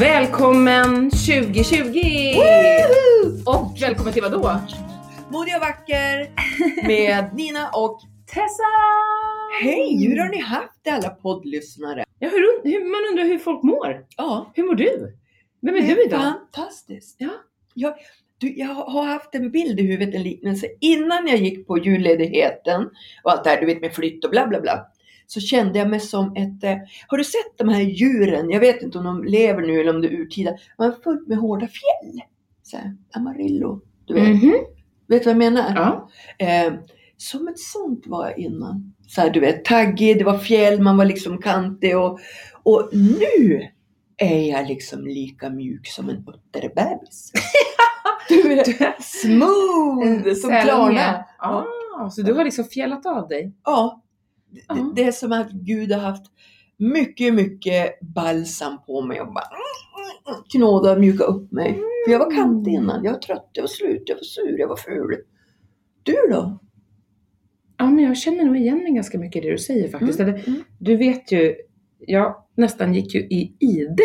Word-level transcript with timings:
Välkommen 0.00 1.10
2020! 1.10 2.00
Och 3.46 3.82
välkommen 3.82 4.12
till 4.12 4.22
vad 4.22 4.32
då? 4.32 4.60
Modig 5.30 5.54
och 5.54 5.60
vacker 5.60 6.30
med 6.86 7.34
Nina 7.34 7.68
och 7.68 8.00
Tessa! 8.26 8.70
Hej! 9.62 10.08
Hur 10.08 10.18
har 10.18 10.28
ni 10.28 10.40
haft 10.40 10.80
det 10.82 10.90
alla 10.90 11.10
poddlyssnare? 11.10 12.04
Ja, 12.18 12.28
hur, 12.28 12.70
hur, 12.70 12.80
man 12.80 13.10
undrar 13.10 13.24
hur 13.24 13.38
folk 13.38 13.62
mår. 13.62 14.04
Ja, 14.16 14.52
Hur 14.54 14.64
mår 14.64 14.74
du? 14.74 15.16
Vem 15.62 15.74
är 15.74 15.80
det 15.80 15.94
du 15.94 16.04
idag? 16.04 16.20
fantastiskt. 16.20 17.16
Ja. 17.18 17.30
Jag, 17.74 17.94
du, 18.38 18.58
jag 18.58 18.74
har 18.74 19.04
haft 19.04 19.34
en 19.34 19.50
bild 19.50 19.80
i 19.80 19.82
huvudet, 19.82 20.14
en 20.14 20.22
liknelse. 20.22 20.66
Innan 20.80 21.26
jag 21.26 21.38
gick 21.38 21.66
på 21.66 21.78
julledigheten 21.78 22.90
och 23.22 23.32
allt 23.32 23.44
det 23.44 23.50
här, 23.50 23.60
du 23.60 23.66
vet 23.66 23.80
med 23.80 23.94
flytt 23.94 24.24
och 24.24 24.30
bla 24.30 24.46
bla 24.46 24.60
bla. 24.60 24.86
Så 25.30 25.40
kände 25.40 25.78
jag 25.78 25.90
mig 25.90 26.00
som 26.00 26.36
ett, 26.36 26.64
eh, 26.64 26.76
har 27.06 27.18
du 27.18 27.24
sett 27.24 27.58
de 27.58 27.68
här 27.68 27.80
djuren? 27.80 28.50
Jag 28.50 28.60
vet 28.60 28.82
inte 28.82 28.98
om 28.98 29.04
de 29.04 29.24
lever 29.24 29.62
nu 29.62 29.80
eller 29.80 29.94
om 29.94 30.00
det 30.00 30.08
är 30.08 30.12
urtida. 30.12 30.54
Man 30.78 30.88
är 30.88 30.96
fullt 31.04 31.28
med 31.28 31.38
hårda 31.38 31.66
fjäll. 31.66 32.20
Så 32.62 32.76
här, 32.76 32.96
Amarillo, 33.14 33.80
du 34.04 34.14
vet. 34.14 34.28
Mhm. 34.28 34.52
Vet 35.06 35.22
du 35.22 35.24
vad 35.24 35.42
jag 35.42 35.52
menar? 35.52 35.72
Ja. 35.76 36.08
Eh, 36.46 36.72
som 37.16 37.48
ett 37.48 37.58
sånt 37.58 38.06
var 38.06 38.26
jag 38.26 38.38
innan. 38.38 38.94
Så 39.06 39.20
här, 39.20 39.30
du 39.30 39.40
vet, 39.40 39.64
taggig, 39.64 40.18
det 40.18 40.24
var 40.24 40.38
fjäll, 40.38 40.80
man 40.80 40.96
var 40.96 41.04
liksom 41.04 41.38
kantig 41.38 41.98
och, 41.98 42.18
och 42.62 42.90
nu 42.92 43.68
är 44.16 44.50
jag 44.50 44.68
liksom 44.68 45.06
lika 45.06 45.50
mjuk 45.50 45.86
som 45.86 46.08
en 46.08 46.16
utterbebis. 46.16 47.32
du 48.28 48.42
vet, 48.48 48.68
smooth 49.02 50.34
som 50.34 50.50
Klarna. 50.62 51.24
Ja. 51.38 51.66
Ah, 51.98 52.10
så 52.10 52.22
du 52.22 52.32
har 52.32 52.44
liksom 52.44 52.64
fjällat 52.64 53.06
av 53.06 53.28
dig? 53.28 53.52
Ja, 53.64 54.02
Ja. 54.68 54.92
det, 54.96 55.04
är 55.04 55.12
som 55.12 55.32
att 55.32 55.50
Gud 55.50 55.92
har 55.92 56.00
haft 56.00 56.26
mycket, 56.76 57.34
mycket 57.34 58.00
balsam 58.00 58.78
på 58.86 59.02
mig 59.02 59.20
och 59.20 59.26
bara 59.26 59.44
mm, 59.44 60.34
mm, 60.34 60.44
knåda 60.52 60.92
och 60.92 61.00
mjuka 61.00 61.24
upp 61.24 61.52
mig. 61.52 61.80
För 62.04 62.12
jag 62.12 62.18
var 62.18 62.30
kantig 62.30 62.72
innan, 62.72 63.04
jag 63.04 63.12
var 63.12 63.18
trött, 63.18 63.50
jag 63.52 63.62
var 63.62 63.68
slut, 63.68 64.02
jag 64.06 64.16
var 64.16 64.22
sur, 64.22 64.58
jag 64.58 64.68
var 64.68 64.76
ful. 64.76 65.16
Du 66.02 66.16
då? 66.30 66.58
Ja, 67.76 67.90
men 67.90 68.04
jag 68.04 68.16
känner 68.16 68.44
nog 68.44 68.56
igen 68.56 68.78
mig 68.78 68.92
ganska 68.92 69.18
mycket 69.18 69.44
i 69.44 69.46
det 69.46 69.52
du 69.52 69.58
säger 69.58 69.88
faktiskt. 69.88 70.20
Mm, 70.20 70.34
Eller, 70.34 70.48
mm. 70.48 70.62
Du 70.78 70.96
vet 70.96 71.32
ju, 71.32 71.56
jag 71.98 72.36
nästan 72.54 72.94
gick 72.94 73.14
ju 73.14 73.20
i 73.20 73.56
ide 73.58 74.04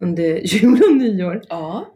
under 0.00 0.40
jul 0.44 0.80
och 0.90 0.96
nyår. 0.96 1.42
Ja. 1.48 1.86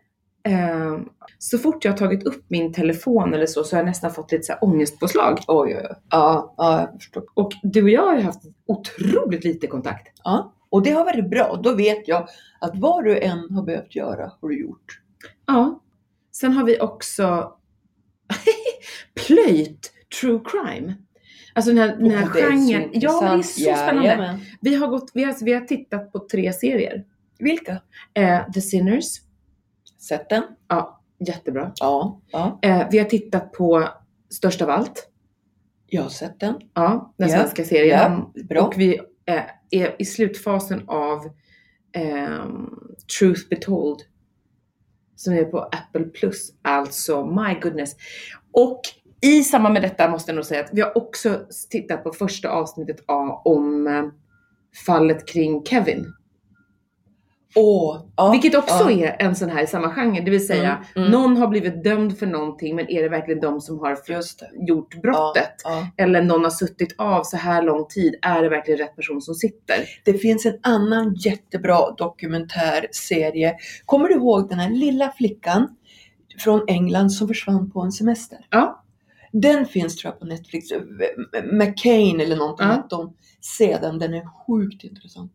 Eh, 0.48 0.98
så 1.38 1.58
fort 1.58 1.84
jag 1.84 1.92
har 1.92 1.98
tagit 1.98 2.22
upp 2.22 2.44
min 2.48 2.72
telefon 2.72 3.34
eller 3.34 3.46
så, 3.46 3.64
så 3.64 3.76
har 3.76 3.80
jag 3.80 3.86
nästan 3.86 4.14
fått 4.14 4.32
lite 4.32 4.44
så 4.44 4.52
här 4.52 4.64
ångestpåslag. 4.64 5.38
Oj, 5.48 5.76
oj, 5.76 5.86
oj. 5.90 5.96
Ja, 6.10 6.54
ja, 6.56 6.80
jag 6.80 6.92
förstår. 6.92 7.24
Och 7.34 7.52
du 7.62 7.82
och 7.82 7.90
jag 7.90 8.02
har 8.02 8.16
ju 8.16 8.22
haft 8.22 8.42
otroligt 8.66 9.44
lite 9.44 9.66
kontakt. 9.66 10.20
Ja, 10.24 10.54
och 10.70 10.82
det 10.82 10.90
har 10.90 11.04
varit 11.04 11.30
bra. 11.30 11.60
Då 11.62 11.74
vet 11.74 12.08
jag 12.08 12.28
att 12.60 12.72
vad 12.74 13.04
du 13.04 13.18
än 13.18 13.50
har 13.50 13.62
behövt 13.62 13.96
göra 13.96 14.32
har 14.40 14.48
du 14.48 14.60
gjort. 14.60 15.00
Ja. 15.46 15.80
Sen 16.32 16.52
har 16.52 16.64
vi 16.64 16.80
också 16.80 17.52
plöjt 19.26 19.92
true 20.20 20.40
crime. 20.44 20.94
Alltså 21.54 21.70
den 21.72 21.78
här, 21.78 21.96
den 21.96 22.10
här 22.10 22.26
genren. 22.26 22.90
Ja, 22.92 23.20
det 23.20 23.26
är 23.26 23.42
så 23.42 23.60
spännande. 23.60 24.04
Jajamän. 24.04 24.40
Vi 24.60 24.74
har, 24.74 24.88
gått, 24.88 25.10
vi, 25.14 25.24
har, 25.24 25.44
vi 25.44 25.52
har 25.52 25.60
tittat 25.60 26.12
på 26.12 26.18
tre 26.18 26.52
serier. 26.52 27.04
Vilka? 27.38 27.80
Eh, 28.14 28.52
The 28.52 28.60
Sinners. 28.60 29.20
Sett 30.08 30.28
den? 30.28 30.42
Ja, 30.68 31.00
jättebra. 31.26 31.72
Ja, 31.76 32.20
ja. 32.30 32.58
Eh, 32.62 32.88
vi 32.90 32.98
har 32.98 33.04
tittat 33.04 33.52
på 33.52 33.88
Störst 34.30 34.62
av 34.62 34.70
allt. 34.70 35.08
Jag 35.86 36.02
har 36.02 36.10
sett 36.10 36.40
den. 36.40 36.54
Ja, 36.74 37.14
den 37.16 37.28
Ja, 37.28 37.36
svenska 37.36 37.64
serien. 37.64 38.22
Ja, 38.34 38.42
bra. 38.44 38.62
Och 38.62 38.74
vi 38.76 39.00
eh, 39.26 39.42
är 39.70 39.96
i 39.98 40.04
slutfasen 40.04 40.88
av 40.88 41.20
ehm, 41.92 42.70
Truth 43.18 43.48
Be 43.50 43.56
Told. 43.56 43.98
Som 45.16 45.34
är 45.34 45.44
på 45.44 45.58
Apple 45.58 46.04
Plus. 46.04 46.52
Alltså, 46.62 47.26
my 47.26 47.60
goodness. 47.62 47.96
Och 48.52 48.80
i 49.20 49.42
samband 49.44 49.72
med 49.72 49.82
detta 49.82 50.10
måste 50.10 50.30
jag 50.30 50.36
nog 50.36 50.44
säga 50.44 50.64
att 50.64 50.70
vi 50.72 50.80
har 50.80 50.98
också 50.98 51.46
tittat 51.70 52.04
på 52.04 52.12
första 52.12 52.48
avsnittet 52.48 52.96
av, 53.06 53.42
om 53.44 53.86
eh, 53.86 54.04
fallet 54.86 55.28
kring 55.28 55.64
Kevin. 55.64 56.14
Åh, 57.56 58.00
ja, 58.16 58.30
Vilket 58.30 58.54
också 58.54 58.90
ja. 58.90 59.06
är 59.06 59.16
en 59.26 59.36
sån 59.36 59.50
här 59.50 59.62
i 59.62 59.66
samma 59.66 59.90
genre. 59.90 60.20
Det 60.20 60.30
vill 60.30 60.46
säga, 60.46 60.84
Mm, 60.94 61.08
mm. 61.08 61.10
någon 61.20 61.36
har 61.36 61.48
blivit 61.48 61.84
dömd 61.84 62.18
för 62.18 62.26
någonting 62.26 62.76
men 62.76 62.90
är 62.90 63.02
det 63.02 63.08
verkligen 63.08 63.40
de 63.40 63.60
som 63.60 63.78
har 63.78 63.98
gjort 64.68 65.02
brottet? 65.02 65.54
Ja. 65.64 65.88
Eller 65.96 66.22
någon 66.22 66.44
har 66.44 66.50
suttit 66.50 66.94
av 66.98 67.22
så 67.22 67.36
här 67.36 67.62
lång 67.62 67.86
tid. 67.88 68.14
Är 68.22 68.42
det 68.42 68.48
verkligen 68.48 68.78
rätt 68.78 68.96
person 68.96 69.20
som 69.20 69.34
sitter? 69.34 69.76
Det 70.04 70.12
finns 70.12 70.46
en 70.46 70.58
annan 70.62 71.14
jättebra 71.14 71.90
dokumentärserie. 71.90 73.56
Kommer 73.84 74.08
du 74.08 74.14
ihåg 74.14 74.48
den 74.48 74.58
här 74.58 74.70
lilla 74.70 75.12
flickan 75.12 75.68
från 76.38 76.64
England 76.68 77.10
som 77.10 77.28
försvann 77.28 77.70
på 77.70 77.80
en 77.80 77.92
semester? 77.92 78.38
Ja. 78.50 78.84
Den 79.32 79.66
finns 79.66 79.96
tror 79.96 80.12
jag 80.12 80.20
på 80.20 80.26
Netflix. 80.26 80.68
McCain 81.52 82.20
eller 82.20 82.36
någonting. 82.36 82.66
Ja. 82.66 82.72
hette 82.72 82.94
hon. 82.94 83.12
Se 83.40 83.78
den, 83.80 83.98
den 83.98 84.14
är 84.14 84.46
sjukt 84.46 84.84
intressant. 84.84 85.32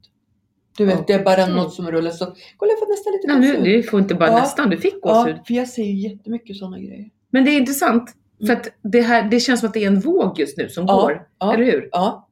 Du 0.80 0.86
vet, 0.86 1.08
det 1.08 1.14
är 1.14 1.24
bara 1.24 1.46
något 1.46 1.74
som 1.74 1.92
rullar 1.92 2.12
så. 2.12 2.26
Kolla 2.58 2.72
jag 2.72 2.80
får 2.80 2.90
nästan 2.92 3.14
lite 3.14 3.28
Ja, 3.28 3.36
nu, 3.38 3.60
gåshud. 3.60 3.76
du 3.84 3.84
får 3.84 4.00
inte 4.00 4.16
bara 4.16 4.30
Ja. 4.30 4.36
nästan, 4.40 4.70
du 4.70 4.78
fick 4.78 5.02
gåshud. 5.02 5.36
Ja, 5.38 5.44
för 5.48 5.54
jag 5.54 5.68
ser 5.68 5.84
ju 5.84 6.10
jättemycket 6.10 6.58
sådana 6.58 6.78
grejer. 6.80 7.10
Men 7.30 7.46
det 7.46 7.52
är 7.52 7.58
intressant. 7.58 8.16
För 8.40 8.46
Mm. 8.46 8.58
att 8.58 8.68
det, 8.92 9.02
här, 9.02 9.24
det 9.30 9.40
känns 9.40 9.60
som 9.60 9.68
att 9.68 9.74
det 9.74 9.84
är 9.84 9.88
en 9.88 10.00
våg 10.00 10.40
just 10.40 10.58
nu 10.58 10.70
som 10.70 10.86
Ja, 10.88 11.02
går. 11.02 11.28
ja. 11.40 11.54
Eller 11.54 11.64
hur? 11.66 11.90
Ja. 11.92 12.28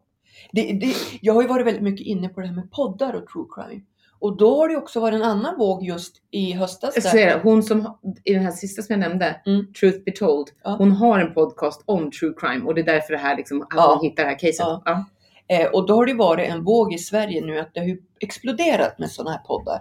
Det, 0.51 0.61
det, 0.61 0.93
jag 1.21 1.33
har 1.33 1.41
ju 1.41 1.47
varit 1.47 1.65
väldigt 1.67 1.83
mycket 1.83 2.07
inne 2.07 2.29
på 2.29 2.41
det 2.41 2.47
här 2.47 2.55
med 2.55 2.71
poddar 2.71 3.13
och 3.13 3.27
true 3.27 3.45
crime. 3.55 3.81
Och 4.19 4.37
då 4.37 4.55
har 4.57 4.69
det 4.69 4.75
också 4.77 4.99
varit 4.99 5.15
en 5.15 5.23
annan 5.23 5.57
våg 5.57 5.83
just 5.83 6.15
i 6.31 6.51
höstas. 6.51 6.93
Där. 6.95 7.13
det, 7.13 7.39
hon 7.43 7.63
som, 7.63 7.97
i 8.23 8.33
den 8.33 8.43
här 8.43 8.51
sista 8.51 8.81
som 8.81 8.93
jag 8.93 8.99
nämnde, 8.99 9.41
Mm. 9.45 9.73
Truth 9.73 9.99
Be 10.05 10.11
Told, 10.11 10.47
Ja. 10.63 10.75
hon 10.77 10.91
har 10.91 11.19
en 11.19 11.33
podcast 11.33 11.83
om 11.85 12.11
true 12.11 12.33
crime 12.37 12.65
och 12.65 12.75
det 12.75 12.81
är 12.81 12.85
därför 12.85 13.13
det 13.13 13.19
här 13.19 13.37
liksom, 13.37 13.61
att 13.61 13.67
Ja. 13.75 13.93
hon 13.95 14.05
hittar 14.09 14.23
det 14.23 14.29
här 14.29 14.39
caset. 14.39 14.55
Ja. 14.85 15.05
Eh, 15.49 15.67
och 15.67 15.87
då 15.87 15.95
har 15.95 16.05
det 16.05 16.13
varit 16.13 16.49
en 16.49 16.63
våg 16.63 16.93
i 16.93 16.97
Sverige 16.97 17.45
nu 17.45 17.59
att 17.59 17.73
det 17.73 17.79
har 17.79 17.97
exploderat 18.19 18.99
med 18.99 19.11
sådana 19.11 19.31
här 19.31 19.39
poddar. 19.39 19.79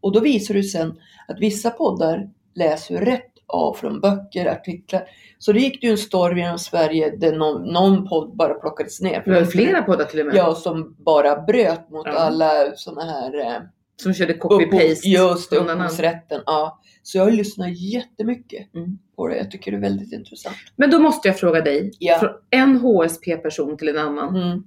Och 0.00 0.12
då 0.12 0.20
visar 0.20 0.54
det 0.54 0.62
sen 0.62 0.98
att 1.28 1.40
vissa 1.40 1.70
poddar 1.70 2.30
läser 2.54 2.96
rätt 2.98 3.32
av 3.48 3.74
från 3.74 4.00
böcker, 4.00 4.46
artiklar. 4.46 5.02
Så 5.38 5.52
det 5.52 5.60
gick 5.60 5.80
det 5.80 5.86
ju 5.86 5.90
en 5.90 5.98
story 5.98 6.40
genom 6.40 6.58
Sverige 6.58 7.16
där 7.16 7.36
någon, 7.36 7.62
någon 7.72 8.08
podd 8.08 8.36
bara 8.36 8.54
plockades 8.54 9.00
ner. 9.00 9.22
Det 9.24 9.30
var 9.30 9.44
flera 9.44 9.82
poddar 9.82 10.04
till 10.04 10.20
och 10.20 10.26
med 10.26 10.34
Ja, 10.34 10.54
som 10.54 10.96
bara 10.98 11.40
bröt 11.42 11.90
mot 11.90 12.06
Ja. 12.06 12.12
alla 12.12 12.50
sådana 12.76 13.10
här 13.12 13.38
eh, 13.46 13.60
som 14.02 14.14
körde 14.14 14.32
copy-paste. 14.32 15.06
Just 15.08 15.50
det, 15.50 15.56
upphovsrätten. 15.56 16.40
Ja. 16.46 16.80
Så 17.02 17.18
jag 17.18 17.24
har 17.24 17.30
lyssnat 17.30 17.78
jättemycket 17.78 18.74
Mm. 18.74 18.98
på 19.16 19.28
det. 19.28 19.36
Jag 19.36 19.50
tycker 19.50 19.70
det 19.70 19.76
är 19.76 19.80
väldigt 19.80 20.12
intressant. 20.12 20.56
Men 20.76 20.90
då 20.90 20.98
måste 20.98 21.28
jag 21.28 21.38
fråga 21.38 21.60
dig, 21.60 21.90
Ja. 21.98 22.18
från 22.18 22.30
en 22.50 22.76
HSP-person 22.76 23.76
till 23.76 23.88
en 23.88 23.98
annan. 23.98 24.36
Mm. 24.36 24.62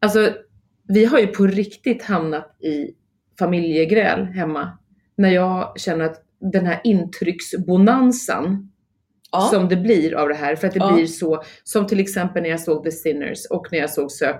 Alltså, 0.00 0.30
vi 0.88 1.04
har 1.04 1.18
ju 1.18 1.26
på 1.26 1.46
riktigt 1.46 2.02
hamnat 2.02 2.56
i 2.62 2.90
familjegräl 3.38 4.24
hemma. 4.24 4.78
När 5.16 5.28
jag 5.30 5.80
känner 5.80 6.04
att 6.04 6.22
den 6.52 6.66
här 6.66 6.80
intrycksbonanzan 6.84 8.72
Ja. 9.32 9.40
som 9.40 9.68
det 9.68 9.76
blir 9.76 10.14
av 10.14 10.28
det 10.28 10.34
här, 10.34 10.56
för 10.56 10.66
att 10.66 10.72
det 10.74 10.78
Ja. 10.80 10.94
blir 10.94 11.06
så, 11.06 11.42
som 11.64 11.86
till 11.86 12.00
exempel 12.00 12.42
när 12.42 12.50
jag 12.50 12.60
såg 12.60 12.84
The 12.84 12.90
Sinners 12.90 13.46
och 13.50 13.66
när 13.72 13.78
jag 13.78 13.90
såg 13.90 14.12
Sök, 14.12 14.36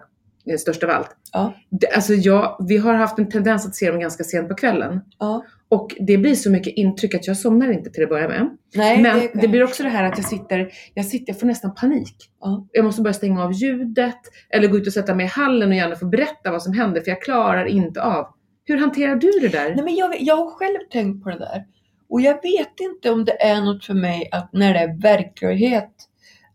eh, 0.51 0.57
Störst 0.57 0.83
av 0.83 0.91
allt. 0.91 1.17
Ja. 1.33 1.55
Det, 1.71 1.87
alltså 1.95 2.15
jag, 2.15 2.57
vi 2.69 2.77
har 2.77 2.95
haft 2.95 3.19
en 3.19 3.29
tendens 3.29 3.67
att 3.67 3.75
se 3.75 3.91
dem 3.91 4.01
ganska 4.01 4.25
sent 4.25 4.49
på 4.49 4.55
kvällen. 4.55 5.01
Ja. 5.19 5.45
Och 5.69 5.97
det 6.01 6.19
blir 6.19 6.35
så 6.35 6.51
mycket 6.51 6.75
intryck 6.77 7.15
att 7.15 7.27
jag 7.27 7.37
somnar 7.37 7.73
inte 7.73 7.91
till 7.91 8.03
att 8.03 8.09
börja 8.09 8.29
med. 8.29 8.57
Nej, 8.75 9.03
Men 9.03 9.21
kan 9.21 9.41
det, 9.41 9.49
blir 9.49 9.61
jag 9.61 9.69
också 9.69 9.83
det 9.83 9.89
här 9.89 10.05
att 10.05 10.19
jag 10.19 10.27
sitter, 10.27 10.71
jag 10.95 11.05
sitter, 11.05 11.33
jag 11.33 11.41
får 11.41 11.47
nästan 11.47 11.75
panik. 11.75 12.17
Ja. 12.41 12.69
Jag 12.73 12.85
måste 12.85 13.03
börja 13.03 13.15
stänga 13.15 13.45
av 13.45 13.53
ljudet 13.53 14.21
eller 14.51 14.69
gå 14.69 14.77
ut 14.77 14.87
och 14.87 14.93
sätta 14.93 15.15
mig 15.15 15.27
i 15.27 15.29
hallen 15.29 15.69
och 15.69 15.75
gärna 15.75 15.97
få 15.97 16.07
berätta 16.07 16.51
vad 16.51 16.63
som 16.63 16.73
händer 16.73 17.01
för 17.01 17.11
jag 17.11 17.23
klarar 17.23 17.65
inte 17.65 18.03
av. 18.03 18.27
Hur 18.65 18.79
hanterar 18.79 19.17
du 19.17 19.31
det 19.41 19.49
där? 19.49 19.75
Nej, 19.75 19.85
men 19.85 19.95
jag, 19.95 20.21
jag 20.21 20.37
har 20.37 20.51
själv 20.51 20.79
tänkt 20.91 21.25
på 21.25 21.31
det 21.31 21.39
där. 21.39 21.65
Och 22.09 22.21
jag 22.21 22.43
vet 22.43 22.81
inte 22.81 23.11
om 23.11 23.25
det 23.25 23.43
är 23.43 23.61
något 23.61 23.85
för 23.85 23.95
mig 23.95 24.29
att 24.33 24.53
när 24.53 24.75
det 24.75 24.81
är 24.81 25.03
verklighet 25.03 25.93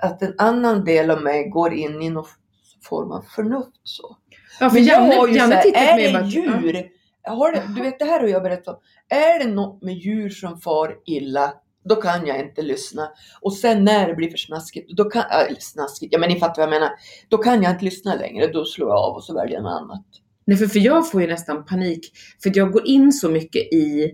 att 0.03 0.21
en 0.21 0.33
annan 0.37 0.85
del 0.85 1.11
av 1.11 1.21
mig 1.21 1.49
går 1.49 1.73
in 1.73 2.01
i 2.01 2.09
någon 2.09 2.25
form 2.83 3.11
av 3.11 3.21
förnuft. 3.35 3.79
Så. 3.83 4.17
Ja, 4.59 4.69
för 4.69 4.75
Men 4.75 4.85
jag 4.85 5.01
Janne, 5.01 5.15
har 5.15 5.27
ju 5.27 5.35
Janne 5.35 5.61
så 5.61 5.77
här, 5.77 5.99
är 5.99 6.21
det 6.21 6.27
djur? 6.27 6.85
Har 7.23 7.51
det, 7.51 7.63
du 7.75 7.81
vet 7.81 7.99
det 7.99 8.05
här 8.05 8.19
har 8.19 8.27
jag 8.27 8.43
berättat 8.43 8.67
om. 8.67 8.81
Är 9.09 9.39
det 9.39 9.51
något 9.51 9.83
med 9.83 9.93
djur 9.93 10.29
som 10.29 10.57
far 10.61 10.95
illa, 11.05 11.53
då 11.83 11.95
kan 11.95 12.27
jag 12.27 12.39
inte 12.39 12.61
lyssna. 12.61 13.09
Och 13.41 13.53
sen 13.53 13.83
när 13.83 14.07
det 14.07 14.13
blir 14.15 14.29
för 14.29 14.37
snaskigt, 14.37 14.97
då 14.97 15.03
kan, 15.03 15.21
äh, 15.21 15.55
snaskigt, 15.59 16.13
ja 16.13 16.19
men 16.19 16.29
ni 16.29 16.39
fattar 16.39 16.55
vad 16.61 16.73
jag 16.73 16.79
menar. 16.81 16.91
Då 17.29 17.37
kan 17.37 17.63
jag 17.63 17.71
inte 17.71 17.85
lyssna 17.85 18.15
längre, 18.15 18.47
då 18.47 18.65
slår 18.65 18.89
jag 18.89 18.97
av 18.97 19.15
och 19.15 19.23
så 19.23 19.33
väljer 19.33 19.53
jag 19.55 19.63
något 19.63 19.81
annat. 19.81 20.05
Nej, 20.45 20.57
för, 20.57 20.65
för 20.65 20.79
jag 20.79 21.11
får 21.11 21.21
ju 21.21 21.27
nästan 21.27 21.65
panik. 21.65 22.11
För 22.43 22.51
jag 22.53 22.71
går 22.71 22.87
in 22.87 23.11
så 23.13 23.29
mycket 23.29 23.73
i, 23.73 24.11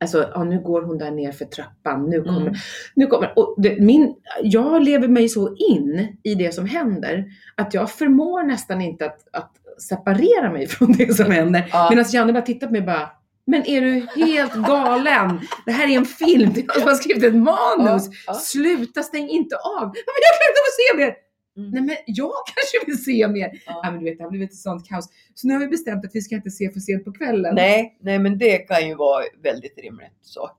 alltså 0.00 0.30
ja, 0.34 0.44
nu 0.44 0.60
går 0.60 0.82
hon 0.82 0.98
där 0.98 1.10
ner 1.10 1.32
för 1.32 1.44
trappan, 1.44 2.10
nu 2.10 2.22
kommer, 2.22 2.40
Mm. 2.40 2.54
nu 2.94 3.06
kommer, 3.06 3.38
och 3.38 3.54
det, 3.58 3.80
min, 3.80 4.14
jag 4.42 4.82
lever 4.84 5.08
mig 5.08 5.28
så 5.28 5.56
in 5.56 6.16
i 6.22 6.34
det 6.34 6.54
som 6.54 6.66
händer 6.66 7.24
att 7.56 7.74
jag 7.74 7.90
förmår 7.90 8.42
nästan 8.42 8.80
inte 8.80 9.06
att, 9.06 9.18
att 9.32 9.52
separera 9.78 10.52
mig 10.52 10.66
från 10.68 10.92
det 10.92 11.14
som 11.14 11.30
händer. 11.32 11.68
Ja. 11.72 11.86
Medan 11.90 12.04
Janne 12.12 12.32
bara 12.32 12.42
tittar 12.42 12.66
på 12.66 12.72
mig 12.72 12.80
och 12.80 12.86
bara, 12.86 13.10
Men 13.46 13.66
är 13.66 13.80
du 13.80 14.06
helt 14.24 14.54
galen? 14.54 15.40
Det 15.66 15.72
här 15.72 15.88
är 15.90 15.96
en 15.96 16.04
film, 16.04 16.52
det 16.54 16.60
är 16.60 16.72
som 16.80 16.88
har 16.88 16.94
skrivit 16.94 17.24
ett 17.24 17.34
manus. 17.34 18.06
Ja, 18.06 18.12
ja. 18.26 18.34
Sluta, 18.34 19.02
stäng 19.02 19.28
inte 19.28 19.56
av. 19.56 19.82
Men 19.94 20.20
jag 20.24 20.32
klarar 20.36 20.50
inte 20.50 20.60
av 20.60 20.68
att 20.68 20.78
se 20.80 20.96
mer. 20.96 21.14
Mm. 21.56 21.70
Nej 21.70 21.82
men 21.82 21.96
jag 22.06 22.30
kanske 22.54 22.86
vill 22.86 23.04
se 23.04 23.28
mer. 23.28 23.50
Ja. 23.66 23.80
Ja. 23.84 23.90
men 23.90 23.98
du 24.00 24.04
vet, 24.04 24.18
det 24.18 24.24
har 24.24 24.30
blivit 24.30 24.50
ett 24.50 24.56
sånt 24.56 24.88
kaos. 24.88 25.08
Så 25.34 25.46
nu 25.48 25.54
har 25.54 25.60
vi 25.60 25.66
bestämt 25.68 26.04
att 26.04 26.10
vi 26.14 26.20
ska 26.20 26.34
inte 26.34 26.50
se 26.50 26.70
för 26.72 26.80
sent 26.80 27.04
på 27.04 27.12
kvällen. 27.12 27.54
Nej, 27.54 27.98
nej, 28.00 28.18
men 28.18 28.38
det 28.38 28.58
kan 28.58 28.88
ju 28.88 28.94
vara 28.94 29.24
väldigt 29.42 29.78
rimligt. 29.78 30.18
Så. 30.22 30.50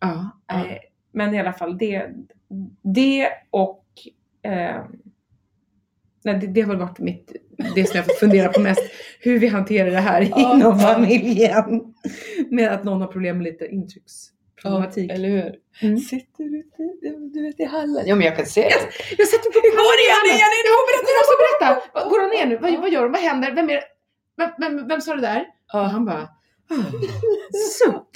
Ja, 0.00 0.30
Ja. 0.46 0.54
eh, 0.66 0.76
men 1.12 1.34
i 1.34 1.40
alla 1.40 1.52
fall 1.52 1.78
det, 1.78 2.06
det 2.94 3.28
och 3.50 3.84
eh, 4.42 4.82
nej, 6.24 6.38
det, 6.40 6.46
det 6.46 6.60
har 6.60 6.68
väl 6.68 6.78
varit 6.78 6.98
mitt, 6.98 7.32
det 7.74 7.84
som 7.86 7.96
jag 7.96 8.06
fått 8.06 8.18
fundera 8.18 8.48
på 8.48 8.60
mest. 8.60 8.82
Hur 9.20 9.38
vi 9.38 9.46
hanterar 9.48 9.90
det 9.90 9.96
här 10.00 10.22
inom 10.38 10.78
familjen. 10.80 11.94
Med 12.50 12.72
att 12.72 12.84
någon 12.84 13.00
har 13.00 13.08
problem 13.08 13.36
med 13.38 13.44
lite 13.44 13.66
intrycksproblematik. 13.66 15.10
eller 15.10 15.28
hur? 15.28 15.54
Mm. 15.82 15.98
Sitter 15.98 16.44
du, 16.44 16.62
du, 17.00 17.30
du 17.34 17.42
vet, 17.46 17.60
i 17.60 17.64
hallen? 17.64 18.04
Ja, 18.06 18.14
men 18.14 18.26
jag 18.26 18.36
kan 18.36 18.46
se 18.46 18.60
det. 18.62 18.68
Jag 19.18 19.28
sätter 19.28 19.50
på 19.50 19.58
Hur 19.64 19.70
går 19.82 19.96
det 19.98 20.04
igen? 20.06 20.40
Jag 20.68 20.74
får 20.78 20.86
berätta, 20.90 21.08
jag 21.16 21.20
måste 21.22 21.36
berätta! 21.44 22.08
Går 22.10 22.20
han 22.20 22.30
ner 22.30 22.46
nu? 22.46 22.56
Vad, 22.62 22.80
vad 22.82 22.90
gör 22.92 23.02
de? 23.02 23.12
Vad 23.12 23.20
händer? 23.20 23.52
Vem 23.54 23.70
är 23.70 23.74
det? 23.74 23.84
Vem, 24.36 24.50
vem, 24.58 24.88
vem 24.88 25.00
sa 25.00 25.14
det 25.14 25.20
där? 25.20 25.40
Och 25.40 25.46
Ja. 25.72 25.82
han 25.82 26.04
bara, 26.04 26.28
"Ah, 26.70 26.84
så. 27.78 28.06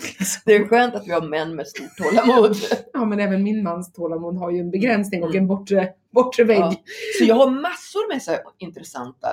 Det 0.45 0.55
är 0.55 0.69
skönt 0.69 0.95
att 0.95 1.07
vi 1.07 1.11
har 1.13 1.23
män 1.29 1.55
med 1.57 1.67
stort 1.69 1.97
tålamod. 1.97 2.57
Ja 2.93 3.05
men 3.05 3.21
även 3.21 3.43
min 3.43 3.63
mans 3.63 3.93
tålamod 3.93 4.37
har 4.39 4.51
ju 4.51 4.59
en 4.59 4.71
begränsning 4.71 5.23
och 5.23 5.35
en 5.35 5.47
bortre, 5.47 5.89
bortre 6.13 6.45
vägg. 6.45 6.59
Ja. 6.61 6.75
Så 7.19 7.25
jag 7.25 7.35
har 7.35 7.51
massor 7.51 8.09
med 8.13 8.23
så 8.23 8.33
intressanta. 8.59 9.29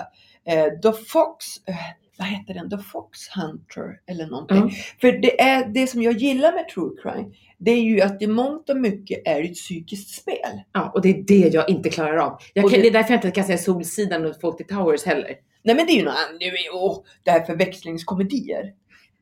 Eh, 0.47 0.65
The 0.79 1.03
Fox, 1.07 1.45
eh, 1.68 1.75
vad 2.18 2.27
heter 2.27 2.53
den? 2.53 2.69
The 2.69 2.77
Fox 2.77 3.19
Hunter 3.35 4.00
eller 4.07 4.27
någonting. 4.27 4.57
Ja. 4.57 4.69
För 5.01 5.12
det 5.21 5.41
är 5.41 5.65
det 5.65 5.88
som 5.88 6.01
jag 6.01 6.13
gillar 6.13 6.53
med 6.53 6.69
true 6.69 6.89
crime. 7.03 7.31
Det 7.57 7.71
är 7.71 7.81
ju 7.81 8.01
att 8.01 8.21
i 8.21 8.27
mångt 8.27 8.69
och 8.69 8.77
mycket 8.77 9.21
är 9.27 9.44
ett 9.44 9.53
psykiskt 9.56 10.21
spel. 10.21 10.62
Ja, 10.73 10.91
och 10.95 11.01
det 11.01 11.09
är 11.09 11.23
det 11.27 11.53
jag 11.53 11.69
inte 11.69 11.89
klarar 11.89 12.18
av. 12.18 12.38
Jag 12.53 12.63
kan, 12.63 12.71
det- 12.71 12.81
det... 12.81 12.88
är 12.88 12.91
därför 12.91 13.13
jag 13.13 13.18
inte 13.18 13.31
kan 13.31 13.45
säga 13.45 13.57
Solsidan 13.57 14.25
och 14.25 14.35
Fawlty 14.41 14.63
Towers 14.63 15.03
heller. 15.06 15.31
Nej 15.63 15.75
men 15.75 15.85
det 15.85 15.91
är 15.91 15.95
ju 15.97 16.03
något 16.06 16.13
annat. 16.29 16.41
Är- 16.41 17.23
det 17.23 17.31
här 17.31 17.44
förväxlingskomedier. 17.45 18.63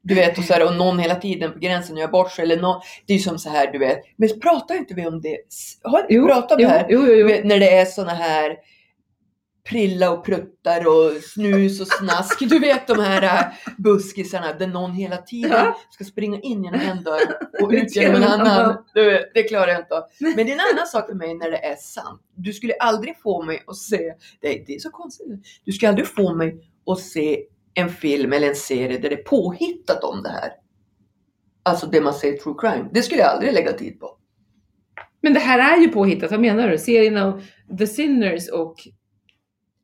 Du 0.01 0.15
vet, 0.15 0.37
och, 0.37 0.43
så 0.43 0.53
här, 0.53 0.65
och 0.65 0.75
någon 0.75 0.99
hela 0.99 1.15
tiden 1.15 1.53
på 1.53 1.59
gränsen 1.59 1.97
gör 1.97 2.07
bort 2.07 2.31
sig. 2.31 2.43
Eller 2.43 2.61
någon, 2.61 2.81
det 3.05 3.13
är 3.13 3.17
ju 3.17 3.23
som 3.23 3.39
så 3.39 3.49
här, 3.49 3.71
du 3.71 3.79
vet. 3.79 3.99
Men 4.15 4.39
pratar 4.39 4.75
inte 4.75 4.93
vi 4.93 5.07
om 5.07 5.21
det? 5.21 5.37
Har 5.83 6.05
vi 6.09 6.27
pratat 6.27 6.51
om 6.51 6.57
det 6.57 6.67
här? 6.67 6.85
jo, 6.89 7.05
jo, 7.07 7.13
jo. 7.13 7.27
vet, 7.27 7.45
när 7.45 7.59
det 7.59 7.77
är 7.77 7.85
såna 7.85 8.13
här 8.13 8.55
prilla 9.69 10.11
och 10.11 10.25
pruttar 10.25 10.87
och 10.87 11.23
snus 11.23 11.81
och 11.81 11.87
snask. 11.87 12.39
Du 12.39 12.59
vet 12.59 12.87
de 12.87 12.99
här 12.99 13.23
äh, 13.23 13.73
buskisarna 13.77 14.53
där 14.53 14.67
någon 14.67 14.93
hela 14.93 15.17
tiden 15.17 15.73
ska 15.89 16.03
springa 16.03 16.39
in 16.39 16.63
genom 16.63 16.79
en 16.79 17.03
dörr 17.03 17.37
och 17.61 17.71
ut 17.71 17.95
genom 17.95 18.15
en 18.15 18.23
annan. 18.23 18.77
Du 18.93 19.31
det 19.33 19.43
klarar 19.43 19.67
jag 19.67 19.79
inte 19.79 19.95
av. 19.95 20.03
Men 20.19 20.35
det 20.35 20.51
är 20.51 20.53
en 20.53 20.75
annan 20.75 20.87
sak 20.87 21.07
för 21.07 21.15
mig 21.15 21.35
när 21.35 21.51
det 21.51 21.57
är 21.57 21.75
sant. 21.75 22.21
Du 22.35 22.53
skulle 22.53 22.73
aldrig 22.73 23.21
få 23.21 23.43
mig 23.43 23.63
att 23.67 23.77
se, 23.77 24.13
det, 24.41 24.63
det 24.67 24.75
är 24.75 24.79
så 24.79 24.89
konstigt. 24.89 25.27
Du 25.65 25.71
skulle 25.71 25.89
aldrig 25.89 26.07
få 26.07 26.33
mig 26.33 26.55
att 26.85 26.99
se 26.99 27.39
en 27.73 27.89
film 27.89 28.33
eller 28.33 28.47
en 28.49 28.55
serie 28.55 28.97
där 28.97 29.09
det 29.09 29.15
är 29.15 29.23
påhittat 29.23 30.03
om 30.03 30.23
det 30.23 30.29
här. 30.29 30.51
Alltså 31.63 31.87
det 31.87 32.01
man 32.01 32.13
säger 32.13 32.37
true 32.37 32.55
crime. 32.59 32.89
Det 32.93 33.01
skulle 33.01 33.21
jag 33.21 33.29
aldrig 33.29 33.53
lägga 33.53 33.73
tid 33.73 33.99
på. 33.99 34.15
Men 35.21 35.33
det 35.33 35.39
här 35.39 35.77
är 35.77 35.81
ju 35.81 35.87
påhittat, 35.87 36.31
vad 36.31 36.39
menar 36.39 36.69
du? 36.69 36.77
Serien 36.77 37.17
av 37.17 37.43
The 37.79 37.87
Sinners 37.87 38.49
och 38.49 38.75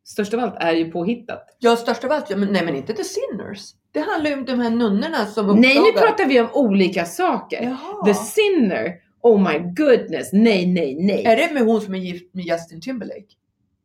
störst 0.03 0.33
av 0.33 0.39
allt 0.39 0.55
är 0.59 0.73
ju 0.73 0.91
påhittat. 0.91 1.57
Ja, 1.59 1.75
störst 1.75 2.03
av 2.03 2.11
allt, 2.11 2.29
ja, 2.29 2.37
men, 2.37 2.53
nej 2.53 2.65
men 2.65 2.75
inte 2.75 2.93
The 2.93 3.03
Sinners. 3.03 3.71
Det 3.91 3.99
handlar 3.99 4.29
ju 4.29 4.37
om 4.37 4.45
de 4.45 4.59
här 4.59 4.69
nunnorna 4.69 5.25
som 5.25 5.47
Nej, 5.47 5.75
nu 5.75 5.79
uppdagar- 5.89 6.07
pratar 6.07 6.25
vi 6.25 6.39
om 6.41 6.47
olika 6.53 7.05
saker. 7.05 7.63
Jaha. 7.63 8.05
The 8.05 8.13
Sinner, 8.13 8.93
oh 9.21 9.51
my 9.51 9.59
goodness, 9.59 10.29
nej, 10.33 10.65
nej, 10.67 10.95
nej. 10.99 11.25
Är 11.25 11.35
det 11.37 11.53
med 11.53 11.63
hon 11.63 11.81
som 11.81 11.93
är 11.95 11.99
gift 11.99 12.33
med 12.33 12.45
Justin 12.45 12.81
Timberlake? 12.81 13.25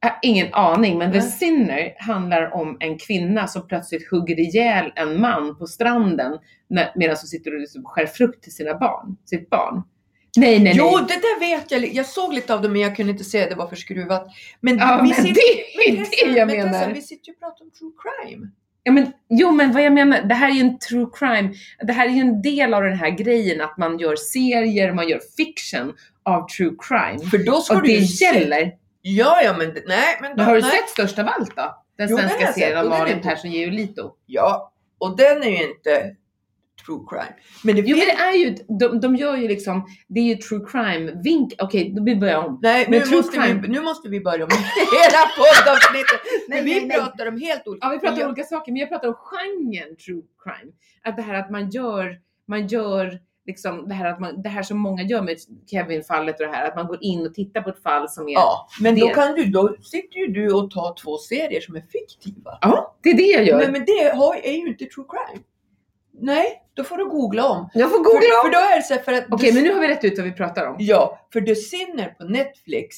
Har 0.03 0.19
ingen 0.23 0.55
aning, 0.55 0.99
men 0.99 1.13
The. 1.13 1.21
Sinner 1.23 1.95
handlar 1.99 2.55
om 2.55 2.77
en 2.81 2.99
kvinna 2.99 3.47
som 3.47 3.67
plötsligt 3.69 4.11
hugger 4.11 4.41
ihjäl 4.41 4.93
en 4.97 5.21
man 5.21 5.59
på 5.59 5.67
stranden 5.67 6.39
medan 6.95 7.17
hon 7.21 7.27
sitter 7.29 7.55
och 7.55 7.61
liksom 7.61 7.85
skär 7.85 8.07
frukt 8.07 8.43
till 8.43 8.53
sina 8.55 8.75
barn, 8.79 9.17
sitt 9.25 9.51
barn. 9.51 9.83
Nej, 10.37 10.61
nej, 10.61 10.73
Jo, 10.77 10.85
nej. 10.85 11.05
det 11.09 11.15
där 11.15 11.41
vet 11.41 11.71
jag. 11.71 11.95
Jag 11.95 12.07
såg 12.07 12.33
lite 12.35 12.55
av 12.55 12.63
det 12.63 12.69
men 12.69 12.81
jag 12.81 12.97
kunde 12.97 13.13
inte 13.13 13.25
se 13.25 13.49
det 13.49 13.55
var 13.55 13.67
för 13.67 13.77
skruvat. 13.77 14.27
Men 14.61 14.79
Ja, 14.79 14.97
men 15.03 15.09
sitter- 15.15 15.35
det 15.35 15.41
är 15.41 15.93
men 15.93 16.01
det 16.01 16.11
Tessa, 16.11 16.27
jag 16.27 16.47
men 16.49 16.57
Tessa, 16.57 16.81
menar. 16.81 16.95
vi 16.95 17.03
sitter 17.03 17.29
ju 17.29 17.33
och 17.33 17.41
pratar 17.41 17.65
om 17.65 17.71
true 17.71 17.93
crime. 18.03 18.49
Ja, 18.83 18.93
men, 18.93 19.13
jo, 19.29 19.51
men 19.53 19.73
vad 19.73 19.83
jag 19.83 19.93
menar, 19.93 20.23
det 20.23 20.35
här 20.35 20.49
är 20.51 20.55
ju 20.55 20.61
en 20.61 20.79
true 20.79 21.07
crime. 21.15 21.55
Det 21.83 21.93
här 21.93 22.07
är 22.07 22.11
ju 22.11 22.21
en 22.21 22.43
del 22.43 22.75
av 22.75 22.83
den 22.83 22.97
här 22.97 23.11
grejen 23.11 23.61
att 23.61 23.79
man 23.79 23.99
gör 23.99 24.17
serier, 24.17 24.93
man 24.93 25.09
gör 25.09 25.21
fiction 25.37 25.93
av 26.23 26.49
true 26.49 26.73
crime. 26.89 27.31
För 27.31 27.39
då 27.39 27.61
ska 27.61 27.77
Och 27.77 27.83
du 27.83 27.89
det 27.89 27.95
ju 27.95 28.07
se- 28.07 28.25
gäller. 28.25 28.73
Ja, 29.03 29.43
ja, 29.43 29.55
men 29.59 29.77
nej, 29.87 30.19
men, 30.21 30.37
Men 30.37 30.45
har 30.47 30.55
du 30.55 30.61
nej. 30.61 30.71
sett 30.71 30.89
Störst 30.89 31.19
av 31.19 31.29
allt 31.29 31.57
då? 31.57 31.85
Den 31.99 32.09
Jo, 32.11 32.17
den 32.17 32.29
svenska 32.29 32.47
jag 32.47 32.55
serien 32.55 32.79
av 32.79 32.85
den 32.85 32.99
Malin 32.99 33.21
Persson 33.23 33.51
Giolito. 33.51 34.13
Ja, 34.27 34.73
och 34.99 35.17
den 35.17 35.43
är 35.43 35.49
ju 35.51 35.69
inte 35.71 36.17
true 36.87 37.01
crime. 37.11 37.35
Men 37.65 37.77
det 37.77 37.83
Jo 37.87 37.97
men 37.97 38.07
det 38.07 38.13
är 38.13 38.33
ju, 38.33 38.57
de, 38.79 39.01
de 39.01 39.17
gör 39.17 39.37
ju 39.37 39.49
liksom, 39.49 39.87
det 40.09 40.21
är 40.21 40.25
ju 40.25 40.35
true 40.35 40.67
crime 40.71 41.13
vink. 41.25 41.53
Okej, 41.59 41.93
då 41.97 42.05
vi 42.05 42.17
börjar 42.17 42.39
om. 42.45 42.59
Nej, 42.63 42.87
Men 42.91 42.99
nu 42.99 43.05
true 43.05 43.17
måste, 43.17 43.39
vi, 43.41 43.45
crime- 43.47 43.69
nu 43.69 43.81
måste 43.81 44.09
vi 44.09 44.21
börja 44.21 44.45
om 44.45 44.51
hela 45.01 45.23
poddavsnittet. 45.37 46.21
Nej, 46.49 46.63
vi 46.65 46.75
nej, 46.75 46.87
nej. 46.87 46.99
pratar 46.99 47.27
om 47.27 47.41
helt 47.41 47.67
olika... 47.69 47.87
Ja, 47.87 47.93
vi 47.93 47.99
pratar 47.99 48.23
om 48.23 48.29
olika 48.29 48.45
saker, 48.45 48.73
men 48.73 48.81
jag 48.81 48.89
pratar 48.89 49.09
om 49.09 49.15
genren 49.15 49.97
true 49.97 50.23
crime. 50.45 50.73
Att 51.03 51.17
det 51.17 51.23
här 51.23 51.35
att 51.35 51.51
man 51.51 51.71
gör, 51.71 52.19
man 52.49 52.67
gör 52.67 53.19
liksom 53.51 53.89
det 53.89 53.95
här, 53.95 54.05
att 54.13 54.21
man, 54.21 54.43
det 54.43 54.49
här 54.49 54.63
som 54.63 54.79
många 54.79 55.03
gör 55.03 55.23
med 55.23 55.37
Kevin-fallet 55.71 56.41
och 56.41 56.47
det 56.47 56.53
här, 56.53 56.69
att 56.69 56.77
man 56.77 56.87
går 56.87 56.99
in 57.01 57.27
och 57.27 57.35
tittar 57.35 57.61
på 57.61 57.71
ett 57.71 57.83
fall 57.83 58.09
som 58.09 58.29
är... 58.29 58.33
Ja, 58.33 58.69
men 58.81 58.99
då 59.01 59.09
kan 59.09 59.35
du, 59.35 59.45
då 59.45 59.77
sitter 59.83 60.19
ju 60.19 60.27
du 60.27 60.53
och 60.53 60.71
tar 60.71 60.95
två 61.03 61.19
serier 61.19 61.61
som 61.61 61.77
är 61.77 61.81
fiktiva. 61.93 62.59
Ja, 62.61 62.97
det 63.03 63.11
är 63.11 63.17
det 63.17 63.23
jag 63.23 63.45
gör. 63.45 63.59
Nej, 63.59 63.73
men 63.73 63.85
det 63.87 64.17
har, 64.17 64.35
är 64.37 64.53
ju 64.53 64.69
inte 64.69 64.85
true 64.85 65.07
crime. 65.09 65.43
Nej, 66.23 66.63
då 66.75 66.85
får 66.85 66.97
du 66.97 67.09
googla 67.09 67.49
om. 67.49 67.71
jag 67.75 67.91
får 67.91 67.97
För, 67.97 68.05
googla 68.05 68.21
för 68.43 68.49
om. 68.49 68.53
då 68.53 68.59
är 68.59 68.77
det 68.77 68.83
så 68.83 68.95
här 68.95 69.01
för 69.03 69.13
att... 69.13 69.25
Okej, 69.31 69.49
The- 69.49 69.55
men 69.55 69.65
nu 69.65 69.75
har 69.75 69.81
vi 69.81 69.89
rätt 69.89 70.05
ut 70.05 70.19
vad 70.19 70.27
vi 70.27 70.33
pratar 70.33 70.67
om. 70.67 70.77
Ja, 70.79 71.29
för 71.33 71.41
The 71.41 71.55
Sinner 71.55 72.15
på 72.19 72.25
Netflix 72.25 72.97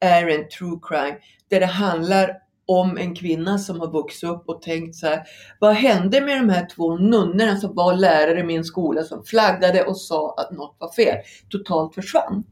är 0.00 0.28
en 0.28 0.48
true 0.48 0.78
crime 0.82 1.16
där 1.50 1.60
det 1.60 1.66
handlar 1.66 2.36
om 2.66 2.98
en 2.98 3.14
kvinna 3.14 3.58
som 3.58 3.80
har 3.80 3.90
vuxit 3.90 4.30
upp 4.30 4.48
och 4.48 4.62
tänkt 4.62 4.96
så 4.96 5.06
här. 5.06 5.22
Vad 5.60 5.74
hände 5.74 6.20
med 6.20 6.38
de 6.38 6.48
här 6.48 6.68
två 6.76 6.96
nunnorna 6.96 7.56
som 7.56 7.74
var 7.74 7.94
lärare 7.94 8.40
i 8.40 8.44
min 8.44 8.64
skola 8.64 9.02
som 9.02 9.24
flaggade 9.24 9.84
och 9.84 9.96
sa 9.96 10.34
att 10.36 10.50
något 10.50 10.76
var 10.78 10.92
fel? 10.92 11.16
Totalt 11.48 11.94
försvann. 11.94 12.44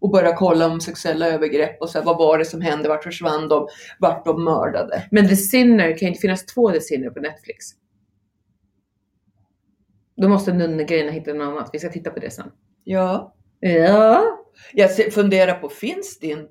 Och 0.00 0.10
började 0.10 0.36
kolla 0.36 0.66
om 0.66 0.80
sexuella 0.80 1.28
övergrepp 1.28 1.80
och 1.80 1.90
så 1.90 1.98
här, 1.98 2.04
vad 2.04 2.18
var 2.18 2.38
det 2.38 2.44
som 2.44 2.60
hände? 2.60 2.88
Vart 2.88 3.04
försvann 3.04 3.48
de? 3.48 3.68
Vart 3.98 4.24
de 4.24 4.44
mördade? 4.44 5.08
Men 5.10 5.28
The 5.28 5.36
Sinner, 5.36 5.90
kan 5.90 5.98
ju 5.98 6.08
inte 6.08 6.20
finnas 6.20 6.46
två 6.46 6.70
The 6.70 6.80
Sinner 6.80 7.10
på 7.10 7.20
Netflix. 7.20 7.66
Då 10.16 10.28
måste 10.28 10.52
nunnegrejerna 10.52 11.10
hitta 11.10 11.32
något 11.32 11.52
annat. 11.52 11.70
Vi 11.72 11.78
ska 11.78 11.88
titta 11.88 12.10
på 12.10 12.20
det 12.20 12.30
sen. 12.30 12.50
Ja. 12.84 13.34
Ja. 13.60 14.39
Jag 14.72 15.12
funderar 15.14 15.54
på, 15.54 15.68
finns 15.68 16.18
det 16.18 16.32
en... 16.32 16.48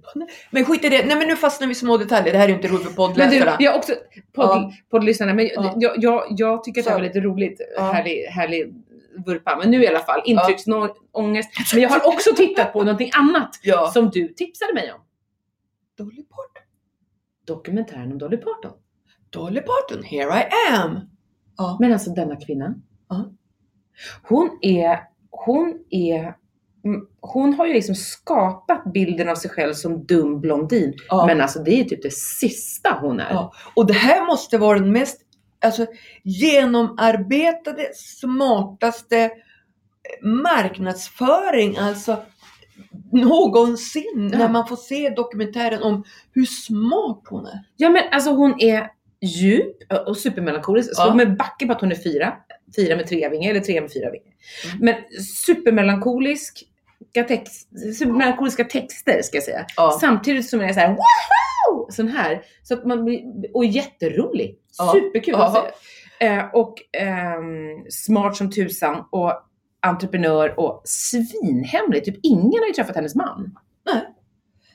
Men 0.51 0.65
skit 0.65 0.85
i 0.85 0.89
det. 0.89 1.05
Nej 1.05 1.17
men 1.17 1.27
nu 1.27 1.35
fastnar 1.35 1.67
vi 1.67 1.71
i 1.71 1.75
små 1.75 1.97
detaljer. 1.97 2.31
Det 2.33 2.37
här 2.39 2.45
är 2.45 2.49
ju 2.49 2.55
inte 2.55 2.67
roligt 2.67 2.83
för 2.87 2.93
poddläsarna. 2.93 3.55
jag 3.59 3.75
också, 3.75 3.93
podd, 4.33 4.45
Ja. 4.49 4.71
poddlyssnarna, 4.91 5.33
men 5.33 5.47
Ja. 5.55 5.73
jag, 5.77 5.93
jag, 5.97 6.23
jag 6.29 6.63
tycker 6.63 6.81
att 6.81 6.85
det 6.85 6.91
Så. 6.91 6.97
var 6.97 7.03
lite 7.03 7.19
roligt, 7.19 7.61
Ja. 7.75 7.81
härlig, 7.91 8.23
härlig 8.25 8.73
vurpa. 9.25 9.57
Men 9.61 9.71
nu 9.71 9.83
i 9.83 9.87
alla 9.87 9.99
fall, 9.99 10.21
intrycksångest. 10.25 11.49
Men 11.73 11.81
jag 11.81 11.89
har 11.89 12.07
också 12.07 12.35
tittat 12.35 12.73
på 12.73 12.83
någonting 12.83 13.11
annat 13.13 13.59
Ja. 13.63 13.91
som 13.93 14.09
du 14.09 14.27
tipsade 14.27 14.73
mig 14.73 14.91
om. 14.93 14.99
Dolly 15.97 16.23
Parton. 16.23 16.63
Dokumentären 17.47 18.11
om 18.11 18.17
Dolly 18.17 18.37
Parton. 18.37 18.71
Dolly 19.29 19.61
Parton, 19.61 20.03
here 20.03 20.39
I 20.39 20.73
am. 20.75 20.99
Ja. 21.57 21.77
Men 21.79 21.93
alltså 21.93 22.09
denna 22.11 22.35
kvinna. 22.35 22.75
Ja. 23.09 23.31
Hon 24.23 24.59
är, 24.61 24.99
hon 25.29 25.79
är, 25.89 26.35
hon 27.21 27.53
har 27.53 27.65
ju 27.67 27.73
liksom 27.73 27.95
skapat 27.95 28.93
bilden 28.93 29.29
av 29.29 29.35
sig 29.35 29.51
själv 29.51 29.73
som 29.73 30.05
dum 30.05 30.41
blondin. 30.41 30.93
Ja. 31.09 31.25
Men 31.25 31.41
alltså 31.41 31.59
det 31.63 31.79
är 31.79 31.83
typ 31.83 32.03
det 32.03 32.13
sista 32.13 32.97
hon 33.01 33.19
är. 33.19 33.29
Ja. 33.29 33.53
Och 33.75 33.87
det 33.87 33.93
här 33.93 34.25
måste 34.25 34.57
vara 34.57 34.79
den 34.79 34.91
mest 34.91 35.21
alltså, 35.65 35.85
genomarbetade, 36.23 37.89
smartaste 37.95 39.31
marknadsföring 40.23 41.77
alltså 41.77 42.23
någonsin 43.11 44.29
Ja. 44.31 44.37
när 44.37 44.49
man 44.49 44.67
får 44.67 44.75
se 44.75 45.09
dokumentären 45.09 45.83
om 45.83 46.03
hur 46.33 46.45
smart 46.45 47.21
hon 47.29 47.45
är. 47.45 47.59
Ja 47.77 47.89
men 47.89 48.03
alltså 48.11 48.31
hon 48.31 48.61
är 48.61 48.87
djup 49.21 49.75
och 50.07 50.17
supermelankolisk. 50.17 50.95
Slå 50.95 51.05
Ja. 51.05 51.13
med 51.15 51.37
backe 51.37 51.65
på 51.65 51.71
att 51.73 51.81
hon 51.81 51.91
är 51.91 51.95
fyra. 52.03 52.33
Fyra 52.75 52.95
med 52.95 53.07
tre 53.07 53.29
vingar 53.29 53.49
eller 53.51 53.59
tre 53.61 53.81
med 53.81 53.93
fyra 53.93 54.11
vingar. 54.11 54.33
Mm. 54.73 54.85
Men 54.85 54.95
supermelankolisk 55.45 56.63
text, 57.13 57.69
supermelankoliska 57.97 58.63
texter 58.63 59.21
ska 59.21 59.37
jag 59.37 59.43
säga. 59.43 59.65
Ja. 59.75 59.97
Samtidigt 60.01 60.49
som 60.49 60.59
jag 60.59 60.69
är 60.69 60.73
så 60.73 60.79
här 60.79 60.89
woho! 60.89 61.91
Sån 61.91 62.07
här. 62.07 62.41
Så 62.63 62.73
att 62.73 62.85
man 62.85 63.05
blir, 63.05 63.21
och 63.53 63.65
jätterolig. 63.65 64.59
Ja. 64.77 64.91
Superkul. 64.93 65.35
Alltså, 65.35 65.65
Eh, 66.21 66.45
och 66.53 66.75
ehm, 66.93 67.85
smart 67.89 68.37
som 68.37 68.51
tusan 68.51 69.05
och 69.09 69.33
entreprenör 69.81 70.59
och 70.59 70.81
svinhemlig. 70.85 72.05
Typ 72.05 72.19
ingen 72.23 72.59
har 72.59 72.67
ju 72.67 72.73
träffat 72.73 72.95
hennes 72.95 73.15
man. 73.15 73.55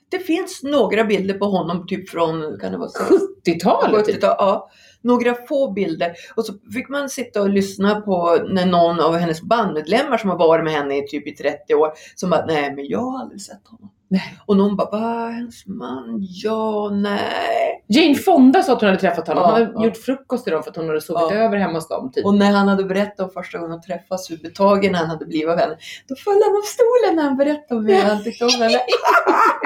Det 0.09 0.19
finns 0.19 0.63
några 0.63 1.05
bilder 1.05 1.35
på 1.35 1.45
honom 1.45 1.87
typ 1.87 2.11
från, 2.11 2.59
kan 2.61 2.73
det 2.73 2.79
vara 2.79 2.89
så? 2.89 3.19
70-talet 3.45 4.05
typ. 4.05 4.17
70-tal, 4.17 4.37
ja. 4.39 4.71
Några 5.03 5.35
få 5.35 5.73
bilder. 5.73 6.13
Och 6.37 6.45
så 6.45 6.53
fick 6.75 6.89
man 6.89 7.09
sitta 7.09 7.43
och 7.43 7.51
lyssna 7.51 8.01
på 8.01 8.39
när 8.49 8.67
någon 8.67 9.01
av 9.01 9.17
hennes 9.17 9.43
bandmedlemmar 9.43 10.19
som 10.19 10.31
har 10.31 10.39
varit 10.39 10.65
med 10.65 10.73
henne 10.73 10.99
i 10.99 11.07
typ 11.09 11.27
i 11.27 11.33
30 11.33 11.75
år, 11.75 11.93
som 12.15 12.31
bara, 12.31 12.47
nej 12.47 12.75
men 12.77 12.87
jag 12.87 12.99
har 12.99 13.21
aldrig 13.21 13.41
sett 13.41 13.69
honom. 13.69 13.91
Nej. 14.09 14.39
Och 14.47 14.57
någon 14.57 14.77
bara, 14.77 14.91
va, 14.91 15.29
hennes 15.29 15.67
man? 15.67 16.19
Ja, 16.21 16.91
nej. 16.93 17.85
Jane 17.89 18.15
Fonda 18.15 18.63
sa 18.63 18.73
att 18.73 18.81
hon 18.81 18.89
hade 18.89 19.01
träffat 19.01 19.29
honom. 19.29 19.43
Ja, 19.43 19.51
hon 19.51 19.61
hade 19.61 19.73
ja. 19.75 19.85
gjort 19.85 19.97
frukost 19.97 20.45
till 20.45 20.53
dem 20.53 20.63
för 20.63 20.71
att 20.71 20.77
hon 20.77 20.89
hade 20.89 21.01
sovit 21.01 21.31
Ja. 21.31 21.37
över 21.37 21.57
hemma 21.57 21.75
hos 21.75 21.89
dem. 21.89 22.13
Typ. 22.13 22.25
Och 22.25 22.35
när 22.35 22.53
han 22.53 22.69
hade 22.69 22.85
berättat 22.85 23.21
om 23.21 23.31
första 23.31 23.59
gången 23.59 23.71
de 23.71 23.83
träffades, 23.83 24.31
hur 24.31 24.37
betagen 24.37 24.95
han 24.95 25.07
hade 25.07 25.27
blivit 25.27 25.49
av 25.49 25.59
henne, 25.59 25.77
då 26.09 26.15
föll 26.17 26.43
han 26.45 26.57
av 26.57 26.63
stolen 26.63 27.17
när 27.17 27.23
han 27.23 27.37
berättade 27.37 27.81
om 27.81 27.87
hur 27.87 28.03
han 28.03 28.25
tyckte 28.25 28.45
om 28.45 28.51
henne. 28.51 28.79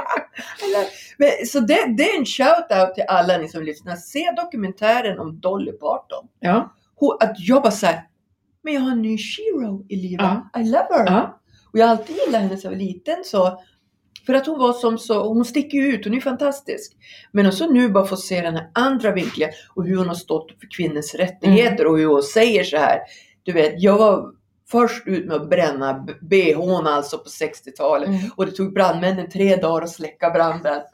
Men, 1.17 1.47
så 1.47 1.61
det, 1.61 1.95
det 1.97 2.11
är 2.11 2.19
en 2.19 2.25
shout-out 2.25 2.95
till 2.95 3.05
alla 3.09 3.39
ni 3.39 3.49
som 3.49 3.63
lyssnar. 3.63 3.97
Se 3.97 4.31
dokumentären 4.37 5.19
om 5.19 5.41
Dolly 5.41 5.73
Parton. 5.73 6.27
Ja. 6.41 6.75
Hon, 6.95 7.17
att 7.21 7.35
jag 7.39 7.63
bara 7.63 7.71
såhär, 7.71 8.03
men 8.63 8.75
jag 8.75 8.81
har 8.81 8.91
en 8.91 9.03
ny 9.03 9.19
Shiro 9.19 9.87
i 9.89 9.97
livet. 9.97 10.27
Ja. 10.53 10.61
I 10.61 10.65
love 10.65 10.87
her. 10.91 11.07
ja. 11.07 11.41
Och 11.73 11.79
jag 11.79 11.87
har 11.87 11.91
alltid 11.97 12.17
gillat 12.17 12.43
henne 12.43 12.57
så 12.57 12.67
jag 12.67 12.71
var 12.71 12.79
liten 12.79 13.25
så. 13.25 13.61
För 14.27 14.35
att 14.35 14.47
hon 14.47 14.59
var 14.59 14.73
som 14.73 14.99
så, 14.99 15.29
hon 15.29 15.45
sticker 15.45 15.79
ju 15.79 15.87
ut, 15.95 16.05
hon 16.05 16.15
är 16.15 16.21
fantastisk. 16.21 16.93
Men 17.33 17.47
också 17.47 17.67
nu 17.67 17.89
bara 17.89 18.07
få 18.07 18.17
se 18.17 18.41
den 18.41 18.55
här 18.55 18.71
andra 18.75 19.13
vinkeln 19.13 19.53
och 19.75 19.85
hur 19.85 19.97
hon 19.97 20.09
har 20.09 20.15
stått 20.15 20.53
för 20.61 20.69
kvinnors 20.77 21.15
rättigheter 21.15 21.87
och 21.87 21.99
hur 21.99 22.07
hon 22.07 22.23
säger 22.23 22.65
så 22.65 22.77
här. 22.77 23.01
Du 23.43 23.53
vet, 23.53 23.83
jag 23.83 23.99
var 23.99 24.33
först 24.71 25.07
ut 25.07 25.27
med 25.27 25.37
att 25.37 25.51
bränna 25.51 26.07
bhn 26.21 26.87
alltså 26.87 27.19
på 27.19 27.25
60-talet. 27.29 28.09
Mm. 28.09 28.21
Och 28.37 28.47
det 28.47 28.53
tog 28.53 28.73
brandmännen 28.75 29.29
tre 29.31 29.57
dagar 29.57 29.83
att 29.85 29.91
släcka 29.91 30.31
branden. 30.31 30.81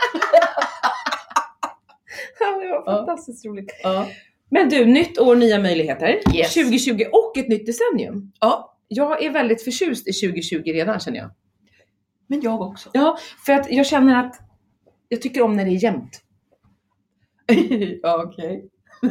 Ja, 2.40 2.46
det 2.50 2.68
var 2.68 2.82
Ja. 2.86 2.96
fantastiskt 2.96 3.44
roligt. 3.46 3.72
Ja. 3.82 4.06
Men 4.50 4.68
du, 4.68 4.84
nytt 4.86 5.18
år, 5.18 5.36
nya 5.36 5.58
möjligheter. 5.58 6.20
Yes. 6.34 6.54
2020 6.54 7.04
och 7.12 7.36
ett 7.38 7.48
nytt 7.48 7.66
decennium. 7.66 8.32
ja, 8.40 8.76
Jag 8.88 9.22
är 9.24 9.30
väldigt 9.30 9.64
förtjust 9.64 10.08
i 10.08 10.12
2020 10.12 10.62
redan 10.64 11.00
känner 11.00 11.18
jag. 11.18 11.30
men 12.26 12.40
jag 12.40 12.60
också. 12.60 12.90
Ja, 12.92 13.18
för 13.46 13.52
att 13.52 13.70
jag 13.70 13.86
känner 13.86 14.24
att 14.26 14.36
jag 15.08 15.22
tycker 15.22 15.42
om 15.42 15.56
när 15.56 15.64
det 15.64 15.70
är 15.70 15.82
jämnt. 15.84 16.20
ja, 18.02 18.22
okej. 18.26 18.68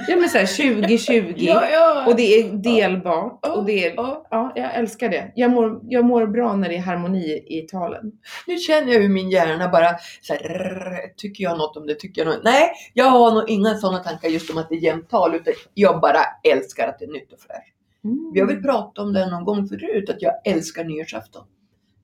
Ja 0.07 0.15
men 0.15 0.29
såhär 0.29 0.75
2020 0.75 1.33
Ja, 1.37 1.69
ja. 1.71 2.05
och 2.07 2.15
det 2.15 2.39
är 2.39 2.53
delbart 2.53 3.39
Ja, 3.41 3.53
och 3.53 3.65
det 3.65 3.85
är, 3.85 3.93
ja. 3.95 4.27
ja 4.29 4.51
jag 4.55 4.75
älskar 4.75 5.09
det. 5.09 5.31
Jag 5.35 5.51
mår, 5.51 5.81
jag 5.83 6.05
mår 6.05 6.27
bra 6.27 6.55
när 6.55 6.69
det 6.69 6.75
är 6.75 6.81
harmoni 6.81 7.45
i 7.47 7.61
talen. 7.61 8.11
Nu 8.47 8.57
känner 8.57 8.93
jag 8.93 9.01
hur 9.01 9.09
min 9.09 9.29
hjärna 9.29 9.69
bara 9.69 9.89
så 10.21 10.33
här, 10.33 11.13
tycker 11.17 11.43
jag 11.43 11.57
något 11.57 11.77
om 11.77 11.87
det, 11.87 11.95
tycker 11.95 12.21
jag 12.21 12.33
något. 12.33 12.43
Nej, 12.43 12.71
jag 12.93 13.05
har 13.05 13.31
nog 13.31 13.49
inga 13.49 13.75
sådana 13.75 13.99
tankar 13.99 14.29
just 14.29 14.49
om 14.51 14.57
att 14.57 14.69
det 14.69 14.75
är 14.75 14.79
jämnt 14.79 15.09
tal, 15.09 15.35
utan 15.35 15.53
jag 15.73 16.01
bara 16.01 16.19
älskar 16.53 16.87
att 16.87 16.99
det 16.99 17.05
är 17.05 17.11
nytt 17.11 17.33
och 17.33 17.39
fräscht. 17.39 17.73
Mm. 18.03 18.31
Vi 18.33 18.39
har 18.39 18.47
väl 18.47 18.63
pratat 18.63 18.99
om 18.99 19.13
det 19.13 19.29
någon 19.29 19.45
gång 19.45 19.67
förut, 19.67 20.09
att 20.09 20.21
jag 20.21 20.33
älskar 20.45 20.83
nyårsafton. 20.83 21.43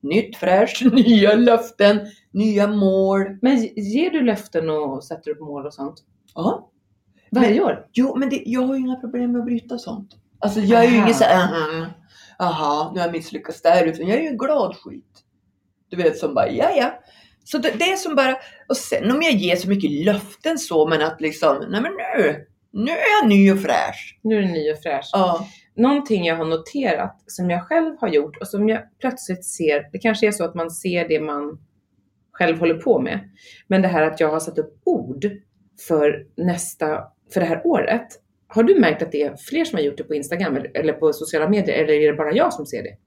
Nytt, 0.02 0.38
fräscht, 0.38 0.82
nya 0.94 1.36
löften, 1.36 2.00
nya 2.32 2.68
mål. 2.68 3.38
Men 3.42 3.58
ger 3.76 4.10
du 4.10 4.22
löften 4.22 4.70
och 4.70 5.04
sätter 5.04 5.32
upp 5.32 5.40
mål 5.40 5.66
och 5.66 5.74
sånt? 5.74 6.04
Ja. 6.36 6.70
Varje 7.32 7.62
år? 7.62 7.86
Jo, 7.94 8.16
men 8.16 8.30
det, 8.30 8.44
jag 8.46 8.62
har 8.62 8.76
ju 8.76 8.82
inga 8.82 8.96
problem 8.96 9.32
med 9.32 9.40
att 9.40 9.46
bryta 9.46 9.78
sånt. 9.78 10.12
Alltså 10.40 10.60
jag 10.60 10.86
är 10.86 10.90
ju 10.90 10.96
ingen 10.96 11.14
såhär, 11.14 11.36
aha, 11.36 11.86
aha, 12.40 12.92
nu 12.94 13.00
har 13.00 13.08
jag 13.08 13.16
misslyckats 13.16 13.62
där, 13.62 13.86
utan 13.86 14.08
jag 14.08 14.18
är 14.18 14.22
ju 14.22 14.28
en 14.28 14.38
glad 14.38 14.76
skit. 14.76 15.24
Du 15.90 15.98
vet 15.98 16.18
som 16.18 16.34
bara, 16.34 16.50
ja 16.50 16.72
ja. 16.76 17.00
Så 17.44 17.58
det, 17.58 17.72
det 17.80 17.92
är 17.92 17.96
som 17.96 18.16
bara, 18.16 18.38
och 18.68 18.78
sen 18.78 19.12
om 19.12 19.22
jag 19.22 19.34
ger 19.34 19.56
så 19.56 19.70
mycket 19.70 19.92
löften 19.92 20.58
så, 20.58 20.88
men 20.88 21.02
att 21.02 21.22
liksom, 21.22 21.66
nej 21.70 21.82
men 21.82 21.92
nu, 21.92 22.46
nu 22.72 22.92
är 22.92 23.22
jag 23.22 23.30
ny 23.30 23.52
och 23.52 23.62
fräsch. 23.62 24.20
Nu 24.24 24.38
är 24.38 24.42
det 24.42 24.52
ny 24.52 24.72
och 24.72 24.82
fräsch. 24.84 25.10
Ja. 25.14 25.48
Någonting 25.76 26.26
jag 26.26 26.36
har 26.36 26.46
noterat 26.46 27.24
som 27.26 27.50
jag 27.50 27.68
själv 27.68 27.96
har 28.00 28.08
gjort 28.08 28.38
och 28.38 28.48
som 28.48 28.70
jag 28.70 28.82
plötsligt 29.00 29.46
ser, 29.46 29.90
det 29.92 30.00
kanske 30.00 30.28
är 30.28 30.32
så 30.32 30.44
att 30.44 30.56
man 30.56 30.72
ser 30.72 31.08
det 31.08 31.20
man 31.20 31.60
själv 32.32 32.60
håller 32.60 32.76
på 32.76 33.00
med. 33.00 33.30
Men 33.68 33.82
det 33.82 33.88
här 33.88 34.02
att 34.02 34.20
jag 34.20 34.32
har 34.32 34.40
satt 34.40 34.58
upp 34.58 34.82
ord 34.84 35.26
för 35.88 36.26
nästa, 36.38 37.04
för 37.34 37.40
det 37.40 37.46
här 37.46 37.62
året. 37.68 38.08
Har 38.48 38.64
du 38.64 38.80
märkt 38.80 39.02
att 39.02 39.12
det 39.12 39.22
är 39.24 39.36
fler 39.38 39.66
som 39.66 39.78
har 39.78 39.84
gjort 39.84 39.98
det 39.98 40.04
på 40.04 40.14
Instagram 40.16 40.58
eller- 40.74 40.94
på 40.94 41.14
sociala 41.14 41.50
medier 41.50 41.84
eller 41.84 41.94
är 41.94 42.12
det 42.12 42.18
bara 42.18 42.34
jag 42.34 42.54
som 42.54 42.66
ser 42.66 42.84
det? 42.84 42.98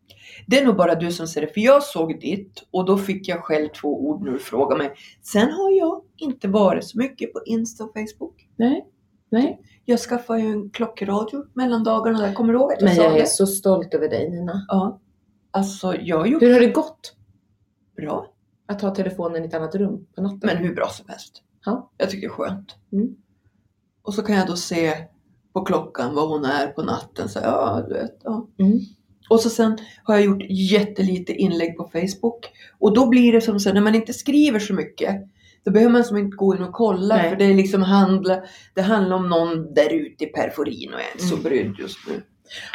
Det 0.46 0.58
är 0.58 0.64
nog 0.66 0.76
bara 0.76 0.94
du 0.94 1.12
som 1.12 1.26
ser 1.26 1.40
det, 1.40 1.46
för 1.46 1.60
jag 1.60 1.82
såg 1.82 2.20
ditt 2.20 2.52
och 2.70 2.84
då 2.84 2.98
fick 2.98 3.28
jag 3.28 3.44
själv 3.44 3.68
två 3.68 4.06
ord 4.08 4.24
när 4.24 4.32
du 4.32 4.38
frågade 4.38 4.78
mig. 4.84 4.92
Sen 5.22 5.50
har 5.52 5.70
jag 5.70 6.02
inte 6.16 6.48
varit 6.48 6.84
så 6.84 6.98
mycket 6.98 7.32
på 7.32 7.40
Insta 7.46 7.84
och 7.84 7.92
Facebook. 7.92 8.48
Nej, 8.56 8.86
nej. 9.30 9.60
Jag 9.84 9.98
skaffade 9.98 10.40
ju 10.40 10.46
en 10.52 10.70
klockradio 10.70 11.44
mellan 11.54 11.84
dagarna, 11.84 12.18
där. 12.20 12.32
kommer 12.32 12.52
du 12.52 12.58
ihåg 12.58 12.72
att 12.72 12.80
jag 12.80 12.86
Men 12.88 12.96
sa 12.96 13.02
jag 13.02 13.16
är 13.16 13.20
det? 13.20 13.26
så 13.26 13.46
stolt 13.46 13.94
över 13.94 14.08
dig 14.08 14.30
Nina. 14.30 14.64
Ja. 14.68 15.00
Alltså 15.50 15.94
jag 16.00 16.18
har 16.18 16.26
gjort 16.26 16.42
Hur 16.42 16.52
har 16.52 16.60
det 16.60 16.66
gått 16.70 17.16
bra. 17.96 18.26
att 18.66 18.82
ha 18.82 18.94
telefonen 18.94 19.44
i 19.44 19.46
ett 19.46 19.54
annat 19.54 19.74
rum 19.74 20.06
på 20.16 20.22
natten? 20.22 20.40
Men 20.42 20.56
hur 20.56 20.74
bra 20.74 20.86
som 20.88 21.06
helst. 21.08 21.42
Ja. 21.64 21.90
Jag 21.96 22.10
tycker 22.10 22.28
det 22.28 22.32
är 22.32 22.34
skönt. 22.34 22.76
Mm. 22.92 23.16
Och 24.02 24.14
så 24.14 24.22
kan 24.22 24.36
jag 24.36 24.46
då 24.46 24.56
se 24.56 24.92
på 25.52 25.64
klockan 25.64 26.14
vad 26.14 26.28
hon 26.28 26.44
är 26.44 26.66
på 26.66 26.82
natten. 26.82 27.28
Så, 27.28 27.38
ja, 27.42 27.84
du 27.88 27.94
vet, 27.94 28.20
ja. 28.24 28.48
Mm. 28.58 28.78
Och 29.30 29.40
så 29.40 29.50
sen 29.50 29.78
har 30.04 30.14
jag 30.14 30.24
gjort 30.24 30.42
jättelite 30.50 31.32
inlägg 31.32 31.76
på 31.76 31.90
Facebook. 31.92 32.46
Och 32.78 32.94
då 32.94 33.08
blir 33.08 33.32
det 33.32 33.40
som 33.40 33.60
så 33.60 33.72
när 33.72 33.80
man 33.80 33.94
inte 33.94 34.12
skriver 34.12 34.58
så 34.58 34.74
mycket. 34.74 35.16
Då 35.64 35.70
behöver 35.70 35.92
man 35.92 36.04
som 36.04 36.16
inte 36.16 36.36
gå 36.36 36.56
in 36.56 36.62
och 36.62 36.72
kolla. 36.72 37.16
Nej. 37.16 37.30
För 37.30 37.36
det 37.36 37.44
är 37.44 37.54
liksom 37.54 37.82
handla, 37.82 38.42
det 38.74 38.82
handlar 38.82 39.16
om 39.16 39.28
någon 39.28 39.74
där 39.74 39.92
ute 39.92 40.24
i 40.24 40.26
periferin 40.26 40.94
och 40.94 41.00
jag 41.00 41.08
är 41.08 41.12
inte 41.12 41.24
så 41.24 41.34
Mm. 41.34 41.44
brydd 41.44 41.74
just 41.78 41.98
nu. 42.08 42.22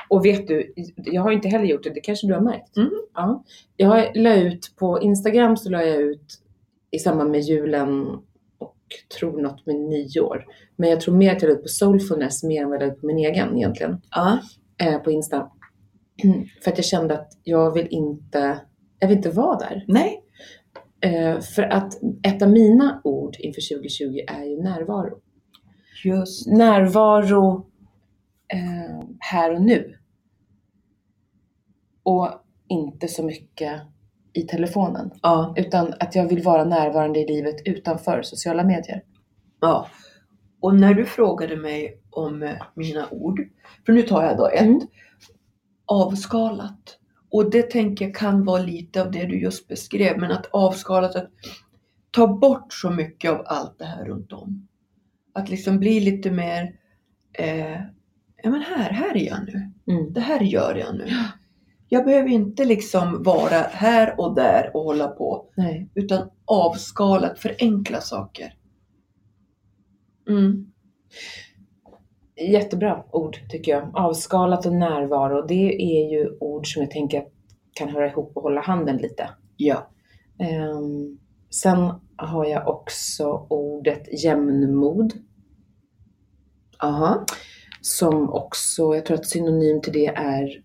Och 0.09 0.25
vet 0.25 0.47
du, 0.47 0.73
jag 0.95 1.21
har 1.21 1.31
inte 1.31 1.47
heller 1.47 1.65
gjort 1.65 1.83
det, 1.83 1.89
det 1.89 1.99
kanske 1.99 2.27
du 2.27 2.33
har 2.33 2.41
märkt? 2.41 2.77
Mm. 2.77 2.89
Ja. 3.13 3.43
Jag 3.77 4.11
la 4.17 4.35
ut 4.35 4.71
på 4.79 5.01
Instagram 5.01 5.57
så 5.57 5.69
la 5.69 5.83
jag 5.83 6.01
ut 6.01 6.39
i 6.91 6.99
samband 6.99 7.31
med 7.31 7.41
julen 7.41 8.05
tror 9.19 9.41
något 9.41 9.65
med 9.65 9.75
nyår. 9.75 10.45
Men 10.75 10.89
jag 10.89 11.01
tror 11.01 11.15
mer 11.15 11.35
att 11.35 11.41
jag 11.41 11.49
la 11.49 11.55
ut 11.55 11.61
på 11.61 11.67
Soulfulness 11.67 12.43
mer 12.43 12.61
än 12.61 12.69
vad 12.69 12.81
jag 12.81 12.87
la 12.87 12.93
ut 12.93 13.01
på 13.01 13.07
min 13.07 13.17
egen 13.17 13.57
egentligen. 13.57 14.01
Ja. 14.11 14.39
Eh, 14.77 14.97
på 14.97 15.11
Insta. 15.11 15.51
För 16.63 16.71
att 16.71 16.77
jag 16.77 16.85
kände 16.85 17.13
att 17.13 17.31
jag 17.43 17.73
vill 17.73 17.87
inte, 17.89 18.59
jag 18.99 19.07
vill 19.07 19.17
inte 19.17 19.29
vara 19.29 19.59
där. 19.59 19.85
Nej. 19.87 20.23
Eh, 21.01 21.39
för 21.39 21.63
att 21.63 21.93
ett 22.23 22.41
av 22.41 22.49
mina 22.49 23.01
ord 23.03 23.35
inför 23.39 23.75
2020 23.75 24.19
är 24.27 24.43
ju 24.43 24.61
närvaro. 24.63 25.19
Just. 26.05 26.47
närvaro 26.47 27.67
eh, 28.53 29.07
här 29.19 29.53
och 29.53 29.61
nu. 29.61 29.97
Och 32.03 32.29
inte 32.67 33.07
så 33.07 33.23
mycket 33.23 33.81
i 34.37 34.47
telefonen. 34.47 35.11
Ja. 35.21 35.53
Utan 35.57 35.93
att 35.99 36.15
jag 36.15 36.27
vill 36.27 36.43
vara 36.43 36.63
närvarande 36.63 37.19
i 37.19 37.27
livet 37.27 37.55
utanför 37.65 38.21
sociala 38.21 38.63
medier. 38.63 39.03
Ja. 39.61 39.87
Och 40.61 40.75
när 40.75 40.93
du 40.93 41.05
frågade 41.05 41.57
mig 41.57 42.01
om 42.09 42.43
eh, 42.43 42.55
mina 42.75 43.07
ord, 43.11 43.39
för 43.85 43.93
nu 43.93 44.01
tar 44.01 44.23
jag 44.23 44.37
då 44.37 44.47
ett, 44.47 44.61
Mm. 44.61 44.81
avskalat. 45.85 46.97
Och 47.31 47.51
det 47.51 47.71
tänker 47.71 48.05
jag 48.05 48.15
kan 48.15 48.45
vara 48.45 48.61
lite 48.61 49.01
av 49.01 49.11
det 49.11 49.25
du 49.25 49.39
just 49.41 49.67
beskrev, 49.67 50.19
men 50.19 50.31
att 50.31 50.45
avskalat, 50.45 51.15
att 51.15 51.29
ta 52.11 52.27
bort 52.27 52.73
så 52.73 52.89
mycket 52.89 53.31
av 53.31 53.41
allt 53.45 53.79
det 53.79 53.85
här 53.85 54.05
runt 54.05 54.33
om. 54.33 54.67
Att 55.33 55.49
liksom 55.49 55.79
bli 55.79 55.99
lite 55.99 56.31
mer, 56.31 56.75
eh, 57.33 57.81
ja 58.43 58.49
men 58.49 58.61
här, 58.61 58.91
här 58.91 59.17
är 59.17 59.25
jag 59.27 59.39
nu. 59.45 59.71
Mm. 59.93 60.13
Det 60.13 60.21
här 60.21 60.39
gör 60.41 60.75
jag 60.75 60.95
nu. 60.95 61.07
Jag 61.89 62.05
behöver 62.05 62.29
inte 62.29 62.65
liksom 62.65 63.23
vara 63.23 63.61
här 63.71 64.19
och 64.19 64.35
där 64.35 64.71
och 64.73 64.83
hålla 64.83 65.07
på, 65.07 65.49
Nej. 65.55 65.89
utan 65.95 66.29
avskalat, 66.45 67.39
förenkla 67.39 68.01
saker. 68.01 68.53
Mm. 70.29 70.71
Jättebra 72.41 73.03
ord 73.11 73.37
tycker 73.49 73.71
jag. 73.71 73.91
Avskalat 73.93 74.65
och 74.65 74.73
närvaro. 74.73 75.47
Det 75.47 75.75
är 75.75 76.11
ju 76.11 76.37
ord 76.39 76.73
som 76.73 76.81
jag 76.81 76.91
tänker 76.91 77.23
kan 77.73 77.89
höra 77.89 78.07
ihop 78.07 78.31
och 78.35 78.43
hålla 78.43 78.61
handen 78.61 78.97
lite. 78.97 79.29
Ja. 79.57 79.89
Ehm, 80.39 81.17
sen 81.49 81.93
har 82.15 82.45
jag 82.45 82.67
också 82.67 83.47
ordet 83.49 84.23
jämnmod. 84.23 85.13
Aha. 86.83 87.25
Som 87.81 88.29
också, 88.29 88.95
jag 88.95 89.05
tror 89.05 89.17
att 89.17 89.25
synonym 89.25 89.81
till 89.81 89.93
det 89.93 90.07
är 90.07 90.63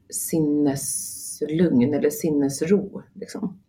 sinneslugn 1.48 1.94
eller 1.94 2.10
sinnesro. 2.10 3.02
Liksom. 3.14 3.60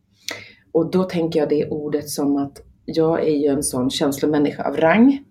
Och 0.72 0.92
då 0.92 1.04
tänker 1.04 1.40
jag 1.40 1.50
det 1.50 1.70
ordet 1.70 2.10
som 2.10 2.38
att 2.38 2.62
jag 2.86 3.24
är 3.24 3.36
ju 3.38 3.48
en 3.48 3.64
sån 3.64 3.90
känslomänniska 3.90 4.64
av 4.64 4.78
rang. 4.78 5.24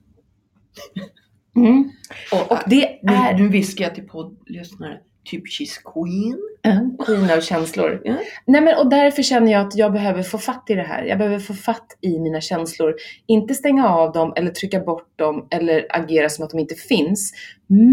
Mm. 1.56 1.90
Och, 2.32 2.52
Och 2.52 2.58
det 2.66 2.98
nu, 3.02 3.12
är 3.12 3.38
nu 3.38 3.48
viskar 3.48 3.84
jag 3.84 3.94
till 3.94 4.06
poddlyssnare, 4.08 4.98
typ 5.24 5.42
she's 5.46 5.92
queen. 5.94 6.38
en 6.62 6.96
queen 7.06 7.30
av 7.38 7.40
känslor. 7.40 8.00
Ja. 8.04 8.16
Nej 8.46 8.60
men 8.60 8.78
och 8.78 8.90
därför 8.90 9.22
känner 9.22 9.52
jag 9.52 9.66
att 9.66 9.76
jag 9.76 9.92
behöver 9.92 10.22
få 10.22 10.38
fatt 10.38 10.64
i 10.68 10.74
det 10.74 10.82
här. 10.82 11.04
Jag 11.04 11.18
behöver 11.18 11.38
få 11.38 11.54
fatt 11.54 11.98
i 12.00 12.18
mina 12.18 12.40
känslor. 12.40 12.94
Inte 13.26 13.54
stänga 13.54 13.88
av 13.88 14.12
dem 14.12 14.32
eller 14.36 14.50
trycka 14.50 14.80
bort 14.80 15.18
dem 15.18 15.46
eller 15.50 15.86
agera 15.90 16.28
som 16.28 16.44
att 16.44 16.50
de 16.50 16.58
inte 16.60 16.74
finns. 16.74 17.32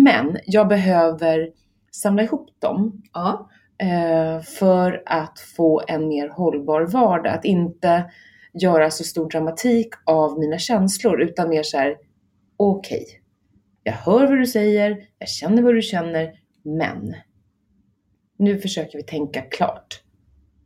Men 0.04 0.38
jag 0.46 0.68
behöver 0.68 1.50
samla 1.92 2.24
ihop 2.24 2.50
dem 2.60 3.02
Ja. 3.14 3.50
Eh, 3.82 4.42
för 4.42 5.04
att 5.06 5.40
få 5.40 5.82
en 5.88 6.08
mer 6.08 6.30
hållbar 6.30 6.82
vardag. 6.82 7.34
Att 7.34 7.46
inte 7.46 8.12
göra 8.54 8.92
så 8.92 9.04
stor 9.04 9.30
dramatik 9.30 9.88
av 10.06 10.40
mina 10.40 10.58
känslor 10.58 11.22
utan 11.22 11.50
mer 11.50 11.64
så 11.64 11.78
här: 11.78 11.98
okej, 12.58 13.06
jag 13.84 13.94
hör 13.94 14.28
vad 14.28 14.38
du 14.38 14.46
säger, 14.46 14.98
jag 15.20 15.30
känner 15.30 15.62
vad 15.62 15.76
du 15.76 15.82
känner, 15.82 16.32
men 16.64 17.16
nu 18.38 18.60
försöker 18.60 18.98
vi 18.98 19.04
tänka 19.04 19.42
klart. 19.42 20.02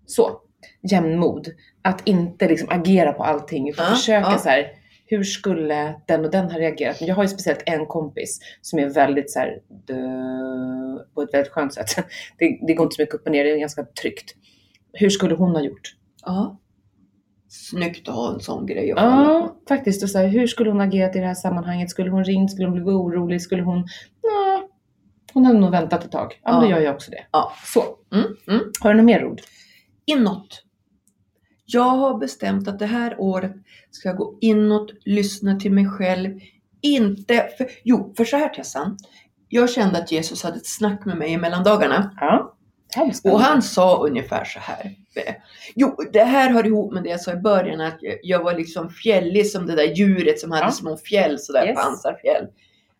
Så, 0.06 0.42
jämnmod. 0.82 1.48
Att 1.82 2.08
inte 2.08 2.48
liksom 2.48 2.70
agera 2.72 3.14
på 3.14 3.24
allting 3.24 3.70
utan 3.70 3.86
Ja, 3.86 3.96
försöka 3.96 4.32
ja. 4.32 4.38
så 4.38 4.50
här. 4.50 4.72
Hur 5.18 5.24
skulle 5.24 5.96
den 6.08 6.26
och 6.26 6.32
den 6.32 6.52
ha 6.52 6.60
reagerat? 6.60 7.00
Men 7.00 7.08
jag 7.10 7.16
har 7.16 7.24
ju 7.24 7.28
speciellt 7.30 7.64
en 7.66 7.86
kompis 7.86 8.40
som 8.62 8.80
är 8.80 8.90
väldigt 8.90 9.32
så 9.32 9.40
här, 9.40 9.60
på 11.16 11.22
ett 11.22 11.34
väldigt 11.34 11.52
skönt 11.52 11.74
sätt. 11.74 11.88
Det, 12.38 12.60
det 12.68 12.74
går 12.74 12.84
inte 12.86 12.96
så 12.96 13.02
mycket 13.02 13.16
upp 13.16 13.26
och 13.26 13.32
ner, 13.32 13.44
det 13.44 13.52
är 13.52 13.58
ganska 13.58 13.84
tryggt. 14.02 14.36
Hur 14.94 15.10
skulle 15.10 15.36
hon 15.36 15.52
ha 15.52 15.62
gjort? 15.62 15.96
ja. 16.26 16.60
Snyggt 17.50 18.08
att 18.10 18.16
ha 18.16 18.34
en 18.34 18.40
sån 18.40 18.66
grej 18.66 18.92
att. 18.92 18.98
Ja, 18.98 19.56
faktiskt. 19.68 20.04
Och 20.04 20.10
så 20.10 20.18
här, 20.18 20.28
hur 20.28 20.48
skulle 20.48 20.70
hon 20.70 20.82
agerat 20.82 21.16
i 21.16 21.20
det 21.20 21.26
här 21.26 21.34
sammanhanget? 21.34 21.90
Skulle 21.90 22.10
hon 22.10 22.24
ringt? 22.24 22.52
Skulle 22.52 22.68
hon 22.68 22.74
blivit 22.74 22.88
orolig? 22.94 23.42
Skulle 23.42 23.62
hon... 23.64 23.88
Ja, 24.22 24.70
hon 25.34 25.46
hade 25.46 25.60
nog 25.60 25.72
väntat 25.72 26.06
ett 26.06 26.12
tag. 26.12 26.40
Ja, 26.44 26.60
då 26.60 26.66
Ja. 26.66 26.70
gör 26.70 26.80
jag 26.80 26.96
också 26.96 27.12
det. 27.12 27.26
Ja. 27.32 27.52
Så, 27.66 27.84
Mm, 28.14 28.28
mm. 28.48 28.62
har 28.82 28.90
du 28.90 28.98
något 28.98 29.06
mer 29.06 29.26
ord? 29.26 29.42
Inåt. 30.06 30.64
Jag 31.74 31.84
har 31.90 32.18
bestämt 32.18 32.68
att 32.68 32.80
det 32.80 32.86
här 32.86 33.16
året 33.20 33.52
ska 33.92 34.10
jag 34.10 34.18
gå 34.18 34.38
inåt, 34.42 34.92
lyssna 35.06 35.60
till 35.60 35.72
mig 35.72 35.86
själv. 35.88 36.40
Inte 36.82 37.48
för, 37.58 37.68
jo, 37.84 38.14
för 38.18 38.26
så 38.26 38.38
här 38.38 38.50
Tessan. 38.50 38.98
Jag 39.50 39.70
kände 39.70 39.98
att 40.00 40.12
Jesus 40.12 40.44
hade 40.44 40.58
ett 40.58 40.68
snack 40.68 41.06
med 41.06 41.18
mig 41.18 41.32
i 41.32 41.38
mellandagarna. 41.38 42.12
Ja. 42.20 42.56
Och 43.24 43.40
han 43.40 43.62
sa 43.62 43.98
ungefär 44.08 44.46
så 44.46 44.60
här. 44.60 44.96
Jo, 45.76 45.96
det 46.14 46.24
här 46.24 46.50
hör 46.50 46.66
ihop 46.68 46.94
med 46.94 47.04
det 47.04 47.10
jag 47.10 47.22
sa 47.22 47.32
i 47.34 47.36
början 47.36 47.82
att 47.82 47.98
jag- 48.02 48.18
jag 48.24 48.44
var 48.44 48.54
liksom 48.54 48.90
fjällig 48.90 49.50
som 49.52 49.66
det 49.68 49.76
där 49.76 49.84
djuret 49.96 50.40
som 50.40 50.52
hade 50.52 50.64
Ja. 50.66 50.72
små 50.72 50.98
fjäll, 50.98 51.40
sådär 51.40 51.66
Yes. 51.68 51.76
pansarfjäll. 51.76 52.48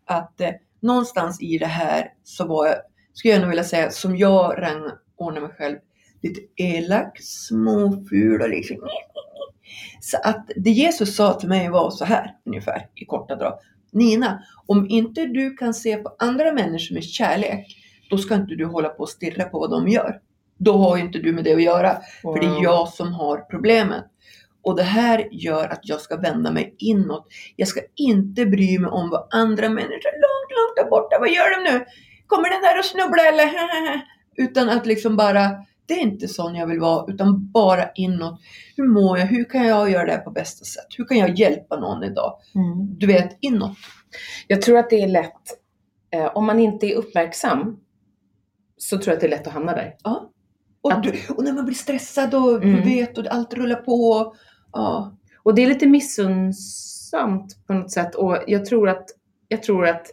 Att 0.06 0.42
eh, 0.42 0.50
någonstans 0.80 1.42
i 1.42 1.58
det 1.58 1.66
här 1.66 2.08
så 2.24 2.48
var 2.48 2.68
jag, 2.68 2.76
skulle 3.14 3.34
jag 3.34 3.42
nog 3.42 3.50
vilja 3.50 3.64
säga, 3.64 3.92
som 3.92 4.18
jag 4.18 4.56
rangordnar 4.62 5.42
mig 5.42 5.50
själv, 5.58 5.78
lite 6.24 6.42
elak, 6.56 7.18
småful 7.22 8.42
och 8.42 8.50
liksom 8.50 8.78
Så 10.02 10.18
att 10.24 10.52
det 10.56 10.70
Jesus 10.70 11.16
sa 11.16 11.34
till 11.34 11.50
mig 11.50 11.70
var 11.70 11.92
så 11.92 12.06
här 12.06 12.32
ungefär 12.46 12.88
i 12.96 13.06
korta 13.06 13.36
drag. 13.36 13.60
Nina, 13.92 14.44
om 14.66 14.90
inte 14.90 15.26
du 15.26 15.54
kan 15.54 15.74
se 15.74 15.98
på 15.98 16.16
andra 16.20 16.54
människor 16.54 16.94
med 16.94 17.04
kärlek, 17.04 17.78
då 18.10 18.18
ska 18.18 18.36
inte 18.36 18.56
du 18.56 18.66
hålla 18.66 18.90
på 18.90 19.04
och 19.04 19.10
stirra 19.10 19.44
på 19.44 19.60
vad 19.60 19.72
de 19.72 19.88
gör. 19.88 20.20
Då 20.58 20.78
har 20.78 20.98
inte 20.98 21.20
du 21.20 21.34
med 21.34 21.44
det 21.44 21.54
att 21.54 21.64
göra, 21.64 21.98
för 22.22 22.40
det 22.40 22.46
är 22.46 22.64
jag 22.64 22.90
som 22.90 23.14
har 23.14 23.38
problemet. 23.38 24.04
Och 24.64 24.76
det 24.76 24.84
här 24.84 25.28
gör 25.32 25.68
att 25.68 25.80
jag 25.84 26.02
ska 26.02 26.18
vända 26.18 26.52
mig 26.52 26.76
inåt. 26.78 27.28
Jag 27.56 27.68
ska 27.68 27.82
inte 27.96 28.46
bry 28.46 28.80
mig 28.80 28.92
om 28.92 29.10
vad 29.10 29.28
andra 29.32 29.70
människor 29.70 30.12
långt, 30.24 30.50
långt 30.58 30.76
där 30.76 30.90
borta, 30.90 31.18
vad 31.20 31.30
gör 31.30 31.66
de 31.66 31.72
nu? 31.72 31.86
Kommer 32.28 32.50
den 32.50 32.62
där 32.62 32.80
att 32.80 32.86
snubbla 32.86 33.24
eller? 33.24 33.52
Utan 34.36 34.70
att 34.70 34.86
liksom 34.86 35.16
bara, 35.16 35.50
det 35.86 35.94
är 35.94 36.02
inte 36.02 36.28
sån 36.28 36.56
jag 36.56 36.68
vill 36.68 36.80
vara, 36.80 37.14
utan 37.14 37.52
bara 37.52 37.92
inåt. 37.96 38.40
Hur 38.78 38.88
mår 38.88 39.18
jag? 39.20 39.26
Hur 39.26 39.44
kan 39.44 39.68
jag 39.68 39.90
göra 39.92 40.06
det 40.06 40.12
här 40.12 40.20
på 40.20 40.32
bästa 40.32 40.66
sätt? 40.66 40.88
Hur 40.98 41.06
kan 41.06 41.18
jag 41.18 41.40
hjälpa 41.40 41.80
någon 41.80 42.04
idag? 42.04 42.34
Mm. 42.56 43.00
Du 43.00 43.08
vet, 43.08 43.38
inåt. 43.40 43.78
Jag 44.48 44.62
tror 44.62 44.78
att 44.78 44.90
det 44.90 45.02
är 45.02 45.08
lätt, 45.08 45.42
eh, 46.14 46.26
om 46.26 46.46
man 46.46 46.60
inte 46.60 46.86
är 46.86 46.96
uppmärksam, 46.96 47.78
så 48.78 48.98
tror 48.98 49.08
jag 49.08 49.14
att 49.14 49.22
det 49.22 49.28
är 49.28 49.30
lätt 49.30 49.48
att 49.48 49.54
hamna 49.54 49.72
där. 49.76 49.96
Ja. 50.04 50.30
Och, 50.82 50.94
Att- 50.94 51.04
du, 51.04 51.14
och 51.30 51.44
när 51.44 51.54
man 51.54 51.66
blir 51.66 51.76
stressad 51.76 52.34
och 52.36 52.64
Mm. 52.64 52.76
du 52.76 52.82
vet 52.82 53.18
och 53.18 53.28
allt 53.28 53.54
rullar 53.54 53.76
på. 53.76 54.36
Ja. 54.72 55.18
Och 55.44 55.56
det 55.56 55.64
är 55.64 55.68
lite 55.68 55.88
missunnsamt 55.88 57.58
på 57.68 57.74
något 57.74 57.92
sätt. 57.92 58.16
Och 58.16 58.38
jag 58.48 58.66
tror 58.66 58.90
att, 58.90 59.06
jag 59.48 59.64
tror 59.64 59.88
att 59.88 60.08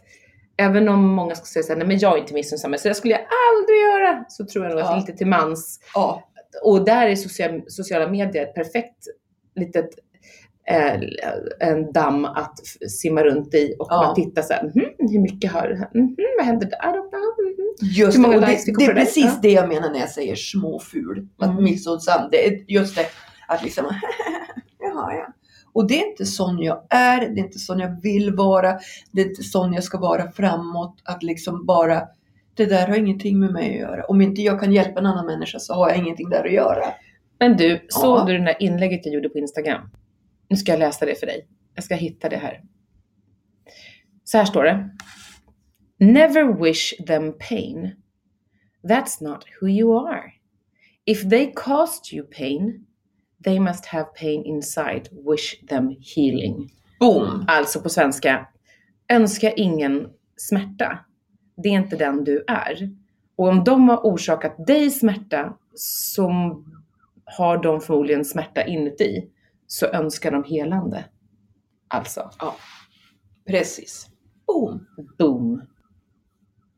även 0.61 0.89
om 0.89 1.03
många 1.07 1.35
ska 1.35 1.45
säga 1.45 1.63
såhär, 1.63 1.77
nej 1.77 1.87
men 1.87 1.99
jag 1.99 2.13
är 2.17 2.21
inte 2.21 2.33
missunnsam, 2.33 2.75
så 2.77 2.87
det 2.87 2.95
skulle 2.95 3.13
jag 3.13 3.21
aldrig 3.21 3.79
göra. 3.81 4.25
Så 4.29 4.45
tror 4.45 4.65
jag 4.65 4.71
nog 4.71 4.79
Ja. 4.81 4.93
att 4.93 4.99
lite 5.07 5.17
till 5.17 5.27
mans. 5.27 5.79
ja. 5.95 6.27
Och 6.63 6.85
där 6.85 7.07
är 7.07 7.15
social, 7.15 7.61
sociala 7.67 8.07
medier 8.07 8.43
ett 8.43 8.53
perfekt 8.55 8.97
litet 9.55 9.89
eh, 10.67 10.93
en 11.59 11.91
damm 11.93 12.25
att 12.25 12.59
simma 12.89 13.23
runt 13.23 13.53
i 13.53 13.75
och 13.79 13.87
Ja. 13.89 13.97
bara 14.05 14.15
titta 14.15 14.41
såhär, 14.41 14.63
mhm, 14.63 14.85
hur 15.11 15.19
mycket 15.19 15.51
har, 15.51 15.89
mhm, 15.93 16.15
vad 16.37 16.45
händer 16.45 16.69
där? 16.69 16.91
Mhm." 16.91 17.75
Just 17.95 18.17
Hur 18.17 18.21
många 18.21 18.39
det, 18.39 18.45
det, 18.65 18.73
det 18.77 18.85
är 18.85 18.93
precis 18.95 19.41
det 19.41 19.51
jag 19.51 19.67
menar 19.69 19.89
när 19.89 19.99
jag 19.99 20.09
säger 20.09 20.35
småful. 20.35 21.27
Att 21.39 21.49
Mm. 21.49 21.63
missunnsam. 21.63 22.29
Det 22.31 22.47
är 22.47 22.71
just 22.71 22.95
det 22.95 23.05
att 23.47 23.63
liksom, 23.63 23.85
jaha 24.79 25.13
ja. 25.13 25.27
Och 25.73 25.87
det 25.87 26.01
är 26.01 26.09
inte 26.09 26.25
sån 26.25 26.59
jag 26.59 26.83
är, 26.89 27.19
det 27.19 27.41
är 27.41 27.43
inte 27.43 27.59
sån 27.59 27.79
jag 27.79 28.01
vill 28.01 28.35
vara, 28.35 28.79
det 29.11 29.21
är 29.21 29.25
inte 29.25 29.43
sån 29.43 29.73
jag 29.73 29.83
ska 29.83 29.97
vara 29.99 30.31
framåt. 30.31 31.01
Att 31.03 31.23
liksom 31.23 31.65
bara, 31.65 32.07
det 32.53 32.65
där 32.65 32.87
har 32.87 32.95
ingenting 32.95 33.39
med 33.39 33.51
mig 33.51 33.69
att 33.73 33.79
göra. 33.89 34.03
Om 34.05 34.21
inte 34.21 34.41
jag 34.41 34.59
kan 34.59 34.73
hjälpa 34.73 34.99
en 34.99 35.05
annan 35.05 35.25
människa 35.25 35.59
så 35.59 35.73
har 35.73 35.89
jag 35.89 35.97
ingenting 35.97 36.29
där 36.29 36.45
att 36.45 36.53
göra. 36.53 36.85
Men 37.39 37.57
du, 37.57 37.85
såg 37.89 38.19
Ja. 38.19 38.25
du 38.25 38.37
det 38.37 38.45
där 38.45 38.55
inlägget 38.59 39.05
jag 39.05 39.15
gjorde 39.15 39.29
på 39.29 39.37
Instagram? 39.37 39.89
Nu 40.49 40.55
ska 40.57 40.71
jag 40.71 40.79
läsa 40.79 41.05
det 41.05 41.19
för 41.19 41.25
dig. 41.27 41.47
Jag 41.75 41.83
ska 41.83 41.95
hitta 41.95 42.29
det 42.29 42.37
här. 42.37 42.61
Så 44.23 44.37
här 44.37 44.45
står 44.45 44.63
det. 44.63 44.89
Never 45.99 46.63
wish 46.63 46.93
them 47.07 47.33
pain. 47.49 47.91
That's 48.83 49.23
not 49.23 49.45
who 49.61 49.67
you 49.67 50.07
are. 50.07 50.31
If 51.05 51.29
they 51.29 51.51
caused 51.55 52.13
you 52.13 52.27
pain, 52.37 52.85
they 53.43 53.59
must 53.59 53.85
have 53.85 54.05
pain 54.19 54.45
inside. 54.45 55.09
Wish 55.29 55.65
them 55.67 55.95
healing. 56.15 56.69
Boom! 56.99 57.45
Alltså 57.47 57.81
på 57.81 57.89
svenska, 57.89 58.47
önska 59.09 59.51
ingen 59.51 60.09
smärta. 60.37 60.99
Det 61.57 61.69
är 61.69 61.73
inte 61.73 61.95
den 61.95 62.23
du 62.23 62.43
är. 62.47 62.91
Och 63.35 63.47
om 63.47 63.63
de 63.63 63.89
har 63.89 63.97
orsakat 63.97 64.67
dig 64.67 64.89
smärta 64.89 65.57
så 65.75 66.31
har 67.25 67.57
de 67.63 67.81
förmodligen 67.81 68.25
smärta 68.25 68.65
inuti. 68.65 69.29
Så 69.67 69.85
önskar 69.85 70.31
de 70.31 70.43
helande. 70.43 71.05
Alltså, 71.87 72.31
Precis. 73.47 74.07
Boom! 74.47 74.87
boom. 75.17 75.61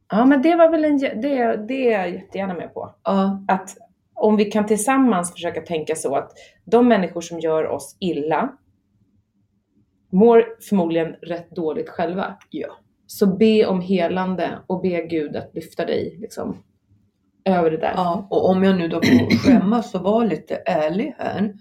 Ja 0.10 0.26
men 0.26 0.42
det 0.42 0.56
var 0.56 0.70
väl 0.70 0.86
en, 0.86 0.98
det, 0.98 1.66
det 1.68 1.94
är 1.94 2.00
jag 2.00 2.12
jättegärna 2.12 2.54
med 2.54 2.74
på. 2.74 2.96
Ja, 3.04 3.46
Att 3.48 3.78
om 4.16 4.36
vi 4.36 4.46
kan 4.46 4.66
tillsammans 4.66 5.32
försöka 5.32 5.62
tänka 5.62 5.96
så 5.96 6.16
att 6.16 6.32
de 6.66 6.88
människor 6.88 7.22
som 7.22 7.40
gör 7.40 7.68
oss 7.68 7.98
illa 8.00 8.50
mår 10.12 10.46
förmodligen 10.70 11.08
rätt 11.22 11.52
dåligt 11.56 11.90
själva. 11.90 12.38
ja. 12.50 12.68
Så 13.08 13.28
be 13.38 13.66
om 13.66 13.82
helande 13.82 14.60
och 14.68 14.82
be 14.82 15.02
Gud 15.02 15.36
att 15.36 15.56
lyfta 15.56 15.86
dig 15.86 16.18
liksom, 16.20 16.64
över 17.46 17.72
det 17.72 17.78
där. 17.78 17.92
Ja, 17.96 18.28
och 18.30 18.50
om 18.50 18.64
jag 18.64 18.78
nu 18.78 18.88
då 18.88 19.02
får 19.02 19.38
skämmas 19.38 19.96
och 19.96 20.02
vara 20.02 20.24
lite 20.26 20.56
ärlig 20.66 21.16
här. 21.18 21.54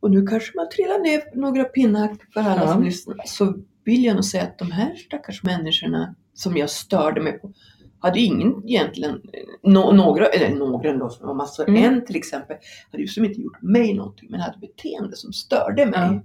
Och 0.00 0.10
nu 0.10 0.26
kanske 0.26 0.56
man 0.56 0.68
trillar 0.68 0.98
ner 0.98 1.22
några 1.40 1.64
pinnar 1.64 2.16
för 2.34 2.40
alla 2.40 2.60
Ja. 2.64 2.72
som 2.72 2.82
lyssnar. 2.84 3.16
Så 3.24 3.54
vill 3.84 4.04
jag 4.04 4.14
nog 4.14 4.24
säga 4.24 4.42
att 4.42 4.58
de 4.58 4.70
här 4.72 4.94
stackars 4.94 5.42
människorna 5.42 6.14
som 6.34 6.56
jag 6.56 6.70
störde 6.70 7.20
mig 7.20 7.38
på 7.40 7.52
hade 8.00 8.20
ingen 8.20 8.62
egentligen, 8.66 9.20
nå- 9.62 9.92
några, 9.92 10.26
eller 10.26 10.56
några 10.56 10.96
då, 10.96 11.10
som 11.10 11.26
var 11.26 11.34
massor. 11.34 11.68
Mm. 11.68 11.84
En 11.84 12.04
till 12.04 12.16
exempel 12.16 12.56
hade 12.90 13.02
ju 13.02 13.08
som 13.08 13.24
inte 13.24 13.40
gjort 13.40 13.62
mig 13.62 13.94
någonting 13.94 14.28
men 14.30 14.40
hade 14.40 14.58
beteende 14.58 15.16
som 15.16 15.32
störde 15.32 15.86
mig. 15.86 16.00
Ja. 16.00 16.22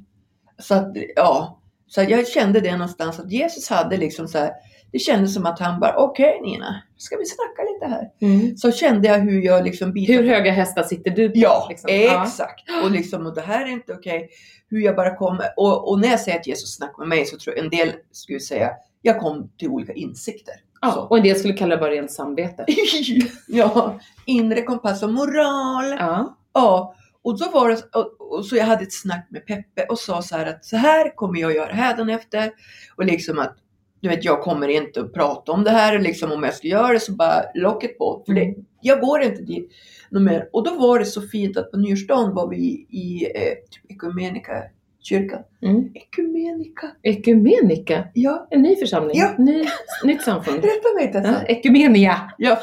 Så 0.60 0.76
att, 0.76 0.98
ja. 1.16 1.62
Så 1.88 2.02
jag 2.02 2.28
kände 2.28 2.60
det 2.60 2.72
någonstans 2.72 3.20
att 3.20 3.32
Jesus 3.32 3.70
hade 3.70 3.98
liksom 3.98 4.28
så 4.28 4.38
här, 4.38 4.52
det 4.92 5.00
kändes 5.00 5.34
som 5.34 5.46
att 5.46 5.60
han 5.60 5.80
bara, 5.80 5.96
okej 5.98 6.42
Nina, 6.42 6.82
ska 6.98 7.18
vi 7.18 7.26
snacka 7.26 7.62
lite 7.74 7.86
här? 7.86 8.10
Mm. 8.22 8.58
Så 8.58 8.72
kände 8.72 9.08
jag 9.08 9.20
hur 9.20 9.42
jag 9.42 9.64
liksom 9.64 9.94
Hur 9.96 10.24
höga 10.24 10.52
hästar 10.52 10.84
sitter 10.84 11.12
du 11.12 11.30
på? 11.30 11.38
Ja, 11.38 11.68
liksom? 11.70 11.90
Ja. 11.94 12.24
exakt. 12.24 12.64
Och, 12.84 12.92
liksom, 12.92 13.26
och 13.26 13.36
det 13.36 13.42
här 13.42 13.66
är 13.66 13.72
inte 13.72 13.94
okej. 13.94 14.30
Hur 14.70 14.80
jag 14.82 14.96
bara 14.96 15.18
kommer. 15.18 15.46
Och, 15.58 15.90
och 15.90 16.00
när 16.00 16.08
jag 16.08 16.20
säger 16.20 16.40
att 16.40 16.48
Jesus 16.48 16.76
snackar 16.76 16.98
med 17.00 17.08
mig 17.08 17.26
så 17.26 17.38
tror 17.38 17.56
jag 17.56 17.64
en 17.64 17.70
del 17.70 17.92
skulle 18.12 18.40
säga 18.40 18.72
jag 19.06 19.20
kom 19.20 19.50
till 19.58 19.70
olika 19.70 19.94
insikter. 19.94 20.54
Ja, 20.82 20.92
Så. 20.92 21.02
och 21.02 21.18
en 21.18 21.24
del 21.24 21.36
skulle 21.36 21.54
kalla 21.54 21.76
det 21.76 21.82
bara 21.82 21.92
rent 21.92 22.12
samvete. 22.12 22.66
ja, 23.48 24.00
inre 24.26 24.62
kompass 24.62 25.04
och 25.04 25.10
moral. 25.14 25.90
Ja. 26.00 26.38
Ja. 26.54 26.96
Och 27.22 27.40
så 27.40 27.52
var 27.52 27.70
det, 27.70 27.84
och, 28.20 28.46
så 28.46 28.56
jag 28.56 28.66
hade 28.66 28.84
ett 28.84 28.94
snack 28.94 29.28
med 29.30 29.46
Peppe 29.46 29.86
och 29.90 30.00
sa 30.00 30.22
så 30.22 30.36
här 30.38 30.46
att 30.46 30.66
så 30.66 30.78
här 30.78 31.16
kommer 31.16 31.40
jag 31.40 31.56
göra 31.56 31.74
hädanefter. 31.74 32.52
Och 32.96 33.06
liksom 33.06 33.40
att 33.40 33.58
du 34.00 34.10
vet, 34.10 34.24
jag 34.26 34.42
kommer 34.42 34.68
inte 34.68 35.02
att 35.02 35.14
prata 35.14 35.52
om 35.52 35.64
det 35.64 35.72
här. 35.72 36.00
Liksom, 36.00 36.32
om 36.32 36.44
jag 36.44 36.54
ska 36.54 36.68
göra 36.68 36.94
det 36.94 37.00
så 37.00 37.12
bara 37.12 37.42
locket 37.56 37.98
på. 37.98 38.24
För 38.26 38.34
det, 38.34 38.42
Mm. 38.42 38.56
jag 38.82 39.02
går 39.02 39.22
inte 39.22 39.42
dit 39.42 39.72
något 40.10 40.22
mer. 40.24 40.50
Och 40.54 40.64
då 40.64 40.76
var 40.76 41.00
det 41.00 41.06
så 41.06 41.22
fint 41.22 41.58
att 41.58 41.72
på 41.72 41.78
nyårsdagen 41.78 42.34
var 42.36 42.48
vi 42.50 42.88
i 42.90 43.26
eh, 43.36 43.54
typ 43.72 43.92
Ekumenika 43.92 44.64
kyrkan. 45.06 45.42
Mm. 45.62 45.92
Ekumenika? 45.96 46.92
Ekumenika, 47.04 48.08
Ja, 48.14 48.48
en 48.52 48.62
ny 48.62 48.76
församling, 48.76 49.18
Ja. 49.20 49.36
ny, 49.38 49.66
nytt 50.04 50.22
samfund. 50.24 50.58
rätta 50.64 50.94
mig 50.96 51.06
inte. 51.06 51.18
Ja. 51.18 51.56
Ekumenia. 51.56 52.32
Ja. 52.38 52.60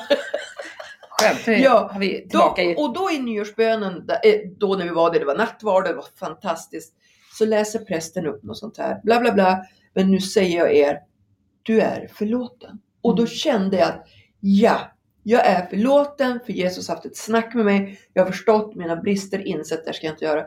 Skönt, 1.21 1.59
Ja, 1.63 1.89
har 1.93 2.01
vi 2.01 2.21
Då, 2.23 2.29
tillbaka 2.29 2.63
i... 2.63 2.75
och 2.79 2.95
då 2.95 3.11
i 3.11 3.19
nyårsbönen, 3.19 3.93
eh, 4.25 4.41
då 4.59 4.75
när 4.75 4.85
vi 4.85 4.91
var 4.91 5.11
där, 5.13 5.19
det 5.21 5.25
var 5.27 5.37
nattvard, 5.37 5.85
det 5.85 5.93
var 5.95 6.05
fantastiskt. 6.19 6.95
Så 7.39 7.45
läser 7.45 7.79
prästen 7.79 8.27
upp 8.27 8.43
något 8.43 8.59
sånt 8.59 8.79
här, 8.79 9.01
bla 9.05 9.21
bla 9.21 9.33
bla. 9.33 9.65
Men 9.95 10.11
nu 10.11 10.21
säger 10.21 10.59
jag 10.59 10.75
er, 10.75 10.99
du 11.63 11.81
är 11.81 12.09
förlåten. 12.13 12.79
Och 13.03 13.17
då 13.17 13.23
Mm. 13.23 13.29
kände 13.31 13.77
jag 13.77 13.89
att, 13.89 14.07
ja, 14.41 14.79
jag 15.23 15.47
är 15.47 15.67
förlåten 15.67 16.41
för 16.47 16.53
Jesus 16.53 16.89
har 16.89 16.95
haft 16.95 17.07
ett 17.07 17.17
snack 17.17 17.55
med 17.55 17.65
mig. 17.65 17.99
Jag 18.13 18.25
har 18.25 18.31
förstått 18.31 18.75
mina 18.77 18.97
brister, 18.97 19.47
insett 19.47 19.85
det 19.85 19.89
här 19.89 19.93
ska 19.93 20.07
jag 20.07 20.15
inte 20.15 20.25
göra. 20.25 20.45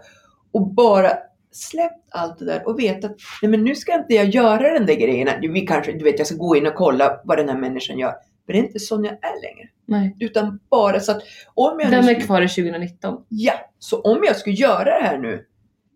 Och 0.51 0.67
bara 0.73 1.11
släppt 1.55 2.07
allt 2.11 2.39
det 2.39 2.45
där 2.45 2.67
och 2.67 2.79
vet 2.79 3.05
att 3.05 3.15
nej 3.41 3.51
men 3.51 3.63
nu 3.63 3.75
ska 3.75 3.93
inte 3.95 4.13
jag 4.13 4.25
göra 4.29 4.73
den 4.73 4.85
där 4.85 4.95
grejen. 4.95 5.53
Vi 5.53 5.61
kanske, 5.61 5.91
du 5.91 6.03
vet 6.03 6.17
jag 6.19 6.27
ska 6.27 6.35
gå 6.37 6.55
in 6.55 6.67
och 6.67 6.75
kolla 6.75 7.21
vad 7.23 7.37
den 7.37 7.49
här 7.49 7.57
människan 7.57 7.99
gör. 7.99 8.13
Men 8.47 8.55
det 8.55 8.59
är 8.61 8.63
inte 8.63 8.79
sån 8.79 9.03
jag 9.03 9.13
är 9.13 9.41
längre. 9.41 9.69
Nej. 9.85 10.15
Utan 10.19 10.59
bara 10.69 10.99
så 10.99 11.11
att 11.11 11.21
om 11.53 11.79
jag 11.79 11.89
nu 11.89 11.95
Den 11.95 11.99
är 11.99 12.13
skulle- 12.13 12.21
kvar 12.25 12.41
i 12.41 12.47
2019. 12.49 13.25
Ja, 13.29 13.53
så 13.79 14.01
om 14.01 14.19
jag 14.23 14.35
skulle 14.35 14.55
göra 14.55 14.83
det 14.83 15.05
här 15.05 15.17
nu, 15.17 15.45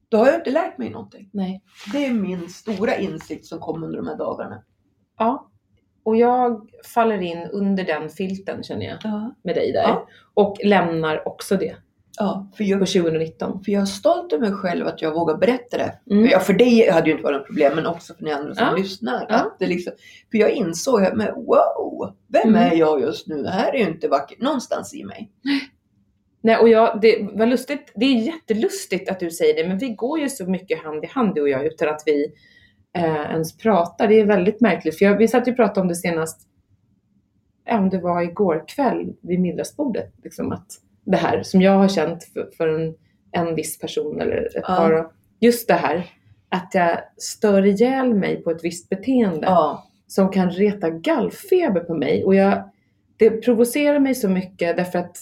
då 0.09 0.17
har 0.17 0.25
jag 0.25 0.35
inte 0.35 0.51
lärt 0.51 0.77
mig 0.77 0.89
någonting. 0.89 1.29
Nej. 1.33 1.63
Det 1.93 2.05
är 2.05 2.13
min 2.13 2.49
stora 2.49 2.95
insikt 2.95 3.45
som 3.45 3.59
kom 3.59 3.83
under 3.83 3.97
de 3.97 4.07
här 4.07 4.17
dagarna. 4.17 4.63
Ja. 5.17 5.49
Och 6.03 6.15
jag 6.17 6.69
faller 6.93 7.21
in 7.21 7.37
under 7.51 7.83
den 7.83 8.09
filten 8.09 8.63
känner 8.63 8.85
jag 8.85 8.97
Ja, 9.03 9.35
med 9.43 9.55
dig 9.55 9.71
där. 9.71 9.81
Ja. 9.81 10.07
Och 10.33 10.57
lämnar 10.63 11.27
också 11.27 11.55
det 11.57 11.75
ja 12.19 12.47
för, 12.51 12.57
på 12.57 12.63
jag, 12.63 12.79
2019. 12.79 13.63
för 13.63 13.71
jag 13.71 13.81
är 13.81 13.85
stolt 13.85 14.33
över 14.33 14.49
mig 14.49 14.57
själv 14.57 14.87
att 14.87 15.01
jag 15.01 15.11
vågar 15.13 15.37
berätta 15.37 15.77
det. 15.77 15.99
Mm. 16.11 16.25
Ja, 16.25 16.39
för 16.39 16.53
dig 16.53 16.89
hade 16.91 17.05
ju 17.07 17.11
inte 17.11 17.23
varit 17.23 17.37
något 17.37 17.47
problem, 17.47 17.75
men 17.75 17.85
också 17.85 18.13
för 18.13 18.23
ni 18.23 18.31
andra 18.31 18.55
som 18.55 18.65
Ja. 18.65 18.75
lyssnar. 18.77 19.25
Ja. 19.29 19.35
Att 19.35 19.59
det 19.59 19.67
liksom, 19.67 19.93
för 20.31 20.37
jag 20.37 20.51
insåg 20.51 21.01
men 21.15 21.33
wow, 21.35 22.13
vem 22.27 22.49
Mm. 22.49 22.71
är 22.71 22.75
jag 22.75 23.01
just 23.01 23.27
nu? 23.27 23.43
Det 23.43 23.49
här 23.49 23.73
är 23.73 23.77
ju 23.77 23.87
inte 23.89 24.07
vackert 24.07 24.41
någonstans 24.41 24.93
i 24.93 25.03
mig. 25.03 25.31
Nej, 26.41 26.57
och 26.57 26.69
jag, 26.69 27.01
det 27.01 27.29
var 27.33 27.45
lustigt. 27.45 27.91
Det 27.95 28.05
är 28.05 28.15
jättelustigt 28.15 29.09
att 29.09 29.19
du 29.19 29.31
säger 29.31 29.55
det, 29.63 29.67
men 29.69 29.77
vi 29.77 29.89
går 29.89 30.19
ju 30.19 30.29
så 30.29 30.45
mycket 30.49 30.83
hand 30.83 31.03
i 31.03 31.07
hand 31.07 31.35
du 31.35 31.41
och 31.41 31.49
jag 31.49 31.65
utan 31.65 31.89
att 31.89 32.03
vi 32.05 32.33
eh, 32.97 33.03
ens 33.31 33.57
pratar. 33.57 34.07
Det 34.07 34.19
är 34.19 34.25
väldigt 34.25 34.61
märkligt, 34.61 34.97
för 34.97 35.05
jag, 35.05 35.17
vi 35.17 35.27
satt 35.27 35.47
ju 35.47 35.51
och 35.51 35.57
pratade 35.57 35.81
om 35.81 35.87
det 35.87 35.95
senast, 35.95 36.41
om 37.71 37.89
det 37.89 37.99
var 37.99 38.21
igår 38.21 38.63
kväll 38.67 39.13
vid 39.21 39.39
middagsbordet, 39.39 40.13
liksom 40.23 40.51
att 40.51 40.67
det 41.11 41.17
här 41.17 41.43
som 41.43 41.61
jag 41.61 41.71
har 41.71 41.87
känt 41.87 42.23
för, 42.23 42.49
för 42.57 42.67
en, 42.67 42.95
en 43.31 43.55
viss 43.55 43.79
person 43.79 44.21
eller 44.21 44.45
ett 44.45 44.51
Ja. 44.55 44.61
par, 44.61 45.07
just 45.39 45.67
det 45.67 45.73
här 45.73 46.05
att 46.49 46.71
jag 46.73 46.99
stör 47.17 47.65
ihjäl 47.65 48.13
mig 48.13 48.43
på 48.43 48.51
ett 48.51 48.63
visst 48.63 48.89
beteende 48.89 49.47
Ja, 49.47 49.87
som 50.07 50.29
kan 50.31 50.49
reta 50.51 50.89
gallfeber 50.89 51.79
på 51.79 51.93
mig. 51.95 52.23
Och 52.25 52.35
jag, 52.35 52.69
det 53.17 53.29
provocerar 53.29 53.99
mig 53.99 54.15
så 54.15 54.29
mycket 54.29 54.77
därför 54.77 54.99
att, 54.99 55.17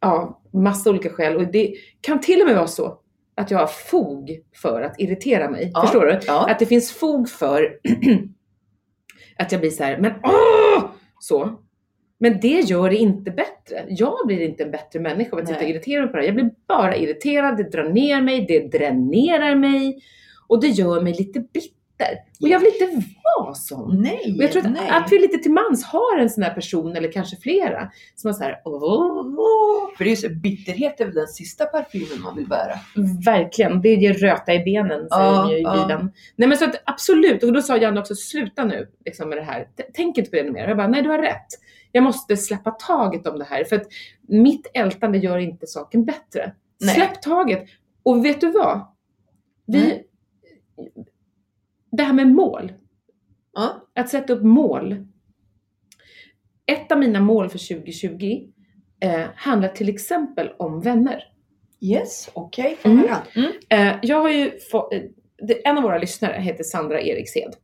ja, 0.00 0.40
massa 0.52 0.90
olika 0.90 1.08
skäl. 1.10 1.36
Och 1.36 1.46
det 1.52 1.74
kan 2.00 2.20
till 2.20 2.40
och 2.40 2.46
med 2.46 2.56
vara 2.56 2.66
så 2.66 2.98
att 3.34 3.50
jag 3.50 3.58
har 3.58 3.66
fog 3.66 4.30
för 4.62 4.82
att 4.82 5.00
irritera 5.00 5.50
mig. 5.50 5.70
Ja. 5.74 5.80
Förstår 5.82 6.06
du? 6.06 6.20
ja, 6.26 6.50
Att 6.50 6.58
det 6.58 6.66
finns 6.66 6.92
fog 6.92 7.28
för 7.28 7.76
att 9.38 9.52
jag 9.52 9.60
blir 9.60 9.70
så 9.70 9.84
här, 9.84 9.98
men 9.98 10.12
åh! 10.24 10.84
Så. 11.20 11.58
Men 12.18 12.40
det 12.40 12.60
gör 12.60 12.90
det 12.90 12.96
inte 12.96 13.30
bättre. 13.30 13.84
Jag 13.88 14.26
blir 14.26 14.40
inte 14.40 14.62
en 14.62 14.70
bättre 14.70 15.00
människa 15.00 15.36
av 15.36 15.42
att 15.42 15.48
sitta 15.48 15.60
och 15.60 15.68
irritera 15.68 16.00
mig 16.02 16.10
på 16.10 16.16
det 16.16 16.22
här. 16.22 16.26
Jag 16.28 16.34
blir 16.34 16.50
bara 16.68 16.96
irriterad, 16.96 17.56
det 17.56 17.70
drar 17.70 17.88
ner 17.88 18.20
mig, 18.20 18.44
det 18.48 18.78
dränerar 18.78 19.54
mig 19.54 19.98
och 20.48 20.60
det 20.60 20.68
gör 20.68 21.00
mig 21.00 21.12
lite 21.12 21.40
bitter. 21.40 21.72
Och 22.40 22.48
jag 22.48 22.58
vill 22.60 22.72
inte 22.80 23.08
vara 23.38 23.54
sån. 23.54 24.02
nej, 24.02 24.34
Och 24.38 24.44
jag 24.44 24.52
tror 24.52 24.66
att, 24.66 24.72
nej. 24.72 24.88
att 24.88 25.12
vi 25.12 25.18
lite 25.18 25.38
till 25.38 25.52
mans 25.52 25.84
har 25.84 26.18
en 26.18 26.30
sån 26.30 26.42
här 26.42 26.54
person, 26.54 26.96
eller 26.96 27.12
kanske 27.12 27.36
flera, 27.36 27.90
som 28.14 28.28
har 28.28 28.32
så 28.32 28.42
här, 28.44 28.60
åh, 28.64 29.96
För 29.96 30.04
det 30.04 30.12
är 30.12 30.16
så, 30.16 30.28
bitterhet 30.28 31.00
är 31.00 31.04
väl 31.04 31.14
den 31.14 31.26
sista 31.26 31.64
parfymen 31.64 32.22
man 32.22 32.36
vill 32.36 32.46
bära. 32.48 32.74
verkligen, 33.26 33.80
det 33.82 33.94
ger 33.94 34.14
röta 34.14 34.54
i 34.54 34.58
benen, 34.58 35.08
säger 35.08 35.24
Ja, 35.24 35.50
ju 35.52 35.58
i 35.58 35.62
ja. 35.62 35.72
Bibeln. 35.82 36.12
Nej 36.36 36.48
men 36.48 36.58
så 36.58 36.64
att 36.64 36.82
absolut, 36.86 37.42
och 37.42 37.52
då 37.52 37.62
sa 37.62 37.76
Janne 37.76 38.00
också, 38.00 38.14
sluta 38.14 38.64
nu 38.64 38.88
liksom, 39.04 39.28
med 39.28 39.38
det 39.38 39.44
här. 39.44 39.68
Tänk 39.94 40.18
inte 40.18 40.30
på 40.30 40.36
det 40.36 40.50
mer. 40.50 40.68
Jag 40.68 40.76
bara, 40.76 40.88
nej 40.88 41.02
du 41.02 41.08
har 41.08 41.18
rätt. 41.22 41.46
Jag 41.96 42.04
måste 42.04 42.36
släppa 42.36 42.70
taget 42.70 43.26
om 43.26 43.38
det 43.38 43.44
här, 43.44 43.64
för 43.64 43.76
att 43.76 43.86
mitt 44.28 44.66
ältande 44.74 45.18
gör 45.18 45.38
inte 45.38 45.66
saken 45.66 46.04
bättre. 46.04 46.54
Nej. 46.80 46.94
Släpp 46.94 47.22
taget. 47.22 47.64
Och 48.02 48.24
vet 48.24 48.40
du 48.40 48.50
vad? 48.50 48.86
Vi, 49.66 50.02
det 51.92 52.02
här 52.02 52.12
med 52.12 52.26
mål, 52.26 52.72
Ja, 53.52 53.88
att 53.94 54.08
sätta 54.08 54.32
upp 54.32 54.42
mål. 54.42 55.06
Ett 56.66 56.92
av 56.92 56.98
mina 56.98 57.20
mål 57.20 57.48
för 57.48 57.74
2020 57.74 58.48
eh, 59.00 59.26
handlar 59.34 59.68
till 59.68 59.88
exempel 59.88 60.50
om 60.58 60.80
vänner. 60.80 61.22
yes, 61.80 62.30
okej. 62.32 62.78
Mm. 62.82 63.04
Okay. 63.04 63.16
Mm. 63.34 63.52
Eh, 63.68 63.98
jag 64.02 64.20
har 64.20 64.30
ju 64.30 64.58
fått, 64.70 64.92
eh, 64.92 65.00
en 65.64 65.76
av 65.76 65.82
våra 65.82 65.98
lyssnare 65.98 66.40
heter 66.40 66.64
Sandra 66.64 67.00
Erikshed 67.00 67.54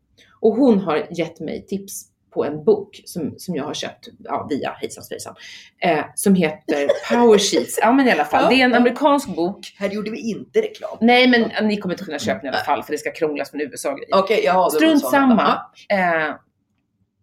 och 0.40 0.56
hon 0.56 0.78
har 0.78 1.06
gett 1.10 1.40
mig 1.40 1.66
tips 1.66 2.11
på 2.32 2.44
en 2.44 2.64
bok 2.64 3.02
som, 3.04 3.34
som 3.38 3.56
jag 3.56 3.64
har 3.64 3.74
köpt 3.74 4.08
ja, 4.18 4.46
via 4.50 4.70
hejsan 4.70 5.04
svejsan. 5.04 5.34
Eh, 5.78 6.04
som 6.14 6.34
heter 6.34 6.88
Power 7.14 7.38
Sheets. 7.38 7.78
Ja 7.82 7.92
men 7.92 8.08
i 8.08 8.10
alla 8.10 8.24
fall, 8.24 8.42
Ja, 8.42 8.48
det 8.48 8.54
är 8.54 8.64
en 8.64 8.70
ja. 8.70 8.76
amerikansk 8.76 9.28
bok. 9.36 9.76
Här 9.78 9.90
gjorde 9.90 10.10
vi 10.10 10.30
inte 10.30 10.62
reklam. 10.62 10.98
Nej 11.00 11.28
men 11.28 11.50
eh, 11.50 11.64
ni 11.64 11.76
kommer 11.76 11.94
inte 11.94 12.04
kunna 12.04 12.18
köpa 12.18 12.38
den 12.38 12.46
i 12.46 12.48
alla 12.48 12.64
fall 12.64 12.82
för 12.82 12.92
det 12.92 12.98
ska 12.98 13.12
krånglas 13.12 13.52
med 13.52 13.62
USA-grejer. 13.62 14.08
Okej, 14.12 14.42
ja, 14.44 14.52
det 14.52 14.58
var 14.58 14.70
Strunt 14.70 15.10
samma. 15.10 15.60
Ja. 15.88 15.96
Eh, 15.96 16.34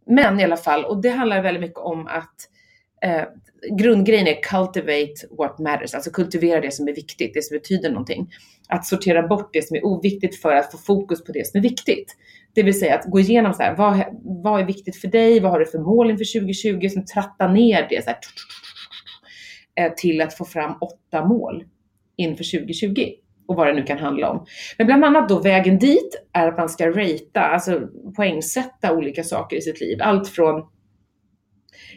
men 0.06 0.40
i 0.40 0.44
alla 0.44 0.58
fall, 0.58 0.86
och 0.86 1.02
det 1.02 1.10
handlar 1.10 1.42
väldigt 1.42 1.62
mycket 1.62 1.80
om 1.80 2.08
att 2.08 2.36
eh, 3.02 3.24
grundgrejen 3.72 4.28
är 4.28 4.42
cultivate 4.42 5.36
what 5.38 5.60
matters, 5.60 5.94
alltså 5.94 6.12
kultivera 6.12 6.62
det 6.62 6.72
som 6.72 6.88
är 6.88 6.96
viktigt, 6.96 7.34
det 7.34 7.42
som 7.42 7.58
betyder 7.58 7.90
någonting. 7.90 8.30
Att 8.68 8.86
sortera 8.86 9.28
bort 9.28 9.50
det 9.54 9.68
som 9.68 9.78
är 9.78 9.86
oviktigt 9.86 10.42
för 10.42 10.56
att 10.56 10.72
få 10.72 10.78
fokus 10.78 11.24
på 11.24 11.32
det 11.32 11.48
som 11.48 11.58
är 11.58 11.62
viktigt. 11.62 12.16
Det 12.54 12.64
vill 12.64 12.80
säga 12.80 12.96
att 12.96 13.06
gå 13.06 13.20
igenom 13.20 13.54
så 13.54 13.64
här, 13.64 13.76
vad, 13.76 14.04
vad 14.44 14.62
är 14.62 14.66
viktigt 14.66 14.96
för 14.96 15.08
dig, 15.08 15.40
vad 15.40 15.52
har 15.52 15.60
du 15.60 15.66
för 15.66 15.80
mål 15.80 16.10
inför 16.10 16.40
2020, 16.40 16.90
sen 16.90 17.06
tratta 17.06 17.48
ner 17.48 17.88
det 17.90 18.04
så 18.04 18.10
här, 18.10 18.20
eh, 19.76 19.94
till 19.94 20.22
att 20.22 20.38
få 20.38 20.46
fram 20.46 20.76
åtta 20.82 21.26
mål 21.26 21.64
inför 22.18 22.60
2020 22.60 23.06
och 23.48 23.56
vad 23.56 23.68
det 23.68 23.74
nu 23.74 23.84
kan 23.84 23.98
handla 23.98 24.30
om. 24.30 24.46
Men 24.78 24.88
bland 24.88 25.06
annat 25.06 25.30
då 25.30 25.40
vägen 25.40 25.80
dit 25.80 26.22
är 26.34 26.48
att 26.48 26.58
man 26.58 26.70
ska 26.70 26.90
ratea, 26.90 27.42
alltså 27.42 27.82
poängsätta 28.16 28.94
olika 28.94 29.24
saker 29.24 29.58
i 29.58 29.62
sitt 29.62 29.82
liv. 29.82 29.98
Allt 30.02 30.28
från 30.28 30.64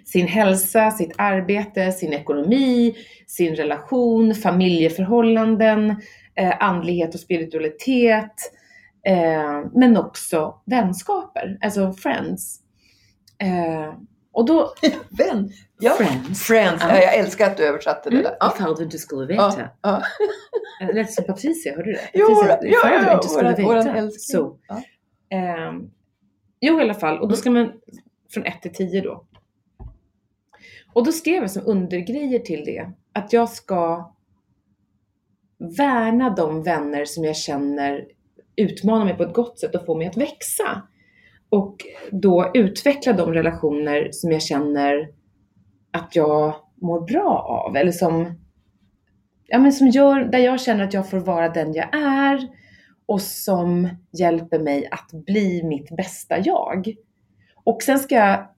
sin 0.04 0.26
hälsa, 0.26 0.90
sitt 0.90 1.14
arbete, 1.18 1.92
sin 1.92 2.12
ekonomi, 2.12 2.94
sin 3.26 3.54
relation, 3.56 4.34
familjeförhållanden, 4.34 5.90
eh, 6.34 6.54
andlighet 6.60 7.14
och 7.14 7.20
spiritualitet, 7.20 8.32
eh, 9.06 9.60
men 9.74 9.96
också 9.96 10.54
vänskaper, 10.66 11.58
alltså 11.60 11.92
friends. 11.92 12.58
Eh, 13.38 13.94
och 14.32 14.44
då... 14.46 14.72
Vän. 15.18 15.50
Ja. 15.80 15.90
Friends. 15.92 16.42
Friends. 16.42 16.82
Ja. 16.82 16.88
Ja, 16.96 17.02
jag 17.02 17.14
älskar 17.16 17.46
att 17.46 17.56
du 17.56 17.64
översatte 17.66 18.10
det 18.10 18.16
Mm, 18.16 18.24
där. 18.24 18.36
Ja. 18.40 18.52
Ifall 18.56 18.74
du 18.74 18.84
inte 18.84 18.98
skulle 18.98 19.34
Ja. 19.34 19.48
veta. 19.48 19.68
Ja. 19.82 20.02
Det 20.86 20.92
lät 20.92 21.12
som 21.12 21.24
Patricia, 21.24 21.72
hörde 21.76 21.84
du 21.84 21.92
det? 21.92 22.00
Jo, 22.14 22.26
Patricia, 22.28 22.58
ja, 22.62 22.78
ifall 22.78 22.92
ja, 22.92 23.00
du 23.00 23.06
ja, 23.06 23.14
inte 23.14 23.28
skulle 23.28 23.50
våran- 23.50 23.64
våran 23.64 23.84
veta. 23.84 23.96
älskling. 23.98 24.40
Så. 24.40 24.56
Ja. 24.68 24.82
Ehm, 25.36 25.90
jo, 26.60 26.78
i 26.78 26.82
alla 26.82 26.94
fall. 26.94 27.18
Och 27.20 27.28
då 27.28 27.36
ska 27.36 27.50
man 27.50 27.72
från 28.34 28.44
1 28.46 28.62
till 28.62 28.72
10 28.74 29.00
då. 29.00 29.24
Och 30.92 31.04
då 31.04 31.12
skrev 31.12 31.42
jag 31.42 31.50
som 31.50 31.62
undergrejer 31.66 32.38
till 32.38 32.64
det 32.64 32.90
att 33.12 33.32
jag 33.32 33.48
ska 33.48 34.12
värna 35.76 36.30
de 36.30 36.62
vänner 36.62 37.04
som 37.04 37.24
jag 37.24 37.36
känner 37.36 38.06
utmanar 38.56 39.04
mig 39.04 39.16
på 39.16 39.22
ett 39.22 39.34
gott 39.34 39.58
sätt 39.58 39.74
och 39.74 39.86
får 39.86 39.96
mig 39.98 40.06
att 40.06 40.16
växa. 40.16 40.82
Och 41.48 41.76
då 42.10 42.50
utveckla 42.54 43.12
de 43.12 43.32
relationer 43.32 44.08
som 44.12 44.32
jag 44.32 44.42
känner 44.42 45.08
att 45.90 46.16
jag 46.16 46.54
mår 46.74 47.00
bra 47.00 47.62
av. 47.66 47.76
Eller 47.76 47.92
som, 47.92 48.40
ja, 49.46 49.58
men 49.58 49.72
som 49.72 49.88
gör, 49.88 50.20
där 50.20 50.38
jag 50.38 50.60
känner 50.60 50.84
att 50.84 50.94
jag 50.94 51.10
får 51.10 51.18
vara 51.18 51.48
den 51.48 51.72
jag 51.72 51.94
är 51.94 52.48
och 53.06 53.22
som 53.22 53.88
hjälper 54.18 54.58
mig 54.58 54.88
att 54.90 55.10
bli 55.26 55.62
mitt 55.62 55.96
bästa 55.96 56.38
jag. 56.38 56.94
Och 57.64 57.82
sen 57.82 57.98
ska 57.98 58.14
jag 58.14 58.48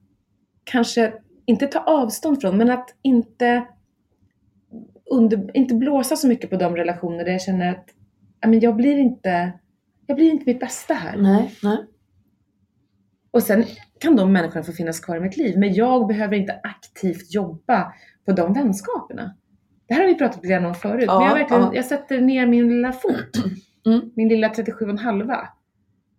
kanske 0.63 1.13
inte 1.45 1.67
ta 1.67 1.79
avstånd 1.79 2.41
från, 2.41 2.57
men 2.57 2.69
att 2.69 2.95
inte, 3.01 3.65
under, 5.11 5.57
inte 5.57 5.75
blåsa 5.75 6.15
så 6.15 6.27
mycket 6.27 6.49
på 6.49 6.55
de 6.55 6.75
relationer 6.75 7.25
där 7.25 7.31
jag 7.31 7.41
känner 7.41 7.71
att 7.71 7.89
men 8.47 8.59
jag, 8.59 8.75
blir 8.75 8.97
inte, 8.97 9.53
jag 10.05 10.15
blir 10.17 10.31
inte 10.31 10.43
mitt 10.45 10.59
bästa 10.59 10.93
här. 10.93 11.17
Nej, 11.17 11.51
nej. 11.63 11.77
Och 13.31 13.43
sen 13.43 13.63
kan 13.99 14.15
de 14.15 14.33
människorna 14.33 14.63
få 14.63 14.71
finnas 14.71 14.99
kvar 14.99 15.17
i 15.17 15.19
mitt 15.19 15.37
liv, 15.37 15.57
men 15.59 15.73
jag 15.73 16.07
behöver 16.07 16.35
inte 16.35 16.59
aktivt 16.63 17.33
jobba 17.33 17.93
på 18.25 18.31
de 18.31 18.53
vänskaperna. 18.53 19.35
Det 19.87 19.93
här 19.93 20.01
har 20.01 20.07
vi 20.07 20.15
pratat 20.15 20.43
lite 20.43 20.57
om 20.57 20.75
förut, 20.75 21.03
Ja, 21.07 21.19
men 21.19 21.27
jag, 21.27 21.35
verkligen, 21.35 21.61
ja. 21.63 21.71
jag 21.75 21.85
sätter 21.85 22.21
ner 22.21 22.47
min 22.47 22.67
lilla 22.67 22.91
fot, 22.91 23.31
Mm. 23.85 24.11
min 24.15 24.29
lilla 24.29 24.47
37,5 24.49 25.47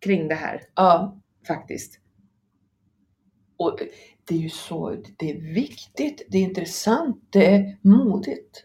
kring 0.00 0.28
det 0.28 0.34
här 0.34 0.60
Ja. 0.74 1.16
faktiskt. 1.46 2.00
Och 3.58 3.78
det 4.28 4.34
är 4.34 4.38
ju 4.38 4.48
så, 4.48 4.96
det 5.18 5.30
är 5.30 5.54
viktigt, 5.54 6.26
det 6.28 6.38
är 6.38 6.42
intressant, 6.42 7.28
det 7.30 7.46
är 7.46 7.76
modigt. 7.82 8.64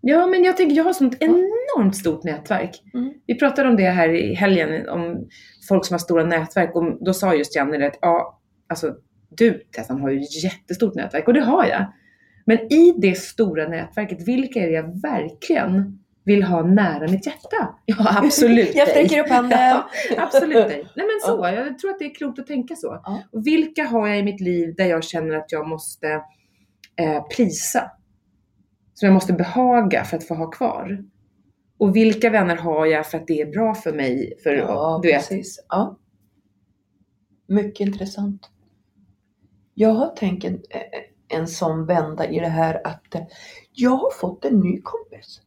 Ja, 0.00 0.26
men 0.26 0.44
jag 0.44 0.56
tänker, 0.56 0.76
jag 0.76 0.84
har 0.84 0.92
sånt 0.92 1.16
enormt 1.20 1.96
stort 1.96 2.24
nätverk. 2.24 2.82
Mm. 2.94 3.12
Vi 3.26 3.38
pratade 3.38 3.68
om 3.68 3.76
det 3.76 3.90
här 3.90 4.08
i 4.08 4.34
helgen, 4.34 4.88
om 4.88 5.28
folk 5.68 5.86
som 5.86 5.94
har 5.94 5.98
stora 5.98 6.24
nätverk. 6.24 6.76
Och 6.76 7.04
då 7.04 7.14
sa 7.14 7.34
just 7.34 7.56
Janne 7.56 7.86
att, 7.86 7.98
ja, 8.00 8.40
alltså 8.68 8.94
du 9.28 9.62
Tessan 9.70 10.00
har 10.00 10.10
ju 10.10 10.20
jättestort 10.42 10.94
nätverk 10.94 11.28
och 11.28 11.34
det 11.34 11.40
har 11.40 11.66
jag. 11.66 11.92
Men 12.46 12.72
i 12.72 12.94
det 12.98 13.18
stora 13.18 13.68
nätverket, 13.68 14.28
vilka 14.28 14.60
är 14.60 14.66
det 14.66 14.72
jag 14.72 15.02
verkligen 15.02 15.98
vill 16.24 16.42
ha 16.42 16.62
nära 16.62 17.08
mitt 17.08 17.26
hjärta? 17.26 17.74
Ja, 17.86 18.18
absolut 18.24 18.70
Jag 18.74 18.88
sträcker 18.88 19.20
upp 19.20 19.28
handen. 19.28 19.58
Ja, 19.58 19.88
absolut 20.16 20.68
dig. 20.68 20.88
Nej 20.96 21.06
men 21.06 21.20
så, 21.36 21.46
jag 21.46 21.78
tror 21.78 21.90
att 21.90 21.98
det 21.98 22.04
är 22.04 22.14
klokt 22.14 22.38
att 22.38 22.46
tänka 22.46 22.76
så. 22.76 23.00
Ja. 23.04 23.22
Och 23.32 23.46
vilka 23.46 23.84
har 23.84 24.08
jag 24.08 24.18
i 24.18 24.22
mitt 24.22 24.40
liv 24.40 24.74
där 24.76 24.86
jag 24.86 25.04
känner 25.04 25.34
att 25.34 25.52
jag 25.52 25.68
måste 25.68 26.08
eh, 26.96 27.26
prisa? 27.36 27.90
Som 28.94 29.06
jag 29.06 29.14
måste 29.14 29.32
behaga 29.32 30.04
för 30.04 30.16
att 30.16 30.26
få 30.26 30.34
ha 30.34 30.50
kvar? 30.50 31.04
Och 31.78 31.96
vilka 31.96 32.30
vänner 32.30 32.56
har 32.56 32.86
jag 32.86 33.06
för 33.06 33.18
att 33.18 33.26
det 33.26 33.40
är 33.40 33.46
bra 33.46 33.74
för 33.74 33.92
mig? 33.92 34.38
För, 34.42 34.50
Ja, 34.50 35.00
du 35.02 35.08
vet, 35.08 35.28
precis. 35.28 35.64
Ja. 35.68 35.98
Mycket 37.48 37.86
intressant. 37.86 38.50
Jag 39.74 39.90
har 39.90 40.08
tänkt 40.08 40.44
en, 40.44 40.62
en 41.28 41.46
sån 41.46 41.86
vända 41.86 42.30
i 42.30 42.38
det 42.38 42.48
här 42.48 42.86
att 42.86 43.14
eh, 43.14 43.22
jag 43.72 43.96
har 43.96 44.10
fått 44.10 44.44
en 44.44 44.60
ny 44.60 44.80
kompis. 44.82 45.40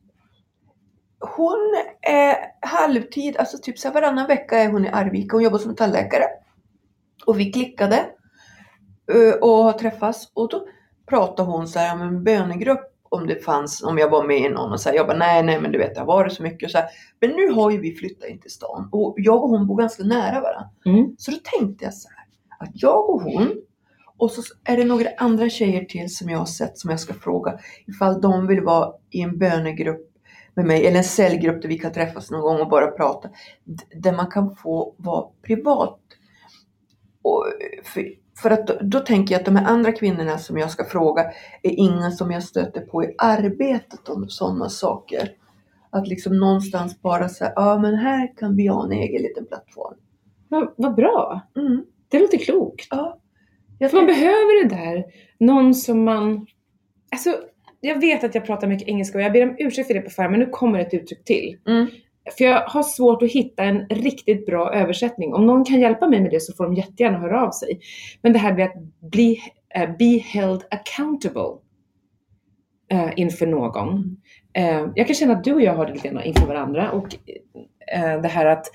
Hon 1.20 1.76
är 2.02 2.36
halvtid, 2.62 3.38
alltså 3.38 3.58
typ 3.58 3.80
så 3.80 3.92
varannan 3.92 4.28
vecka 4.28 4.58
är 4.58 4.72
hon 4.72 4.86
i 4.86 4.90
Arvika. 4.90 5.36
Hon 5.36 5.44
jobbar 5.44 5.58
som 5.58 5.76
tandläkare. 5.76 6.26
Och 7.26 7.40
vi 7.40 7.52
klickade 7.52 8.06
eh, 9.14 9.34
och 9.42 9.50
har 9.50 9.74
träffats 9.74 10.32
och 10.34 10.50
då 10.50 10.68
pratade 11.06 11.52
hon 11.52 11.68
så 11.68 11.80
här 11.80 11.96
om 11.96 12.02
en 12.02 12.24
bönegrupp 12.24 12.92
om 13.10 13.28
det 13.28 13.44
fanns, 13.44 13.84
om 13.84 13.98
jag 13.98 14.10
var 14.10 14.24
med 14.24 14.38
i 14.38 14.50
någon 14.50 14.72
och 14.72 14.82
så 14.82 14.90
här, 14.90 14.96
jag 14.96 15.08
bara 15.08 15.18
nej, 15.18 15.44
nej 15.44 15.62
men 15.62 15.72
du 15.72 15.78
vet 15.78 15.96
det 15.96 16.02
har 16.02 16.08
varit 16.08 16.34
så 16.34 16.44
mycket 16.44 16.68
och 16.68 16.72
så 16.72 16.78
här. 16.78 16.88
Men 17.20 17.30
nu 17.30 17.52
har 17.52 17.72
ju 17.72 17.80
vi 17.80 17.96
flyttat 17.96 18.30
in 18.30 18.40
till 18.40 18.52
stan 18.52 18.90
och 18.92 19.16
jag 19.18 19.44
och 19.44 19.50
hon 19.50 19.68
bor 19.68 19.78
ganska 19.78 20.04
nära 20.04 20.42
varandra. 20.42 20.70
Mm. 20.86 21.16
Så 21.18 21.32
då 21.32 21.38
tänkte 21.44 21.86
jag 21.86 21.94
så 21.94 22.10
här, 22.10 22.26
att 22.60 22.72
jag 22.74 23.10
och 23.10 23.22
hon 23.22 23.52
och 24.18 24.32
så 24.32 24.42
är 24.64 24.78
det 24.78 24.86
några 24.86 25.10
andra 25.18 25.50
tjejer 25.50 25.86
till 25.86 26.16
som 26.16 26.30
jag 26.30 26.40
har 26.40 26.46
sett 26.46 26.78
som 26.78 26.90
jag 26.90 27.00
ska 27.00 27.14
fråga 27.14 27.60
ifall 27.88 28.22
de 28.22 28.48
vill 28.48 28.62
vara 28.62 28.94
i 29.10 29.22
en 29.22 29.38
bönegrupp 29.38 30.15
med 30.56 30.66
mig 30.66 30.88
eller 30.88 30.98
en 30.98 31.04
cellgrupp 31.04 31.62
där 31.62 31.70
vi 31.70 31.78
kan 31.80 31.92
träffas 31.92 32.32
någon 32.32 32.42
gång 32.42 32.60
och 32.62 32.70
bara 32.70 32.88
prata. 32.92 33.30
Där 33.96 34.12
man 34.14 34.32
kan 34.32 34.56
få 34.56 34.96
vara 34.98 35.26
privat. 35.42 36.00
Och 37.22 37.46
för, 37.84 38.06
för 38.42 38.52
att 38.52 38.68
då, 38.68 38.78
då 38.82 39.00
tänker 39.00 39.34
jag 39.36 39.40
att 39.40 39.46
de 39.46 39.56
här 39.56 39.66
andra 39.74 39.92
kvinnorna 39.92 40.38
som 40.38 40.58
jag 40.58 40.72
ska 40.72 40.86
fråga 40.86 41.22
är 41.64 41.72
inga 41.72 42.12
som 42.12 42.32
jag 42.32 42.44
stöter 42.44 42.82
på 42.82 43.04
i 43.04 43.16
arbetet 43.18 44.10
om 44.10 44.30
sådana 44.30 44.70
saker. 44.70 45.30
Att 45.90 46.08
liksom 46.08 46.38
någonstans 46.40 47.02
bara 47.02 47.30
säga, 47.30 47.54
ja 47.56 47.80
men 47.80 47.96
här 47.96 48.34
kan 48.38 48.56
vi 48.56 48.68
ha 48.68 48.86
en 48.86 48.92
egen 48.92 49.22
liten 49.22 49.46
plattform. 49.46 49.96
vad, 50.50 50.74
vad 50.78 50.96
bra. 50.96 51.42
Mm, 51.58 51.86
Det 52.10 52.20
låter 52.20 52.38
klokt. 52.38 52.88
ja. 52.90 53.20
Man 53.94 54.06
behöver 54.06 54.64
det 54.64 54.76
där, 54.76 55.04
någon 55.40 55.74
som 55.76 56.04
man... 56.04 56.46
Alltså, 57.12 57.30
jag 57.86 58.00
vet 58.00 58.24
att 58.24 58.36
jag 58.36 58.46
pratar 58.46 58.68
mycket 58.68 58.88
engelska 58.88 59.18
och 59.18 59.24
jag 59.24 59.34
ber 59.34 59.44
om 59.44 59.56
ursäkt 59.60 59.88
för 59.88 59.94
det 59.94 60.02
på 60.02 60.10
förhand, 60.10 60.32
men 60.32 60.40
nu 60.40 60.46
kommer 60.46 60.80
ett 60.80 60.94
uttryck 60.94 61.24
till. 61.24 61.58
Mm. 61.68 61.88
För 62.38 62.44
jag 62.46 62.62
har 62.62 62.84
svårt 62.84 63.24
att 63.24 63.32
hitta 63.32 63.64
en 63.64 63.88
riktigt 63.90 64.46
bra 64.46 64.74
översättning. 64.74 65.34
Om 65.34 65.46
någon 65.46 65.66
kan 65.66 65.80
hjälpa 65.80 66.08
mig 66.08 66.22
med 66.22 66.32
det 66.32 66.40
så 66.40 66.54
får 66.54 66.64
de 66.64 66.74
jättegärna 66.74 67.18
höra 67.18 67.48
av 67.48 67.52
sig. 67.52 67.80
Men 68.22 68.34
det 68.34 68.40
här 68.40 68.54
blir 68.54 68.66
att 68.66 68.76
bli, 69.12 69.40
eh, 69.76 69.90
be 70.00 70.06
held 70.06 70.64
accountable 70.72 71.60
eh, 72.92 73.10
inför 73.16 73.48
någon. 73.48 74.18
Eh, 74.54 74.88
jag 74.96 75.08
kan 75.08 75.16
känna 75.16 75.34
att 75.34 75.44
du 75.44 75.54
och 75.54 75.62
jag 75.62 75.76
har 75.76 75.86
det 75.86 75.94
lite 75.94 76.08
grann 76.08 76.24
inför 76.24 76.48
varandra 76.48 76.92
och 76.92 77.16
det 78.22 78.28
här 78.28 78.46
att 78.46 78.66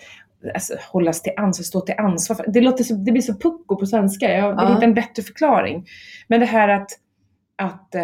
alltså, 0.54 0.74
hållas 0.92 1.22
till 1.22 1.32
ansvar, 1.36 1.64
stå 1.64 1.80
till 1.80 1.94
ansvar. 1.98 2.36
För, 2.36 2.44
det, 2.48 2.60
låter 2.60 2.84
så, 2.84 2.94
det 2.94 3.12
blir 3.12 3.22
så 3.22 3.34
pucko 3.34 3.76
på 3.76 3.86
svenska. 3.86 4.32
Jag 4.32 4.48
vill 4.48 4.58
Ja. 4.58 4.74
hitta 4.74 4.84
en 4.84 4.94
bättre 4.94 5.22
förklaring. 5.22 5.86
Men 6.28 6.40
det 6.40 6.46
här 6.46 6.68
att, 6.68 6.90
att, 7.56 7.94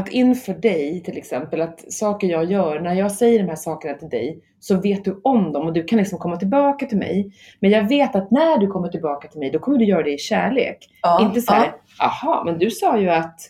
att 0.00 0.08
inför 0.08 0.54
dig 0.54 1.02
till 1.02 1.18
exempel, 1.18 1.60
att 1.60 1.92
saker 1.92 2.26
jag 2.28 2.44
gör, 2.44 2.80
när 2.80 2.94
jag 2.94 3.12
säger 3.12 3.38
de 3.38 3.48
här 3.48 3.56
sakerna 3.56 3.94
till 3.94 4.08
dig 4.08 4.40
så 4.60 4.80
vet 4.80 5.04
du 5.04 5.20
om 5.24 5.52
dem 5.52 5.66
och 5.66 5.72
du 5.72 5.84
kan 5.84 5.98
liksom 5.98 6.18
komma 6.18 6.36
tillbaka 6.36 6.86
till 6.86 6.98
mig. 6.98 7.32
Men 7.60 7.70
jag 7.70 7.88
vet 7.88 8.16
att 8.16 8.30
när 8.30 8.58
du 8.58 8.66
kommer 8.66 8.88
tillbaka 8.88 9.28
till 9.28 9.38
mig, 9.40 9.50
då 9.50 9.58
kommer 9.58 9.78
du 9.78 9.84
göra 9.84 10.02
det 10.02 10.12
i 10.12 10.18
kärlek. 10.18 10.78
Ja, 11.02 11.26
Inte 11.26 11.40
så 11.40 11.52
här, 11.52 11.72
ja. 11.98 12.04
aha, 12.06 12.42
men 12.44 12.58
du 12.58 12.70
sa 12.70 12.98
ju 12.98 13.10
att, 13.10 13.40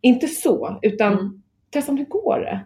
inte 0.00 0.26
så, 0.26 0.78
utan 0.82 1.12
Mm. 1.12 1.42
Tessan, 1.72 1.96
hur 1.98 2.04
går 2.04 2.38
det? 2.38 2.60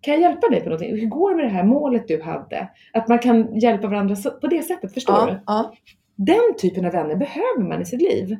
Kan 0.00 0.14
jag 0.14 0.20
hjälpa 0.20 0.48
dig 0.48 0.60
på 0.60 0.68
någonting? 0.68 0.96
Hur 0.96 1.06
går 1.06 1.30
det 1.30 1.36
med 1.36 1.44
det 1.44 1.50
här 1.50 1.64
målet 1.64 2.08
du 2.08 2.22
hade? 2.22 2.68
Att 2.92 3.08
man 3.08 3.18
kan 3.18 3.58
hjälpa 3.58 3.88
varandra 3.88 4.16
på 4.40 4.46
det 4.46 4.62
sättet, 4.62 4.94
förstår 4.94 5.26
du? 5.26 5.32
Ja, 5.32 5.40
ja. 5.46 5.72
Den 6.16 6.56
typen 6.58 6.84
av 6.84 6.92
vänner 6.92 7.16
behöver 7.16 7.68
man 7.68 7.82
i 7.82 7.84
sitt 7.84 8.02
liv. 8.02 8.36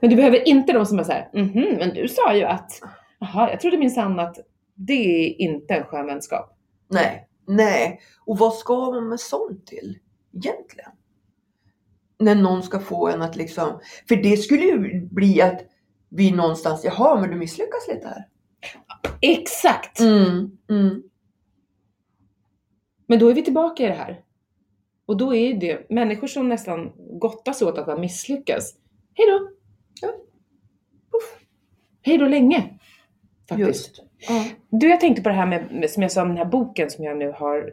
Men 0.00 0.10
du 0.10 0.16
behöver 0.16 0.48
inte 0.48 0.72
de 0.72 0.86
som 0.86 0.98
är 0.98 1.04
såhär, 1.04 1.30
mhm, 1.32 1.76
men 1.78 1.94
du 1.94 2.08
sa 2.08 2.34
ju 2.34 2.44
att, 2.44 2.70
jaha, 3.18 3.50
jag 3.50 3.60
trodde 3.60 3.78
minsann 3.78 4.18
att 4.18 4.36
det 4.74 5.26
är 5.26 5.40
inte 5.40 5.74
en 5.74 5.84
skön 5.84 6.06
vänskap. 6.06 6.58
Nej, 6.90 7.28
nej. 7.46 8.00
Och 8.26 8.38
vad 8.38 8.54
ska 8.54 8.90
man 8.90 9.08
med 9.08 9.20
sånt 9.20 9.66
till 9.66 9.98
egentligen? 10.32 10.90
När 12.18 12.34
någon 12.34 12.62
ska 12.62 12.80
få 12.80 13.08
en 13.08 13.22
att 13.22 13.36
liksom, 13.36 13.80
för 14.08 14.16
det 14.16 14.36
skulle 14.36 14.62
ju 14.62 15.06
bli 15.06 15.42
att 15.42 15.60
vi 16.08 16.30
någonstans, 16.30 16.84
jaha 16.84 17.20
men 17.20 17.30
du 17.30 17.36
misslyckas 17.36 17.88
lite 17.88 18.08
här. 18.08 18.24
Exakt! 19.20 20.00
Mm, 20.00 20.58
mm. 20.70 21.02
Men 23.06 23.18
då 23.18 23.28
är 23.28 23.34
vi 23.34 23.42
tillbaka 23.42 23.82
i 23.82 23.86
det 23.86 23.92
här. 23.92 24.20
Och 25.06 25.16
då 25.16 25.34
är 25.34 25.54
det 25.54 25.90
människor 25.90 26.26
som 26.26 26.48
nästan 26.48 26.92
gottas 27.20 27.62
åt 27.62 27.78
att 27.78 27.86
man 27.86 28.00
misslyckas. 28.00 28.74
Hej 29.14 29.26
då! 29.26 29.50
Ja. 30.00 30.08
Puff. 31.12 31.38
Hej 32.02 32.18
då 32.18 32.26
länge! 32.26 32.78
Faktiskt. 33.48 34.02
Ja. 34.28 34.44
Du, 34.70 34.88
jag 34.88 35.00
tänkte 35.00 35.22
på 35.22 35.28
det 35.28 35.34
här 35.34 35.46
med, 35.46 35.90
som 35.90 36.02
jag 36.02 36.12
sa 36.12 36.22
om 36.22 36.28
den 36.28 36.36
här 36.36 36.44
boken 36.44 36.90
som 36.90 37.04
jag 37.04 37.16
nu 37.16 37.32
har. 37.32 37.72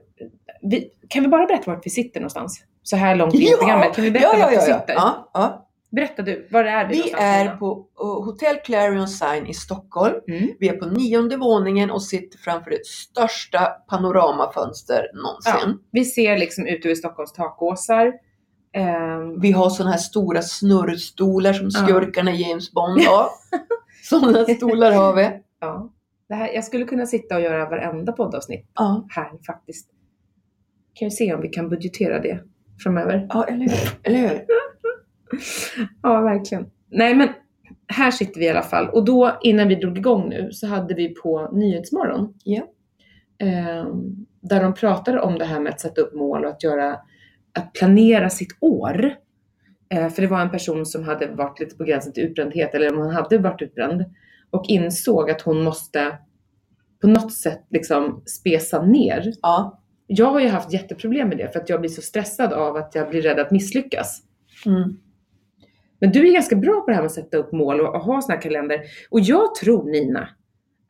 Vi, 0.62 0.89
kan 1.09 1.23
vi 1.23 1.29
bara 1.29 1.45
berätta 1.45 1.71
vart 1.71 1.86
vi 1.86 1.89
sitter 1.89 2.19
någonstans? 2.19 2.63
Så 2.83 2.95
här 2.95 3.15
långt 3.15 3.33
in 3.33 3.41
i 3.41 3.55
programmet. 3.59 3.95
Kan 3.95 4.03
vi 4.03 4.12
berätta 4.12 4.27
ja, 4.27 4.39
ja, 4.39 4.45
vart 4.45 4.53
ja, 4.53 4.62
vi 4.65 4.71
ja. 4.71 4.79
sitter? 4.79 4.93
Ja, 4.93 5.29
ja. 5.33 5.69
Berätta 5.91 6.21
du, 6.21 6.47
var 6.51 6.63
är 6.63 6.88
vi 6.88 6.95
Vi 6.95 7.13
är 7.17 7.55
på 7.55 7.88
uh, 8.03 8.25
Hotel 8.25 8.55
Clarion 8.55 9.07
Sign 9.07 9.47
i 9.47 9.53
Stockholm. 9.53 10.15
Mm. 10.27 10.49
Vi 10.59 10.69
är 10.69 10.73
på 10.73 10.86
nionde 10.86 11.38
våningen 11.38 11.91
och 11.91 12.03
sitter 12.03 12.38
framför 12.38 12.71
det 12.71 12.86
största 12.86 13.65
panoramafönster 13.65 15.07
någonsin. 15.13 15.77
Ja, 15.77 15.88
vi 15.91 16.05
ser 16.05 16.38
liksom 16.38 16.67
ut 16.67 16.86
över 16.86 16.95
Stockholms 16.95 17.33
takåsar. 17.33 18.13
Ehm, 18.73 19.39
Vi 19.39 19.51
har 19.51 19.69
sådana 19.69 19.91
här 19.91 19.97
stora 19.97 20.41
snurrstolar 20.41 21.53
som 21.53 21.71
skurkarna 21.71 22.31
i 22.31 22.41
James 22.49 22.71
Bond 22.71 23.01
har. 23.01 23.27
sådana 24.03 24.45
stolar 24.45 24.91
har 24.91 25.13
vi. 25.15 25.29
ja. 25.59 25.89
det 26.29 26.36
här, 26.36 26.53
jag 26.53 26.63
skulle 26.63 26.86
kunna 26.86 27.05
sitta 27.05 27.36
och 27.36 27.41
göra 27.41 27.69
varenda 27.69 28.12
poddavsnitt 28.12 28.71
Ja, 28.75 29.05
här 29.09 29.29
faktiskt. 29.47 29.89
Kan 30.93 31.05
vi 31.05 31.12
se 31.12 31.33
om 31.33 31.41
vi 31.41 31.49
kan 31.49 31.69
budgetera 31.69 32.19
det 32.19 32.39
framöver. 32.83 33.27
ja 33.29 33.43
eller 33.43 33.59
hur? 33.69 33.89
Eller 34.03 34.19
hur? 34.19 34.41
Ja, 36.03 36.21
verkligen. 36.21 36.65
Nej, 36.89 37.15
men 37.15 37.29
här 37.88 38.12
sitter 38.12 38.39
vi 38.39 38.45
i 38.45 38.49
alla 38.49 38.62
fall. 38.62 38.89
Och 38.89 39.05
då, 39.05 39.38
innan 39.41 39.67
vi 39.67 39.75
drog 39.75 39.97
igång 39.97 40.29
nu, 40.29 40.51
så 40.51 40.67
hade 40.67 40.93
vi 40.93 41.09
på 41.09 41.49
Nyhetsmorgon. 41.53 42.33
Ja. 42.43 42.62
ehm, 43.39 44.25
där 44.41 44.63
de 44.63 44.73
pratade 44.73 45.21
om 45.21 45.38
det 45.39 45.45
här 45.45 45.59
med 45.59 45.73
att 45.73 45.81
sätta 45.81 46.01
upp 46.01 46.13
mål 46.13 46.43
och 46.45 46.51
att 46.51 46.63
göra, 46.63 46.97
att 47.59 47.73
planera 47.73 48.29
sitt 48.29 48.57
år. 48.59 49.15
Eh, 49.89 50.09
för 50.09 50.21
det 50.21 50.27
var 50.27 50.41
en 50.41 50.51
person 50.51 50.85
som 50.85 51.03
hade 51.03 51.27
varit 51.27 51.59
lite 51.59 51.75
på 51.75 51.83
gränsen 51.83 52.13
till 52.13 52.23
utbrändhet, 52.23 52.75
eller 52.75 52.93
om 52.93 52.97
hon 52.97 53.13
hade 53.13 53.37
varit 53.37 53.61
utbränd. 53.61 54.05
Och 54.49 54.65
insåg 54.67 55.31
att 55.31 55.41
hon 55.41 55.63
måste 55.63 56.17
på 57.01 57.07
något 57.07 57.33
sätt 57.33 57.65
liksom 57.69 58.23
spesa 58.25 58.85
ner. 58.85 59.33
Ja. 59.41 59.79
Jag 60.07 60.31
har 60.31 60.39
ju 60.39 60.47
haft 60.47 60.73
jätteproblem 60.73 61.29
med 61.29 61.37
det, 61.37 61.53
för 61.53 61.59
att 61.59 61.69
jag 61.69 61.79
blir 61.79 61.89
så 61.89 62.01
stressad 62.01 62.53
av 62.53 62.75
att 62.75 62.95
jag 62.95 63.09
blir 63.09 63.21
rädd 63.21 63.39
att 63.39 63.51
misslyckas. 63.51 64.21
Mm. 64.65 64.99
Men 65.99 66.11
du 66.11 66.27
är 66.27 66.33
ganska 66.33 66.55
bra 66.55 66.81
på 66.81 66.87
det 66.87 66.93
här 66.93 67.01
med 67.01 67.05
att 67.05 67.13
sätta 67.13 67.37
upp 67.37 67.51
mål 67.51 67.81
och, 67.81 67.95
och 67.95 68.01
ha 68.01 68.21
såna 68.21 68.35
här 68.35 68.41
kalender. 68.41 68.81
Och 69.09 69.19
jag 69.19 69.55
tror 69.55 69.91
Nina, 69.91 70.29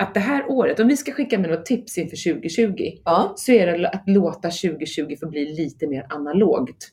att 0.04 0.14
det 0.14 0.20
här 0.20 0.46
året, 0.52 0.80
om 0.80 0.88
vi 0.88 0.98
ska 0.98 1.12
skicka 1.12 1.40
med 1.40 1.50
något 1.50 1.66
tips 1.66 1.98
inför 1.98 2.34
2020, 2.34 2.92
Ja. 3.06 3.34
så 3.36 3.52
är 3.52 3.68
det 3.78 3.90
att 3.90 4.04
låta 4.06 4.50
2020 4.50 5.16
få 5.20 5.28
bli 5.30 5.46
lite 5.56 5.88
mer 5.88 6.06
analogt. 6.10 6.92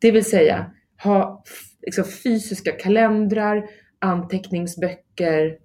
Det 0.00 0.10
vill 0.10 0.24
säga 0.24 0.70
ha 1.02 1.42
liksom, 1.82 2.04
fysiska 2.04 2.72
kalendrar, 2.72 3.66
anteckningsböcker 3.98 5.56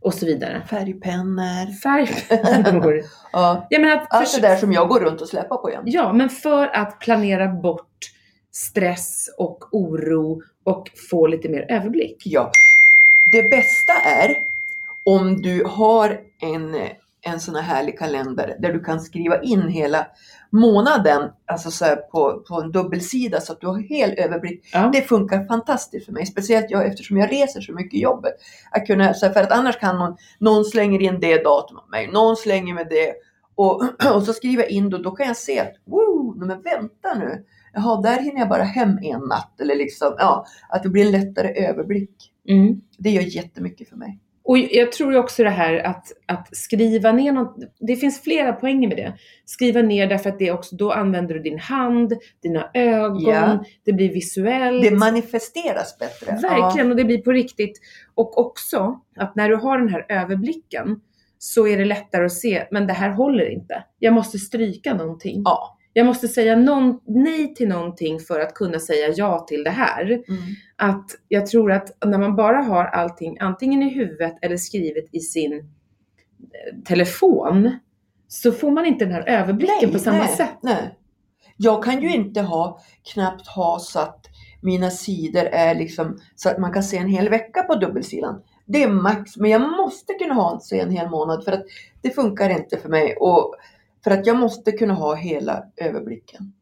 och 0.00 0.14
så 0.14 0.26
vidare. 0.26 0.62
Färgpennor. 0.70 1.80
Färgpennor. 1.82 3.02
Ja. 3.32 3.66
Jag 3.70 3.80
menar 3.80 3.96
att 3.96 4.06
Allt 4.10 4.34
det 4.34 4.48
där 4.48 4.56
som 4.56 4.72
jag 4.72 4.88
går 4.88 5.00
runt 5.00 5.20
och 5.20 5.28
släpar 5.28 5.56
på 5.56 5.70
igen. 5.70 5.82
Ja, 5.86 6.12
men 6.12 6.28
för 6.28 6.66
att 6.66 7.00
planera 7.00 7.48
bort 7.48 7.84
stress 8.52 9.34
och 9.38 9.74
oro 9.74 10.42
och 10.64 10.90
få 11.10 11.26
lite 11.26 11.48
mer 11.48 11.66
överblick. 11.68 12.22
Ja. 12.24 12.52
Det 13.32 13.42
bästa 13.42 13.92
är 13.92 14.36
om 15.08 15.42
du 15.42 15.64
har 15.64 16.20
en, 16.40 16.76
en 17.20 17.40
sån 17.40 17.54
här 17.54 17.62
härlig 17.62 17.98
kalender 17.98 18.56
där 18.58 18.72
du 18.72 18.80
kan 18.80 19.00
skriva 19.00 19.42
in 19.42 19.68
hela 19.68 20.06
månaden 20.50 21.30
alltså 21.46 21.70
så 21.70 21.84
på, 22.12 22.44
på 22.48 22.60
en 22.60 22.72
dubbelsida 22.72 23.40
så 23.40 23.52
att 23.52 23.60
du 23.60 23.66
har 23.66 23.78
hel 23.78 24.14
överblick. 24.18 24.68
Ja. 24.72 24.90
Det 24.92 25.02
funkar 25.02 25.44
fantastiskt 25.44 26.06
för 26.06 26.12
mig, 26.12 26.26
speciellt 26.26 26.70
jag 26.70 26.86
eftersom 26.86 27.16
jag 27.16 27.32
reser 27.32 27.60
så 27.60 27.72
mycket 27.72 27.94
i 27.94 28.02
jobbet. 28.02 28.32
Att 28.70 28.86
kunna, 28.86 29.14
så 29.14 29.26
här, 29.26 29.32
för 29.32 29.40
att 29.40 29.52
annars 29.52 29.78
kan 29.78 29.98
någon, 29.98 30.16
någon 30.38 30.64
slänger 30.64 31.02
in 31.02 31.20
det 31.20 31.44
datumet 31.44 31.84
med 31.90 32.00
mig, 32.00 32.12
någon 32.12 32.36
slänger 32.36 32.74
med 32.74 32.86
det 32.90 33.14
och, 33.54 33.82
och 34.14 34.22
så 34.22 34.32
skriver 34.32 34.62
jag 34.62 34.70
in 34.70 34.90
då, 34.90 34.98
då 34.98 35.10
kan 35.10 35.26
jag 35.26 35.36
se 35.36 35.60
att 35.60 35.74
wow, 35.84 36.34
men 36.36 36.48
vänta 36.48 37.14
nu. 37.18 37.44
Jaha, 37.72 38.00
där 38.00 38.22
hinner 38.22 38.38
jag 38.38 38.48
bara 38.48 38.62
hem 38.62 38.98
en 39.02 39.20
natt. 39.20 39.60
Eller 39.60 39.76
liksom, 39.76 40.14
ja, 40.18 40.46
att 40.68 40.82
det 40.82 40.88
blir 40.88 41.06
en 41.06 41.12
lättare 41.12 41.66
överblick. 41.66 42.32
Mm. 42.48 42.80
Det 42.98 43.10
gör 43.10 43.22
jättemycket 43.22 43.88
för 43.88 43.96
mig. 43.96 44.18
Och 44.48 44.58
jag 44.58 44.92
tror 44.92 45.16
också 45.16 45.44
det 45.44 45.50
här 45.50 45.74
att, 45.74 46.12
att 46.26 46.56
skriva 46.56 47.12
ner 47.12 47.32
något. 47.32 47.56
Det 47.80 47.96
finns 47.96 48.22
flera 48.22 48.52
poänger 48.52 48.88
med 48.88 48.96
det. 48.96 49.12
Skriva 49.44 49.82
ner 49.82 50.06
därför 50.06 50.30
att 50.30 50.38
det 50.38 50.52
också, 50.52 50.76
då 50.76 50.92
använder 50.92 51.34
du 51.34 51.40
din 51.40 51.58
hand, 51.58 52.12
dina 52.42 52.70
ögon, 52.74 53.22
Ja. 53.22 53.64
det 53.84 53.92
blir 53.92 54.12
visuellt. 54.12 54.82
Det 54.82 54.90
manifesteras 54.90 55.98
bättre. 55.98 56.38
Verkligen, 56.42 56.90
och 56.90 56.96
det 56.96 57.04
blir 57.04 57.18
på 57.18 57.32
riktigt. 57.32 57.80
Och 58.14 58.38
också 58.38 59.00
att 59.16 59.36
när 59.36 59.48
du 59.48 59.56
har 59.56 59.78
den 59.78 59.88
här 59.88 60.06
överblicken 60.08 61.00
så 61.38 61.66
är 61.66 61.78
det 61.78 61.84
lättare 61.84 62.24
att 62.24 62.32
se, 62.32 62.66
men 62.70 62.86
det 62.86 62.92
här 62.92 63.10
håller 63.10 63.50
inte. 63.50 63.84
Jag 63.98 64.14
måste 64.14 64.38
stryka 64.38 64.94
någonting. 64.94 65.42
Ja. 65.44 65.77
Jag 65.98 66.06
måste 66.06 66.28
säga 66.28 66.56
någon, 66.56 67.00
nej 67.06 67.54
till 67.54 67.68
någonting 67.68 68.20
för 68.20 68.40
att 68.40 68.54
kunna 68.54 68.78
säga 68.78 69.12
ja 69.16 69.38
till 69.48 69.64
det 69.64 69.70
här. 69.70 70.04
Mm. 70.04 70.42
Att 70.76 71.10
jag 71.28 71.46
tror 71.46 71.72
att 71.72 72.04
när 72.06 72.18
man 72.18 72.36
bara 72.36 72.56
har 72.56 72.84
allting 72.84 73.36
antingen 73.40 73.82
i 73.82 73.88
huvudet 73.88 74.38
eller 74.42 74.56
skrivet 74.56 75.04
i 75.12 75.20
sin 75.20 75.52
eh, 75.52 76.82
telefon 76.84 77.78
så 78.28 78.52
får 78.52 78.70
man 78.70 78.86
inte 78.86 79.04
den 79.04 79.14
här 79.14 79.28
överblicken 79.28 79.92
på 79.92 79.98
samma 79.98 80.18
nej, 80.18 80.28
sätt. 80.28 80.58
Nej. 80.62 80.98
Jag 81.56 81.84
kan 81.84 82.02
ju 82.02 82.14
inte 82.14 82.40
ha, 82.40 82.80
knappt 83.12 83.46
ha 83.46 83.78
så 83.78 83.98
att 83.98 84.26
mina 84.62 84.90
sidor 84.90 85.44
är 85.44 85.74
liksom 85.74 86.18
så 86.34 86.48
att 86.48 86.58
man 86.58 86.72
kan 86.72 86.82
se 86.82 86.96
en 86.96 87.08
hel 87.08 87.28
vecka 87.28 87.62
på 87.62 87.74
dubbelsidan. 87.74 88.42
Det 88.66 88.82
är 88.82 88.88
max, 88.88 89.36
men 89.36 89.50
jag 89.50 89.60
måste 89.60 90.14
kunna 90.14 90.34
ha 90.34 90.60
se 90.60 90.80
en 90.80 90.90
hel 90.90 91.10
månad 91.10 91.44
för 91.44 91.52
att 91.52 91.64
det 92.02 92.10
funkar 92.10 92.50
inte 92.50 92.76
för 92.78 92.88
mig. 92.88 93.16
Och 93.20 93.54
för 94.08 94.14
att 94.18 94.26
jag 94.26 94.36
måste 94.36 94.72
kunna 94.72 94.94
ha 94.94 95.14
hela 95.14 95.64
överblicken. 95.76 96.52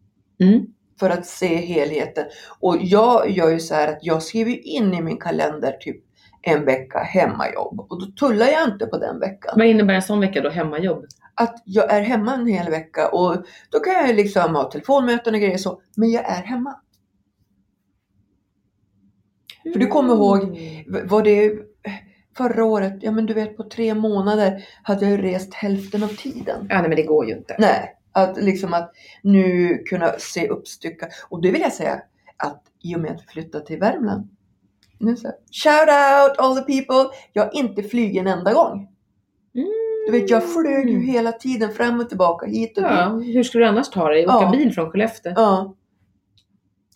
Mm. 0.43 0.67
För 1.01 1.11
att 1.11 1.27
se 1.27 1.57
helheten. 1.57 2.25
Och 2.61 2.77
jag 2.81 3.31
gör 3.31 3.51
ju 3.51 3.61
så 3.61 3.75
här 3.75 3.89
att 3.93 3.99
jag 4.03 4.23
skriver 4.23 4.67
in 4.67 4.95
i 4.95 5.03
min 5.03 5.17
kalender 5.19 5.73
typ 5.81 6.05
en 6.43 6.65
vecka 6.65 6.99
hemmajobb. 6.99 7.81
Och 7.81 8.01
då 8.01 8.07
tullar 8.07 8.47
jag 8.47 8.69
inte 8.69 8.87
på 8.87 8.99
den 8.99 9.21
veckan. 9.21 9.55
Vad 9.57 9.67
innebär 9.67 9.95
en 9.95 10.03
sån 10.03 10.21
vecka 10.21 10.41
då? 10.41 10.49
Hemmajobb? 10.51 11.05
att 11.39 11.63
jag 11.65 11.93
är 11.93 12.01
hemma 12.01 12.35
en 12.35 12.47
hel 12.47 12.71
vecka 12.71 13.09
och 13.09 13.37
då 13.71 13.81
kan 13.81 13.93
jag 13.95 14.17
liksom 14.17 14.55
ha 14.55 14.71
telefonmöten 14.71 15.35
och 15.35 15.41
grejer 15.41 15.59
så, 15.59 15.81
men 15.97 16.11
jag 16.11 16.25
är 16.31 16.43
hemma. 16.43 16.81
För 19.73 19.79
du 19.81 19.87
kommer 19.87 20.15
ihåg- 20.15 20.43
Mm. 20.43 20.93
V- 20.93 21.03
Var 21.05 21.23
det 21.23 21.53
förra 22.37 22.65
året, 22.65 22.95
ja 23.01 23.11
men 23.13 23.27
du 23.27 23.35
vet 23.35 23.57
på 23.57 23.63
tre 23.65 23.95
månader 23.95 24.65
hade 24.83 25.11
jag 25.11 25.23
rest 25.23 25.55
hälften 25.55 26.03
av 26.03 26.09
tiden. 26.09 26.67
Ja, 26.71 26.79
nej 26.81 26.89
men 26.89 26.97
det 26.97 27.03
går 27.03 27.27
ju 27.27 27.37
inte. 27.37 27.57
Nej, 27.59 27.95
att 28.13 28.37
liksom 28.43 28.75
att 28.75 28.93
nu 29.23 29.79
kunna 29.79 30.13
se 30.19 30.49
uppstycka. 30.49 31.09
Och 31.29 31.43
det 31.43 31.51
vill 31.51 31.61
jag 31.61 31.73
säga 31.73 32.03
att 32.37 32.63
i 32.83 32.97
och 32.97 33.01
med 33.01 33.11
att 33.11 33.23
vi 33.23 33.27
flyttade 33.27 33.67
till 33.67 33.79
Värmland. 33.79 34.29
Nu 34.99 35.17
så, 35.17 35.27
här, 35.27 35.37
shout 35.53 35.89
out 35.89 36.39
all 36.39 36.57
the 36.57 36.63
people! 36.63 37.17
Jag 37.33 37.45
har 37.45 37.55
inte 37.55 37.83
flugit 37.83 38.21
en 38.21 38.27
enda 38.27 38.53
gång. 38.53 38.89
Mm. 39.55 39.69
Du 40.07 40.13
vet 40.13 40.31
jag 40.31 40.53
flög 40.53 40.91
ju 40.91 41.01
hela 41.01 41.33
tiden 41.33 41.73
fram 41.73 42.01
och 42.01 42.09
tillbaka 42.09 42.47
hit 42.47 42.77
och 42.77 42.83
dit. 42.83 42.93
Ja, 42.93 43.09
hur 43.09 43.43
skulle 43.43 43.65
du 43.65 43.69
annars 43.69 43.89
ta 43.91 44.09
dig? 44.09 44.27
Åka 44.27 44.35
Ja. 44.45 44.51
bil 44.51 44.73
från 44.75 44.91
Skellefteå? 44.91 45.33
Ja. 45.37 45.75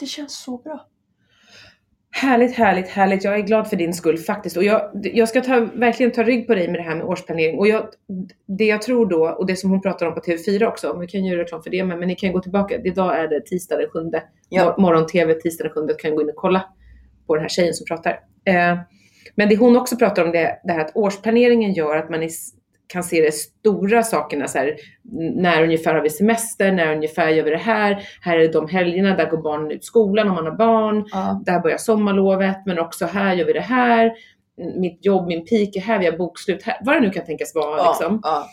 Det 0.00 0.06
känns 0.06 0.42
så 0.42 0.58
bra. 0.58 0.86
Härligt, 2.12 2.56
härligt, 2.56 2.88
härligt. 2.88 3.24
Jag 3.24 3.34
är 3.34 3.40
glad 3.42 3.68
för 3.68 3.76
din 3.76 3.94
skull 3.94 4.18
faktiskt. 4.18 4.56
Och 4.56 4.64
jag, 4.64 4.90
jag 5.02 5.28
ska 5.28 5.40
ta, 5.40 5.68
verkligen 5.74 6.12
ta 6.12 6.22
rygg 6.22 6.46
på 6.46 6.54
dig 6.54 6.68
med 6.68 6.80
det 6.80 6.84
här 6.84 6.96
med 6.96 7.06
årsplanering. 7.06 7.58
Och 7.58 7.68
jag, 7.68 7.88
det 8.46 8.64
jag 8.64 8.82
tror 8.82 9.06
då, 9.06 9.28
och 9.28 9.46
det 9.46 9.56
som 9.56 9.70
hon 9.70 9.82
pratar 9.82 10.06
om 10.06 10.14
på 10.14 10.20
TV4 10.20 10.64
också, 10.64 10.98
vi 10.98 11.06
kan 11.06 11.24
göra 11.24 11.40
reklam 11.40 11.62
för 11.62 11.70
det 11.70 11.84
med, 11.84 11.98
men 11.98 12.08
ni 12.08 12.14
kan 12.14 12.32
gå 12.32 12.40
tillbaka. 12.40 12.74
Idag 12.84 13.18
är 13.18 13.28
det 13.28 13.40
tisdag 13.40 13.76
den 13.76 13.88
sjunde. 13.88 14.22
Ja. 14.48 14.64
Mor- 14.64 14.80
Morgon-TV 14.82 15.34
tisdag 15.34 15.64
den 15.64 15.72
sjunde. 15.72 15.94
kan 15.94 16.14
gå 16.14 16.22
in 16.22 16.28
och 16.28 16.36
kolla 16.36 16.64
på 17.26 17.34
den 17.34 17.42
här 17.42 17.48
tjejen 17.48 17.74
som 17.74 17.86
pratar. 17.86 18.12
Eh, 18.44 18.78
men 19.34 19.48
det 19.48 19.56
hon 19.56 19.76
också 19.76 19.96
pratar 19.96 20.24
om 20.24 20.32
det, 20.32 20.60
det 20.64 20.72
här 20.72 20.80
att 20.80 20.96
årsplaneringen 20.96 21.72
gör 21.72 21.96
att 21.96 22.10
man 22.10 22.22
is, 22.22 22.54
kan 22.92 23.04
se 23.04 23.22
de 23.22 23.32
stora 23.32 24.02
sakerna 24.02 24.48
så 24.48 24.58
här, 24.58 24.76
när 25.34 25.62
ungefär 25.62 25.94
har 25.94 26.02
vi 26.02 26.10
semester, 26.10 26.72
när 26.72 26.94
ungefär 26.94 27.28
gör 27.28 27.44
vi 27.44 27.50
det 27.50 27.56
här, 27.56 28.02
här 28.20 28.38
är 28.38 28.52
de 28.52 28.68
helgerna, 28.68 29.16
där 29.16 29.30
går 29.30 29.42
barnen 29.42 29.70
ut 29.70 29.84
skolan 29.84 30.28
om 30.28 30.34
man 30.34 30.44
har 30.46 30.56
barn, 30.56 31.04
Ja. 31.12 31.42
där 31.46 31.60
börjar 31.60 31.78
sommarlovet, 31.78 32.56
men 32.66 32.78
också 32.78 33.06
här 33.06 33.34
gör 33.34 33.46
vi 33.46 33.52
det 33.52 33.60
här. 33.60 34.12
Mitt 34.80 35.04
jobb, 35.06 35.26
min 35.26 35.44
peak 35.46 35.76
är 35.76 35.80
här, 35.80 35.98
vi 35.98 36.06
har 36.06 36.18
bokslut 36.18 36.62
här. 36.62 36.76
Vad 36.84 36.96
det 36.96 37.00
nu 37.00 37.10
kan 37.10 37.24
tänkas 37.24 37.54
vara. 37.54 37.76
Ja. 37.78 37.90
Liksom. 37.98 38.20
Ja. 38.22 38.46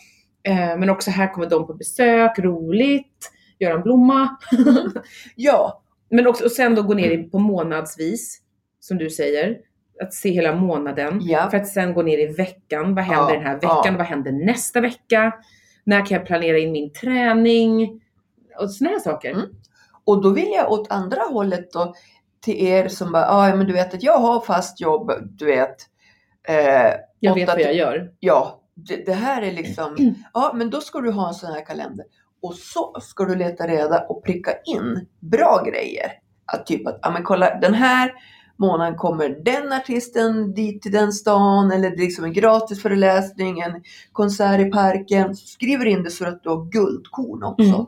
Eh, 0.44 0.78
men 0.80 0.90
också 0.90 1.12
här 1.12 1.34
kommer 1.34 1.50
de 1.50 1.68
på 1.68 1.74
besök, 1.74 2.40
roligt, 2.40 3.32
göra 3.60 3.74
en 3.74 3.82
blomma. 3.82 4.38
ja. 5.36 5.82
Men 6.10 6.28
också, 6.28 6.44
och 6.46 6.52
sen 6.52 6.76
då 6.76 6.82
gå 6.84 6.94
ner 6.94 7.24
på 7.24 7.40
månadsvis, 7.40 8.42
som 8.80 8.98
du 8.98 9.10
säger. 9.10 9.58
Att 10.02 10.14
se 10.14 10.30
hela 10.32 10.56
månaden. 10.56 11.20
Ja. 11.22 11.50
För 11.50 11.58
att 11.58 11.68
sen 11.68 11.94
gå 11.94 12.02
ner 12.02 12.18
i 12.18 12.26
veckan. 12.34 12.96
Vad 12.96 13.04
händer 13.04 13.34
Ja, 13.34 13.38
den 13.40 13.46
här 13.48 13.54
veckan? 13.56 13.82
ja. 13.86 13.94
Vad 13.98 14.06
händer 14.06 14.32
nästa 14.32 14.82
vecka? 14.82 15.34
När 15.84 16.06
kan 16.06 16.18
jag 16.18 16.26
planera 16.28 16.58
in 16.58 16.72
min 16.72 16.94
träning? 16.94 18.02
Och 18.60 18.72
sådana 18.72 18.94
här 18.94 19.00
saker. 19.00 19.32
Mm. 19.32 19.46
Och 20.06 20.22
då 20.22 20.30
vill 20.30 20.52
jag 20.52 20.72
åt 20.72 20.92
andra 20.92 21.22
hållet 21.22 21.72
då 21.72 21.94
till 22.42 22.66
er 22.68 22.88
som 22.88 23.12
bara, 23.12 23.30
ah, 23.30 23.50
ja 23.50 23.56
men 23.56 23.68
du 23.68 23.74
vet 23.74 23.94
att 23.94 24.04
jag 24.04 24.18
har 24.20 24.40
fast 24.42 24.82
jobb, 24.82 25.12
du 25.22 25.46
vet. 25.46 25.76
Eh, 26.48 26.94
Jag 27.20 27.34
vet 27.36 27.48
vad 27.48 27.62
jag 27.62 27.74
gör. 27.76 28.12
Ja, 28.20 28.62
det, 28.74 29.06
det 29.06 29.14
här 29.14 29.42
är 29.42 29.52
liksom, 29.52 30.16
ja 30.34 30.52
men 30.56 30.70
då 30.70 30.82
ska 30.82 31.02
du 31.02 31.12
ha 31.12 31.28
en 31.28 31.34
sån 31.34 31.52
här 31.54 31.66
kalender. 31.66 32.06
Och 32.42 32.54
så 32.56 32.96
ska 33.02 33.26
du 33.26 33.36
leta 33.36 33.68
reda 33.68 34.00
och 34.00 34.24
pricka 34.24 34.52
in 34.66 35.08
bra 35.20 35.64
grejer. 35.66 36.12
Att 36.46 36.66
typ 36.66 36.88
att, 36.88 37.00
ja 37.02 37.12
men 37.12 37.24
kolla 37.24 37.56
den 37.60 37.74
här 37.74 38.12
månaden 38.60 38.98
kommer 38.98 39.30
den 39.30 39.74
artisten 39.74 40.54
dit 40.54 40.82
till 40.82 40.92
den 40.92 41.14
stan 41.14 41.72
eller 41.72 41.90
det 41.90 41.96
är 41.96 42.06
liksom 42.06 42.24
en 42.24 42.34
gratis 42.34 42.82
föreläsning, 42.82 43.60
en 43.60 43.84
konsert 44.12 44.68
i 44.68 44.72
parken. 44.72 45.36
Så 45.36 45.48
skriver 45.48 45.86
in 45.86 46.04
det 46.04 46.12
så 46.12 46.26
att 46.26 46.44
du 46.44 46.50
har 46.50 46.72
guldkorn 46.72 47.44
också. 47.44 47.64
Mm. 47.64 47.86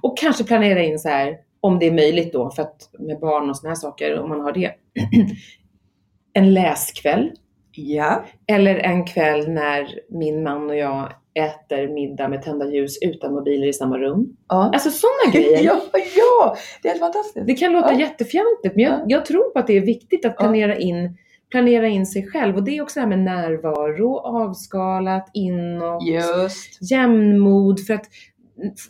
Och 0.00 0.18
kanske 0.18 0.44
planera 0.44 0.82
in 0.82 0.98
så 0.98 1.08
här, 1.08 1.36
om 1.60 1.78
det 1.78 1.86
är 1.86 1.92
möjligt 1.92 2.32
då, 2.32 2.50
för 2.50 2.62
att 2.62 2.90
med 2.98 3.20
barn 3.20 3.50
och 3.50 3.56
såna 3.56 3.70
här 3.70 3.76
saker, 3.76 4.18
om 4.20 4.28
man 4.28 4.40
har 4.40 4.52
det. 4.52 4.74
en 6.32 6.54
läskväll. 6.54 7.30
Ja. 7.70 8.24
Eller 8.46 8.74
en 8.76 9.06
kväll 9.06 9.50
när 9.50 9.88
min 10.10 10.42
man 10.42 10.70
och 10.70 10.76
jag 10.76 11.12
äter 11.34 11.88
middag 11.88 12.28
med 12.28 12.42
tända 12.42 12.70
ljus 12.72 12.98
utan 13.02 13.32
mobiler 13.34 13.66
i 13.66 13.72
samma 13.72 13.98
rum. 13.98 14.36
ja. 14.48 14.70
Alltså 14.74 14.90
sådana 14.90 15.32
grejer. 15.32 15.62
Ja, 15.64 15.80
ja, 16.16 16.56
det 16.82 16.88
är 16.88 16.92
helt 16.92 17.00
fantastiskt. 17.02 17.46
Det 17.46 17.54
kan 17.54 17.72
låta 17.72 17.92
Ja. 17.92 18.00
jättefjantigt, 18.00 18.74
men 18.76 18.84
jag, 18.84 18.92
Ja. 18.92 19.04
jag 19.08 19.26
tror 19.26 19.50
på 19.50 19.58
att 19.58 19.66
det 19.66 19.76
är 19.76 19.80
viktigt 19.80 20.24
att 20.24 20.36
planera 20.36 20.76
in, 20.78 21.16
planera 21.50 21.88
in 21.88 22.06
sig 22.06 22.26
själv. 22.30 22.56
Och 22.56 22.62
det 22.64 22.76
är 22.76 22.82
också 22.82 22.94
det 22.94 23.00
här 23.00 23.08
med 23.16 23.18
närvaro, 23.18 24.18
avskalat, 24.18 25.30
inåt, 25.34 26.02
Just. 26.06 26.90
jämnmod. 26.90 27.80
För 27.86 27.94
att 27.94 28.06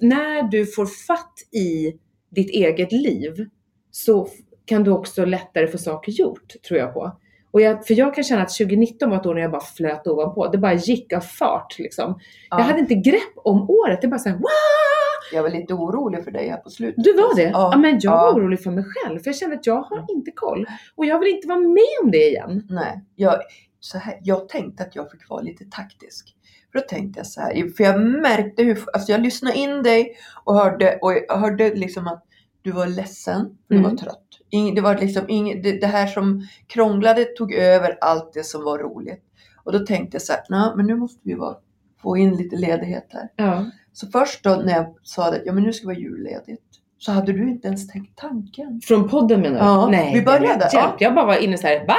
när 0.01 0.43
du 0.51 0.67
får 0.67 0.87
fatt 0.87 1.35
i 1.53 1.93
ditt 2.31 2.51
eget 2.51 2.93
liv 2.93 3.47
så 3.91 4.29
kan 4.65 4.85
du 4.85 4.91
också 4.91 5.25
lättare 5.25 5.67
få 5.67 5.79
saker 5.79 6.13
gjort, 6.13 6.53
tror 6.69 6.81
jag 6.81 6.95
på. 6.95 7.13
Och 7.55 7.61
jag, 7.61 7.87
för 7.87 7.95
jag 7.95 8.15
kan 8.15 8.25
känna 8.25 8.43
att 8.43 8.57
2019 8.59 9.11
var 9.11 9.17
ett 9.17 9.27
år 9.27 9.35
när 9.35 9.41
jag 9.43 9.51
bara 9.51 9.61
flöt 9.61 10.07
ovanpå. 10.07 10.49
Det 10.49 10.59
bara 10.59 10.75
gick 10.75 11.13
av 11.13 11.21
fart 11.21 11.79
liksom. 11.79 12.19
Ja. 12.51 12.59
Jag 12.59 12.65
hade 12.65 12.79
inte 12.79 12.95
grepp 12.95 13.33
om 13.37 13.71
året. 13.71 13.99
Det 14.03 14.09
bara 14.09 14.19
såhär! 14.19 14.39
Jag 15.33 15.43
var 15.43 15.51
lite 15.51 15.75
orolig 15.75 16.25
för 16.25 16.31
dig 16.31 16.49
här 16.49 16.57
på 16.57 16.71
slutet. 16.71 17.05
Du 17.05 17.13
var 17.13 17.37
det? 17.37 17.43
Ja, 17.43 17.71
Ja. 17.73 17.79
men 17.79 17.91
jag 17.91 18.13
Ja. 18.15 18.17
var 18.17 18.33
orolig 18.41 18.63
för 18.63 18.71
mig 18.71 18.85
själv. 18.87 19.19
För 19.19 19.29
jag 19.29 19.37
kände 19.37 19.57
att 19.57 19.67
jag 19.67 19.83
har 19.83 20.05
inte 20.17 20.31
koll. 20.31 20.67
Och 20.97 21.07
jag 21.07 21.19
vill 21.19 21.29
inte 21.35 21.49
vara 21.49 21.59
med 21.59 21.83
om 22.03 22.11
det 22.11 22.29
igen. 22.29 22.67
Nej, 22.71 23.05
jag, 23.17 23.35
så 23.81 23.99
här, 23.99 24.19
jag 24.23 24.49
tänkte 24.49 24.83
att 24.83 24.97
jag 24.97 25.11
fick 25.11 25.29
vara 25.31 25.41
lite 25.43 25.65
taktisk. 25.65 26.37
För 26.73 26.79
då 26.79 26.85
tänkte 26.85 27.21
jag 27.21 27.27
så 27.27 27.41
här, 27.41 27.75
för 27.77 27.85
jag 27.85 28.01
märkte 28.01 28.63
hur, 28.63 28.79
alltså 28.93 29.13
jag 29.13 29.21
lyssnade 29.21 29.57
in 29.57 29.83
dig 29.83 30.17
och 30.45 30.55
hörde, 30.55 30.99
och 31.03 31.13
jag 31.29 31.37
hörde 31.37 31.75
liksom 31.75 32.07
att 32.09 32.25
Du 32.63 32.71
var 32.71 32.87
ledsen, 32.87 33.47
du 33.69 33.77
Mm. 33.77 33.91
var 33.91 33.97
trött. 33.97 34.24
Det 34.75 34.81
var 34.81 34.95
liksom 34.99 35.29
ing, 35.29 35.63
det, 35.63 35.81
det 35.81 35.87
här 35.87 36.07
som 36.07 36.47
krånglade 36.67 37.25
tog 37.25 37.53
över 37.55 37.99
allt 38.01 38.33
det 38.35 38.45
som 38.47 38.65
var 38.65 38.79
roligt. 38.79 39.23
Och 39.65 39.73
då 39.73 39.79
tänkte 39.79 40.15
jag 40.15 40.23
så 40.23 40.33
här, 40.33 40.77
men 40.77 40.87
nu 40.87 40.95
måste 40.97 41.21
vi 41.23 41.35
vara, 41.35 41.57
få 42.03 42.17
in 42.17 42.37
lite 42.37 42.57
ledighet 42.57 43.07
här. 43.13 43.29
Ja. 43.37 43.65
Så 43.93 44.07
först 44.07 44.45
då 44.45 44.51
när 44.51 44.73
jag 44.73 44.95
sa 45.03 45.29
att 45.29 45.41
ja, 45.45 45.53
men 45.53 45.63
nu 45.63 45.73
ska 45.73 45.89
vi 45.89 45.95
vara 45.95 46.03
julledigt. 46.03 46.63
Så 46.99 47.13
hade 47.13 47.33
du 47.33 47.51
inte 47.51 47.69
ens 47.69 47.89
tänkt 47.89 48.19
tanken. 48.19 48.81
Från 48.85 49.09
podden 49.09 49.41
menar 49.41 49.59
du? 49.59 49.65
Ja, 49.65 49.89
Nej, 49.91 50.15
vi 50.15 50.23
började, 50.23 50.61
Hjälp. 50.61 50.73
ja. 50.73 50.97
Jag 50.99 51.15
bara 51.15 51.27
var 51.27 51.37
inne 51.43 51.59
så 51.59 51.67
här, 51.67 51.87
va? 51.87 51.97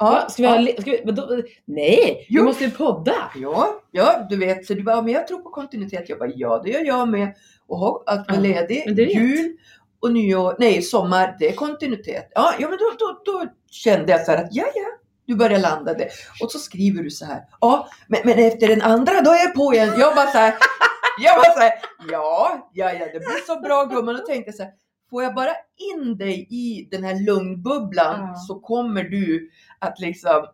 Va? 0.00 0.28
Ska 0.28 0.42
vi 0.42 0.48
ha, 0.48 0.82
ska 0.82 0.90
vi, 0.90 1.02
vadå? 1.04 1.42
Nej, 1.64 2.26
Jo. 2.28 2.42
vi 2.42 2.46
måste 2.46 2.64
ju 2.64 2.70
podda. 2.70 3.12
Ja, 3.36 3.66
ja, 3.90 4.26
du 4.30 4.36
vet. 4.36 4.66
Så 4.66 4.74
du 4.74 4.82
bara, 4.82 5.02
men 5.02 5.12
jag 5.12 5.26
tror 5.28 5.38
på 5.38 5.50
kontinuitet. 5.50 6.08
Jag 6.08 6.18
bara, 6.18 6.30
ja 6.34 6.60
det 6.64 6.70
gör 6.70 6.84
jag 6.84 7.08
med. 7.08 7.34
Och 7.66 8.02
att 8.06 8.28
vara 8.30 8.46
Ja, 8.46 8.60
ledig, 8.86 9.10
jul 9.14 9.56
och 10.00 10.12
nyår, 10.12 10.56
nej 10.58 10.82
sommar, 10.82 11.36
det 11.38 11.48
är 11.48 11.54
kontinuitet. 11.54 12.32
Ja, 12.34 12.54
ja 12.58 12.68
men 12.68 12.78
då, 12.78 12.84
då, 12.98 13.22
då 13.32 13.46
kände 13.70 14.12
jag 14.12 14.24
så 14.24 14.30
här 14.30 14.44
att 14.44 14.54
ja, 14.54 14.64
ja, 14.74 14.86
du 15.26 15.36
börjar 15.36 15.58
landa 15.58 15.94
det. 15.94 16.08
Och 16.42 16.52
så 16.52 16.58
skriver 16.58 17.02
du 17.02 17.10
så 17.10 17.24
här, 17.24 17.42
ja, 17.60 17.88
men, 18.06 18.20
men 18.24 18.38
efter 18.38 18.68
den 18.68 18.82
andra 18.82 19.20
då 19.20 19.30
är 19.30 19.44
jag 19.44 19.54
på 19.54 19.74
igen. 19.74 19.94
Jag 19.98 20.14
bara 20.14 20.30
så 20.30 20.38
här, 20.38 20.54
jag 21.20 21.36
bara 21.36 21.52
så 21.52 21.60
här, 21.60 21.72
ja, 22.10 22.70
ja, 22.72 22.92
ja, 22.92 23.06
det 23.12 23.18
blir 23.18 23.46
så 23.46 23.60
bra 23.60 23.84
gumman. 23.84 24.14
Och 24.14 24.26
tänkte 24.26 24.52
så 24.52 24.62
här, 24.62 24.72
får 25.10 25.22
jag 25.22 25.34
bara 25.34 25.52
in 25.76 26.16
dig 26.16 26.46
i 26.50 26.88
den 26.90 27.04
här 27.04 27.14
lugnbubblan 27.26 28.20
Ja. 28.20 28.34
så 28.34 28.60
kommer 28.60 29.02
du 29.02 29.50
att 29.78 29.98
liksom 29.98 30.46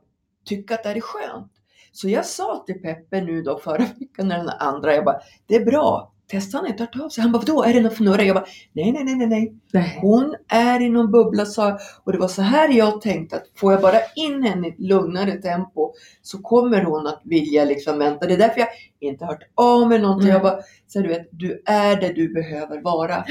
tycka 0.45 0.75
att 0.75 0.83
det 0.83 0.89
här 0.89 0.97
är 0.97 1.01
skönt. 1.01 1.53
Så 1.93 2.09
jag 2.09 2.27
sa 2.27 2.65
till 2.67 2.83
Peppe 2.83 3.21
nu 3.21 3.43
då 3.43 3.59
förra 3.59 3.85
veckan 3.99 4.29
när 4.29 4.39
den 4.39 4.49
andra, 4.49 4.95
jag 4.95 5.05
bara, 5.05 5.21
det 5.47 5.55
är 5.57 5.65
bra. 5.65 6.14
Testa 6.31 6.59
han 6.59 6.67
inte 6.67 6.83
hört 6.83 7.01
av 7.01 7.09
sig. 7.09 7.23
Han 7.23 7.33
bara, 7.33 7.39
vadå, 7.39 7.65
är 7.65 7.75
det 7.75 7.81
något 7.81 7.93
fnurra? 7.93 8.23
Jag 8.23 8.37
bara, 8.37 8.47
nej, 8.73 8.93
nej, 8.93 9.05
nej, 9.05 9.27
nej, 9.27 9.53
nej. 9.73 9.99
Hon 10.01 10.35
är 10.49 10.83
i 10.83 10.89
någon 10.89 11.11
bubbla 11.11 11.47
sa 11.47 11.69
jag. 11.69 11.79
Och 12.05 12.13
det 12.13 12.19
var 12.19 12.29
så 12.29 12.43
här 12.43 12.69
jag 12.69 13.01
tänkte 13.01 13.37
att 13.37 13.45
får 13.57 13.73
jag 13.73 13.83
bara 13.83 13.99
in 14.17 14.43
henne 14.43 14.67
i 14.69 14.71
ett 14.71 14.81
lugnare 14.81 15.33
tempo 15.33 15.93
så 16.23 16.39
kommer 16.39 16.83
hon 16.85 17.07
att 17.07 17.21
vilja 17.25 17.65
liksom 17.65 17.99
vänta. 17.99 18.27
Det 18.27 18.35
är 18.35 18.39
därför 18.39 18.61
jag 18.61 18.69
inte 19.01 19.25
hört 19.25 19.43
av 19.55 19.89
mig 19.89 19.99
någonting. 19.99 20.29
Nej. 20.29 20.33
Jag 20.35 20.43
bara, 20.43 20.59
så 20.87 21.01
du 21.01 21.09
vet, 21.09 21.29
du 21.31 21.63
är 21.67 22.01
det 22.01 22.13
du 22.13 22.33
behöver 22.33 22.81
vara. 22.81 23.25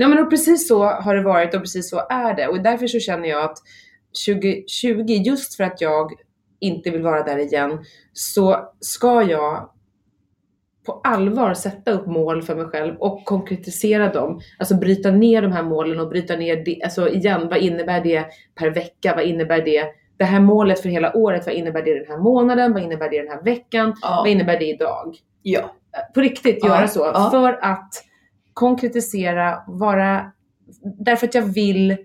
Ja 0.00 0.08
men 0.08 0.18
och 0.18 0.30
precis 0.30 0.68
så 0.68 0.84
har 0.84 1.14
det 1.14 1.22
varit 1.22 1.54
och 1.54 1.60
precis 1.60 1.90
så 1.90 2.06
är 2.10 2.34
det. 2.34 2.48
Och 2.48 2.62
därför 2.62 2.86
så 2.86 3.00
känner 3.00 3.28
jag 3.28 3.44
att 3.44 3.58
2020, 4.26 5.02
just 5.26 5.54
för 5.54 5.64
att 5.64 5.80
jag 5.80 6.12
inte 6.60 6.90
vill 6.90 7.02
vara 7.02 7.22
där 7.22 7.38
igen, 7.38 7.84
så 8.12 8.56
ska 8.80 9.22
jag 9.22 9.70
på 10.88 11.00
allvar 11.04 11.54
sätta 11.54 11.90
upp 11.90 12.06
mål 12.06 12.42
för 12.42 12.54
mig 12.54 12.64
själv 12.64 12.96
och 12.98 13.24
konkretisera 13.24 14.12
dem. 14.12 14.40
Alltså 14.58 14.74
bryta 14.74 15.10
ner 15.10 15.42
de 15.42 15.52
här 15.52 15.62
målen 15.62 16.00
och 16.00 16.08
bryta 16.08 16.36
ner 16.36 16.64
det, 16.64 16.82
alltså 16.84 17.08
igen, 17.08 17.48
vad 17.48 17.58
innebär 17.58 18.00
det 18.00 18.24
per 18.54 18.70
vecka? 18.70 19.14
Vad 19.14 19.24
innebär 19.24 19.62
det? 19.64 19.84
Det 20.16 20.24
här 20.24 20.40
målet 20.40 20.80
för 20.80 20.88
hela 20.88 21.16
året, 21.16 21.46
vad 21.46 21.54
innebär 21.54 21.82
det 21.82 21.94
den 21.98 22.06
här 22.08 22.18
månaden? 22.18 22.72
Vad 22.72 22.82
innebär 22.82 23.10
det 23.10 23.18
den 23.22 23.28
här 23.28 23.42
veckan? 23.42 23.94
Ja. 24.02 24.16
Vad 24.16 24.28
innebär 24.28 24.58
det 24.58 24.64
idag? 24.66 25.16
ja. 25.42 25.74
på 26.14 26.20
riktigt 26.20 26.58
Ja, 26.62 26.68
göra 26.68 26.88
så. 26.88 27.00
ja. 27.14 27.28
För 27.30 27.58
att 27.62 27.90
konkretisera, 28.52 29.58
vara, 29.66 30.32
därför 30.98 31.26
att 31.26 31.34
jag 31.34 31.42
vill 31.42 31.96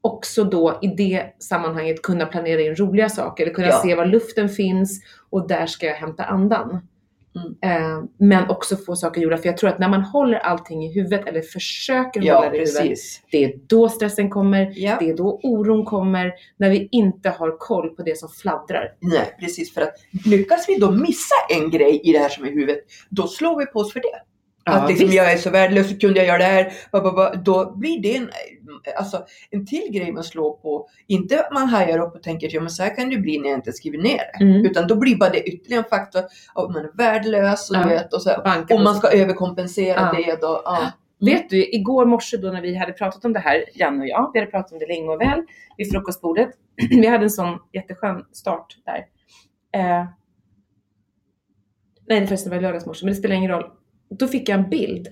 också 0.00 0.44
då 0.44 0.78
i 0.82 0.86
det 0.86 1.22
sammanhanget 1.38 2.02
kunna 2.02 2.26
planera 2.26 2.60
in 2.60 2.74
roliga 2.76 3.08
saker, 3.08 3.44
eller 3.44 3.54
kunna 3.54 3.68
Ja. 3.68 3.80
se 3.82 3.94
var 3.94 4.06
luften 4.06 4.48
finns 4.48 5.00
och 5.30 5.48
där 5.48 5.66
ska 5.66 5.86
jag 5.86 5.94
hämta 5.94 6.24
andan. 6.24 6.80
Mm. 7.34 7.82
Eh, 7.82 8.04
men 8.18 8.50
också 8.50 8.76
få 8.76 8.96
saker 8.96 9.20
gjorda, 9.20 9.36
för 9.36 9.46
jag 9.46 9.56
tror 9.56 9.70
att 9.70 9.78
när 9.78 9.88
man 9.88 10.02
håller 10.02 10.38
allting 10.38 10.84
i 10.84 10.92
huvudet 10.92 11.26
eller 11.26 11.40
försöker 11.40 12.20
hålla 12.20 12.32
Ja, 12.32 12.40
det 12.40 12.56
i 12.56 12.60
huvudet, 12.60 12.76
precis. 12.82 13.20
det 13.30 13.44
är 13.44 13.52
då 13.66 13.88
stressen 13.88 14.30
kommer, 14.30 14.72
Ja. 14.74 14.96
det 15.00 15.10
är 15.10 15.16
då 15.16 15.40
oron 15.42 15.84
kommer, 15.84 16.32
när 16.56 16.70
vi 16.70 16.88
inte 16.92 17.30
har 17.30 17.56
koll 17.58 17.90
på 17.90 18.02
det 18.02 18.18
som 18.18 18.28
fladdrar. 18.28 18.88
Nej, 19.00 19.36
precis. 19.40 19.74
För 19.74 19.80
att 19.80 19.94
lyckas 20.26 20.68
vi 20.68 20.76
då 20.78 20.90
missa 20.90 21.34
en 21.50 21.70
grej 21.70 22.00
i 22.04 22.12
det 22.12 22.18
här 22.18 22.28
som 22.28 22.44
är 22.44 22.48
i 22.48 22.52
huvudet, 22.52 22.78
då 23.10 23.26
slår 23.26 23.58
vi 23.58 23.66
på 23.66 23.78
oss 23.78 23.92
för 23.92 24.00
det. 24.00 24.22
Att 24.64 24.88
liksom, 24.88 25.06
visst. 25.06 25.16
jag 25.16 25.32
är 25.32 25.36
så 25.36 25.50
värdelös, 25.50 25.88
så 25.90 25.98
kunde 25.98 26.18
jag 26.18 26.26
göra 26.26 26.38
det 26.38 26.44
här? 26.44 26.72
Då 27.44 27.76
blir 27.76 28.02
det 28.02 28.16
en, 28.16 28.30
alltså, 28.98 29.24
en 29.50 29.66
till 29.66 29.88
grej 29.92 30.12
man 30.12 30.24
slår 30.24 30.52
på. 30.52 30.88
Inte 31.06 31.40
att 31.40 31.52
man 31.52 31.68
hajar 31.68 31.98
upp 31.98 32.14
och 32.14 32.22
tänker, 32.22 32.54
ja 32.54 32.60
men 32.60 32.70
så 32.70 32.82
här 32.82 32.96
kan 32.96 33.10
det 33.10 33.16
bli 33.16 33.38
när 33.38 33.48
jag 33.48 33.58
inte 33.58 33.72
skriver 33.72 33.98
ner 33.98 34.18
det. 34.38 34.44
Mm. 34.44 34.64
Utan 34.66 34.86
då 34.86 34.96
blir 34.96 35.16
bara 35.16 35.30
det 35.30 35.42
ytterligare 35.48 35.82
en 35.84 35.88
faktor 35.90 36.22
att 36.54 36.70
man 36.70 36.84
är 36.84 36.96
värdelös 36.96 37.70
och, 37.70 37.76
Ja. 37.76 37.86
vet, 37.88 38.12
och, 38.12 38.22
så, 38.22 38.30
här, 38.30 38.74
och 38.74 38.80
man 38.80 38.94
ska 38.94 39.08
överkompensera 39.08 40.10
Ja. 40.12 40.22
det. 40.26 40.40
Då, 40.40 40.62
ja. 40.64 40.92
Vet 41.24 41.50
du, 41.50 41.64
igår 41.70 42.06
morse 42.06 42.36
då 42.36 42.48
när 42.48 42.62
vi 42.62 42.74
hade 42.76 42.92
pratat 42.92 43.24
om 43.24 43.32
det 43.32 43.38
här, 43.38 43.64
Janne 43.74 44.00
och 44.02 44.08
jag, 44.08 44.30
vi 44.32 44.38
hade 44.38 44.50
pratat 44.50 44.72
om 44.72 44.78
det 44.78 44.86
länge 44.86 45.08
och 45.08 45.20
väl 45.20 45.42
vid 45.76 45.90
frukostbordet. 45.90 46.48
vi 46.90 47.06
hade 47.06 47.24
en 47.24 47.30
sån 47.30 47.58
jätteskön 47.72 48.24
start 48.32 48.76
där. 48.84 49.04
Eh, 49.80 50.06
nej, 52.08 52.26
förresten 52.26 52.50
det 52.50 52.56
var 52.56 52.62
lördagsmorse, 52.62 53.04
men 53.04 53.14
det 53.14 53.18
spelar 53.18 53.36
ingen 53.36 53.50
roll. 53.50 53.64
Då 54.18 54.26
fick 54.26 54.48
jag 54.48 54.58
en 54.58 54.70
bild 54.70 55.08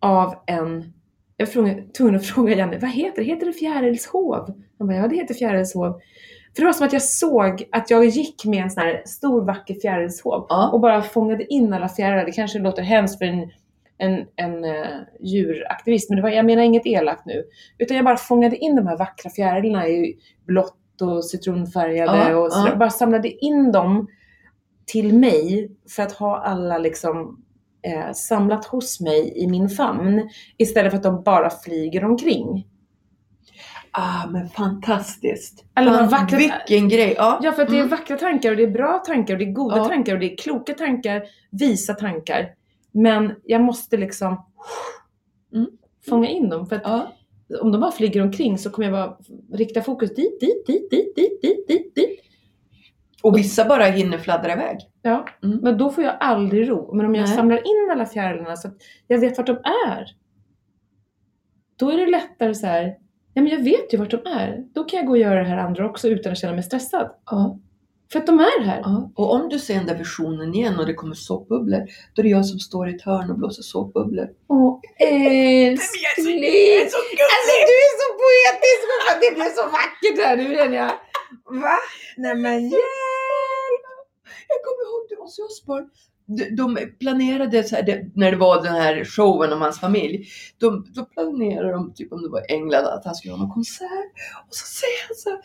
av 0.00 0.34
en, 0.46 0.92
jag 1.36 1.46
var 1.46 1.92
tvungen, 1.92 2.16
att 2.16 2.26
fråga 2.34 2.56
Janne, 2.56 2.78
vad 2.78 2.90
heter 2.90 3.22
det? 3.22 3.28
Heter 3.28 3.46
det 3.46 3.52
fjärilshov? 3.52 4.62
Han 4.78 4.88
bara, 4.88 4.96
ja 4.96 5.08
det 5.08 5.16
heter 5.16 5.34
fjärilshov. 5.34 6.00
För 6.54 6.62
det 6.62 6.66
var 6.66 6.72
som 6.72 6.86
att 6.86 6.92
jag 6.92 7.02
såg 7.02 7.68
att 7.72 7.90
jag 7.90 8.04
gick 8.04 8.44
med 8.44 8.62
en 8.62 8.70
sån 8.70 8.82
här 8.82 9.02
stor 9.06 9.44
vacker 9.44 9.74
fjärilshov 9.74 10.46
Ja. 10.48 10.70
och 10.72 10.80
bara 10.80 11.02
fångade 11.02 11.52
in 11.52 11.72
alla 11.72 11.88
fjärilar. 11.88 12.24
Det 12.24 12.32
kanske 12.32 12.58
låter 12.58 12.82
hemskt 12.82 13.18
för 13.18 13.24
en, 13.24 13.50
en, 13.98 14.26
en 14.36 14.64
uh, 14.64 14.86
djuraktivist, 15.20 16.10
men 16.10 16.16
det 16.16 16.22
var, 16.22 16.30
jag 16.30 16.46
menar 16.46 16.62
inget 16.62 16.86
elakt 16.86 17.26
nu. 17.26 17.44
Utan 17.78 17.96
jag 17.96 18.04
bara 18.04 18.16
fångade 18.16 18.56
in 18.56 18.76
de 18.76 18.86
här 18.86 18.96
vackra 18.96 19.30
fjärilarna 19.30 19.88
i 19.88 20.16
blått 20.46 21.02
och 21.02 21.24
citronfärgade 21.24 22.30
Ja, 22.30 22.36
och 22.36 22.52
så 22.52 22.68
ja. 22.68 22.76
bara 22.76 22.90
samlade 22.90 23.28
in 23.44 23.72
dem 23.72 24.08
till 24.92 25.14
mig 25.14 25.70
för 25.96 26.02
att 26.02 26.12
ha 26.12 26.38
alla 26.42 26.78
liksom 26.78 27.44
eh, 27.82 28.12
samlat 28.12 28.64
hos 28.64 29.00
mig 29.00 29.32
i 29.36 29.46
min 29.46 29.68
famn 29.68 30.28
istället 30.58 30.90
för 30.92 30.96
att 30.96 31.02
de 31.02 31.22
bara 31.22 31.50
flyger 31.50 32.04
omkring. 32.04 32.66
Ah, 33.90 34.26
men 34.30 34.48
fantastiskt. 34.48 35.64
Eller 35.76 35.92
Fan, 35.92 36.08
vackert- 36.08 36.38
Vilken 36.38 36.88
grej. 36.88 37.14
Ja. 37.16 37.40
Ja, 37.42 37.52
för 37.52 37.62
att 37.62 37.68
det 37.68 37.74
är 37.76 37.78
Mm. 37.78 37.88
vackra 37.90 38.16
tankar 38.18 38.50
och 38.50 38.56
det 38.56 38.62
är 38.62 38.70
bra 38.70 38.98
tankar 39.06 39.34
och 39.34 39.38
det 39.38 39.44
är 39.44 39.52
goda 39.52 39.76
Ja. 39.76 39.84
tankar 39.84 40.14
och 40.14 40.20
det 40.20 40.32
är 40.32 40.36
kloka 40.36 40.74
tankar, 40.74 41.22
visa 41.50 41.94
tankar. 41.94 42.54
Men 42.92 43.32
jag 43.44 43.60
måste 43.60 43.96
liksom 43.96 44.46
Mm. 45.54 45.66
fånga 46.08 46.28
in 46.28 46.48
dem. 46.48 46.66
För 46.66 46.76
att 46.76 46.82
Ja. 46.84 47.12
om 47.60 47.72
de 47.72 47.80
bara 47.80 47.92
flyger 47.92 48.22
omkring 48.22 48.58
så 48.58 48.70
kommer 48.70 48.88
jag 48.88 48.92
bara 49.10 49.18
rikta 49.58 49.82
fokus 49.82 50.14
dit, 50.14 50.40
dit, 50.40 50.66
dit, 50.66 50.90
dit, 50.90 51.16
dit, 51.16 51.42
dit, 51.42 51.68
dit, 51.68 51.94
dit. 51.94 52.21
Och 53.22 53.36
vissa 53.38 53.64
bara 53.64 53.84
hinner 53.84 54.18
fladdra 54.18 54.52
iväg. 54.52 54.78
Ja, 55.02 55.26
Mm. 55.44 55.58
men 55.62 55.78
då 55.78 55.90
får 55.90 56.04
jag 56.04 56.16
aldrig 56.20 56.68
ro. 56.70 56.94
Men 56.94 57.06
om 57.06 57.14
jag 57.14 57.26
Nej. 57.26 57.36
samlar 57.36 57.56
in 57.56 57.88
alla 57.92 58.06
fjärilarna 58.06 58.56
så 58.56 58.68
att 58.68 58.74
jag 59.06 59.18
vet 59.18 59.38
vart 59.38 59.46
de 59.46 59.56
är. 59.86 60.06
Då 61.78 61.90
är 61.90 61.96
det 61.96 62.06
lättare 62.06 62.54
så 62.54 62.66
här. 62.66 62.84
Ja, 63.34 63.42
men 63.42 63.46
jag 63.52 63.64
vet 63.64 63.92
ju 63.94 63.98
vart 63.98 64.10
de 64.10 64.16
är. 64.26 64.64
Då 64.74 64.84
kan 64.84 64.96
jag 64.96 65.06
gå 65.06 65.12
och 65.12 65.18
göra 65.18 65.38
det 65.42 65.48
här 65.48 65.56
andra 65.58 65.86
också 65.90 66.08
utan 66.08 66.32
att 66.32 66.38
känna 66.38 66.52
mig 66.52 66.62
stressad. 66.62 67.10
Ja. 67.30 67.58
För 68.12 68.18
att 68.18 68.26
de 68.26 68.40
är 68.40 68.60
här. 68.64 68.80
Ja. 68.84 69.10
Och 69.16 69.32
om 69.32 69.48
du 69.48 69.58
ser 69.58 69.74
den 69.74 69.86
där 69.86 69.94
versionen 69.98 70.54
igen 70.54 70.78
och 70.78 70.86
det 70.86 70.94
kommer 70.94 71.14
såpbubblor, 71.14 71.80
då 72.14 72.20
är 72.20 72.24
det 72.24 72.28
jag 72.28 72.46
som 72.46 72.58
står 72.58 72.88
i 72.88 72.94
ett 72.94 73.02
hörn 73.02 73.30
och 73.30 73.38
blåser 73.38 73.62
såpbubblor. 73.62 74.28
Åh, 74.48 74.80
älskling! 74.98 75.76
så 76.90 76.98
Alltså 77.34 77.54
du 77.68 77.74
är 77.86 77.94
så 78.02 78.08
poetisk! 78.22 78.82
Det 79.20 79.34
blev 79.34 79.44
så 79.44 79.62
vackert 79.62 80.26
här 80.26 80.36
nu 80.36 80.56
känner 80.56 80.76
jag. 80.76 80.92
Va? 81.62 81.76
Nej 82.16 82.34
men 82.34 82.62
hjälp! 82.68 82.82
Jag 84.52 84.60
kommer 84.66 84.82
ihåg 84.88 85.02
det 85.10 85.16
Ozzy 85.24 85.42
Osbourne. 85.42 85.88
De, 86.60 86.64
planerade, 87.00 87.64
så 87.64 87.76
här, 87.76 87.82
det, 87.82 87.96
när 88.14 88.30
det 88.30 88.36
var 88.36 88.62
den 88.62 88.74
här 88.74 89.04
showen 89.04 89.52
om 89.52 89.60
hans 89.60 89.80
familj, 89.80 90.28
de, 90.58 90.86
då 90.96 91.04
planerade 91.04 91.72
de, 91.72 91.94
typ 91.94 92.12
om 92.12 92.22
det 92.22 92.28
var 92.28 92.44
England, 92.48 92.86
att 92.86 93.04
han 93.04 93.14
skulle 93.14 93.34
ha 93.34 93.40
någon 93.42 93.54
konsert. 93.58 94.12
Och 94.48 94.54
så 94.60 94.66
säger 94.80 95.00
han 95.06 95.16
så 95.16 95.30
här, 95.30 95.40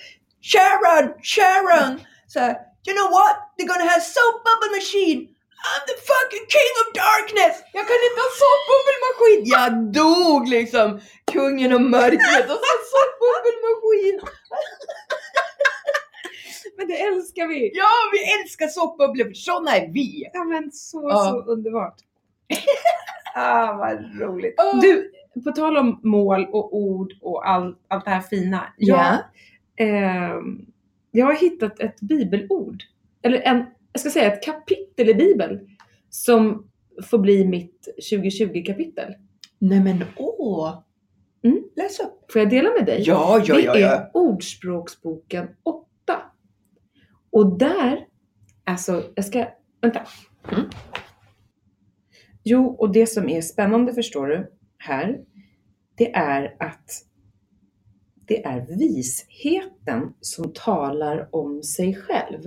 Sharon, 0.51 1.05
Sharon! 1.34 1.91
Så 2.28 2.39
här, 2.39 2.53
you 2.88 2.93
know 2.97 3.10
what? 3.18 3.36
They're 3.55 3.70
gonna 3.72 3.89
have 3.93 4.03
soap 4.16 4.36
bubble 4.47 4.72
machine! 4.78 5.22
I'm 5.70 5.84
the 5.91 5.97
fucking 6.12 6.45
king 6.55 6.74
of 6.82 6.88
darkness! 7.05 7.55
Jag 7.78 7.86
kan 7.89 7.99
inte 8.08 8.22
ha 8.26 8.32
såpbubbelmaskin! 8.43 9.39
Jag 9.55 9.70
dog 10.01 10.41
liksom! 10.58 10.88
Kungen 11.34 11.74
av 11.78 11.82
mörkret 11.82 12.47
och 12.53 12.60
så 12.66 12.74
såpbubbelmaskin! 12.93 14.16
Men 16.78 16.88
det 16.88 17.02
älskar 17.02 17.48
vi! 17.48 17.72
Ja, 17.74 17.88
vi 18.12 18.42
älskar 18.42 18.68
såpbubblor 18.68 19.26
för 19.26 19.34
sådana 19.34 19.72
är 19.72 19.88
vi! 19.94 20.30
Ja 20.34 20.44
men 20.44 20.72
så, 20.72 21.08
Ja. 21.10 21.24
så 21.24 21.52
underbart. 21.52 21.96
ah 23.36 23.78
vad 23.78 24.22
roligt. 24.22 24.56
Ah. 24.60 24.80
Du, 24.82 25.12
på 25.44 25.52
tal 25.52 25.78
om 25.78 26.00
mål 26.04 26.46
och 26.52 26.76
ord 26.76 27.14
och 27.22 27.50
all, 27.50 27.76
allt 27.88 28.06
det 28.06 28.12
här 28.12 28.22
fina. 28.22 28.74
Jag, 28.78 29.18
ehm, 29.78 30.66
jag 31.12 31.26
har 31.26 31.34
hittat 31.34 31.80
ett 31.80 32.00
bibelord. 32.02 32.84
Eller 33.22 33.42
en, 33.42 33.66
jag 33.92 34.00
ska 34.02 34.10
säga 34.10 34.34
ett 34.34 34.44
kapitel 34.44 35.10
i 35.10 35.14
bibeln. 35.14 35.60
Som 36.10 36.68
får 37.04 37.18
bli 37.18 37.46
mitt 37.46 37.88
2020 38.12 38.64
kapitel. 38.66 39.14
Nej 39.60 39.80
men 39.80 40.04
åh! 40.16 40.84
Mm. 41.44 41.64
Läs 41.76 42.00
upp. 42.00 42.32
Får 42.32 42.42
jag 42.42 42.50
dela 42.50 42.70
med 42.78 42.86
dig? 42.86 43.04
Ja, 43.06 43.42
ja, 43.46 43.56
det 43.56 43.62
ja, 43.62 43.78
ja. 43.78 43.88
är 43.88 44.10
Ordspråksboken 44.14 45.48
8. 45.64 45.87
Och 47.32 47.60
där, 47.60 48.06
alltså 48.64 49.04
jag 49.16 49.26
ska, 49.26 49.46
vänta. 49.82 50.02
Mm. 50.52 50.70
Jo, 52.44 52.66
och 52.66 52.92
det 52.92 53.08
som 53.08 53.30
är 53.30 53.42
spännande 53.42 53.94
förstår 53.94 54.28
du 54.28 54.52
här, 54.78 55.20
det 55.98 56.16
är 56.16 56.56
att 56.60 56.92
det 58.28 58.46
är 58.46 58.66
visheten 58.78 60.14
som 60.22 60.54
talar 60.54 61.30
om 61.32 61.64
sig 61.64 61.96
själv. 61.96 62.42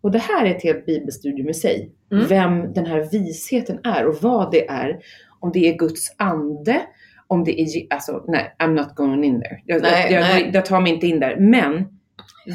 Och 0.00 0.10
det 0.10 0.18
här 0.18 0.46
är 0.46 0.54
ett 0.54 0.62
helt 0.62 0.86
bibelstudium 0.86 1.48
i 1.48 1.54
sig. 1.54 1.92
Mm. 2.12 2.26
Vem 2.26 2.72
den 2.72 2.86
här 2.86 3.08
visheten 3.12 3.80
är 3.84 4.06
och 4.06 4.16
vad 4.22 4.50
det 4.50 4.68
är. 4.68 4.98
Om 5.40 5.52
det 5.52 5.68
är 5.68 5.78
Guds 5.78 6.14
ande, 6.16 6.80
om 7.26 7.44
det 7.44 7.60
är, 7.60 7.66
alltså 7.90 8.24
nej, 8.28 8.56
I'm 8.58 8.74
not 8.74 8.94
going 8.94 9.24
in 9.24 9.40
there. 9.40 9.62
Jag, 9.64 9.82
Nej, 9.82 10.12
jag, 10.12 10.20
nej. 10.20 10.42
jag, 10.42 10.54
jag 10.54 10.66
tar 10.66 10.80
mig 10.80 10.92
inte 10.92 11.06
in 11.06 11.20
där. 11.20 11.36
Men 11.36 11.97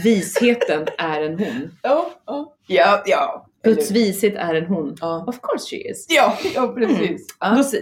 visheten 0.03 0.87
är 0.97 1.21
en 1.21 1.39
hon. 1.39 1.77
Ja, 1.81 2.11
ja. 2.25 2.55
Ja, 2.67 3.03
ja. 3.05 3.47
Guds 3.63 3.91
vishet 3.91 4.35
är 4.35 4.55
en 4.55 4.65
hon. 4.65 4.95
Ja. 5.01 5.25
Of 5.27 5.39
course 5.41 5.69
she 5.69 5.89
is. 5.91 6.05
Ja, 6.09 6.37
ja 6.55 6.67
precis. 6.67 7.27
Då, 7.27 7.33
Ja. 7.39 7.59
s- 7.59 7.75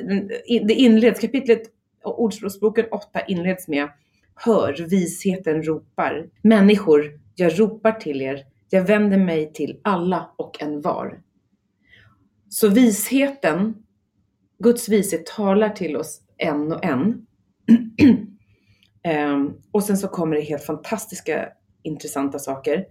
det 0.68 0.74
inleds, 0.74 1.20
kapitlet, 1.20 1.62
Ordspråksboken 2.04 2.86
8 2.92 3.20
inleds 3.28 3.68
med 3.68 3.90
Hör, 4.36 4.86
visheten 4.90 5.64
ropar. 5.64 6.30
Människor, 6.42 7.20
jag 7.36 7.60
ropar 7.60 7.92
till 7.92 8.22
er. 8.22 8.44
Jag 8.70 8.82
vänder 8.84 9.18
mig 9.18 9.54
till 9.54 9.80
alla 9.84 10.30
och 10.38 10.62
en 10.62 10.82
var. 10.82 11.20
Så 12.50 12.68
visheten, 12.68 13.76
Guds 14.60 14.90
vishet 14.90 15.26
talar 15.26 15.70
till 15.70 15.98
oss 15.98 16.22
en 16.38 16.72
och 16.72 16.86
en. 16.86 17.26
Ehm, 19.04 19.54
och 19.72 19.84
sen 19.84 19.98
så 19.98 20.08
kommer 20.08 20.36
det 20.36 20.42
helt 20.42 20.64
fantastiska, 20.66 21.50
intressanta 21.84 22.40
saker. 22.40 22.86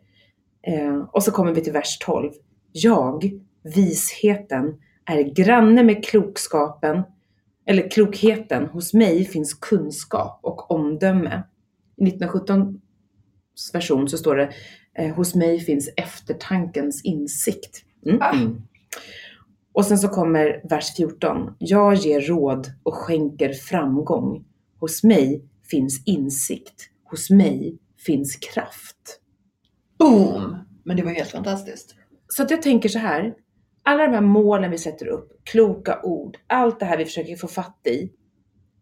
Ehm, 0.67 1.07
och 1.13 1.23
så 1.23 1.33
kommer 1.33 1.53
vi 1.53 1.61
till 1.61 1.73
vers 1.73 1.99
12. 1.99 2.31
Jag, 2.73 3.31
visheten, 3.63 4.81
är 5.05 5.23
granne 5.23 5.83
med 5.83 6.05
klokskapen, 6.05 7.03
eller 7.67 7.91
klokheten. 7.91 8.67
Hos 8.67 8.95
mig 8.95 9.25
finns 9.25 9.55
kunskap 9.55 10.41
och 10.43 10.71
omdöme. 10.71 11.43
I 11.97 12.03
1917 12.03 12.81
version 13.73 14.09
så 14.09 14.19
står 14.19 14.37
det 14.37 14.51
eh, 14.99 15.15
Hos 15.15 15.35
mig 15.35 15.61
finns 15.61 15.91
eftertankens 15.97 17.05
insikt. 17.05 17.85
Mm. 18.07 18.19
Ah. 18.21 18.33
Mm. 18.33 18.63
Och 19.73 19.85
sen 19.87 19.99
så 19.99 20.09
kommer 20.09 20.69
vers 20.71 20.97
14. 20.97 21.55
Jag 21.59 21.95
ger 21.95 22.21
råd 22.21 22.67
och 22.83 22.95
skänker 22.95 23.53
framgång. 23.53 24.45
Hos 24.81 25.05
mig 25.05 25.45
finns 25.71 26.03
insikt. 26.07 26.91
Hos 27.05 27.31
mig 27.31 27.79
finns 28.07 28.37
kraft. 28.37 29.21
Boom! 29.99 30.57
Men 30.85 30.97
det 30.97 31.03
var 31.03 31.11
helt 31.11 31.31
fantastiskt. 31.31 31.95
Så 32.29 32.43
att 32.43 32.51
jag 32.51 32.63
tänker 32.63 32.89
så 32.89 32.99
här. 32.99 33.35
Alla 33.83 34.07
de 34.07 34.15
här 34.15 34.21
målen 34.21 34.71
vi 34.71 34.79
sätter 34.79 35.07
upp, 35.07 35.33
kloka 35.45 36.01
ord, 36.03 36.39
allt 36.47 36.81
det 36.81 36.87
här 36.87 36.99
vi 36.99 37.05
försöker 37.05 37.37
få 37.37 37.49
fatt 37.49 37.81
i. 37.87 38.13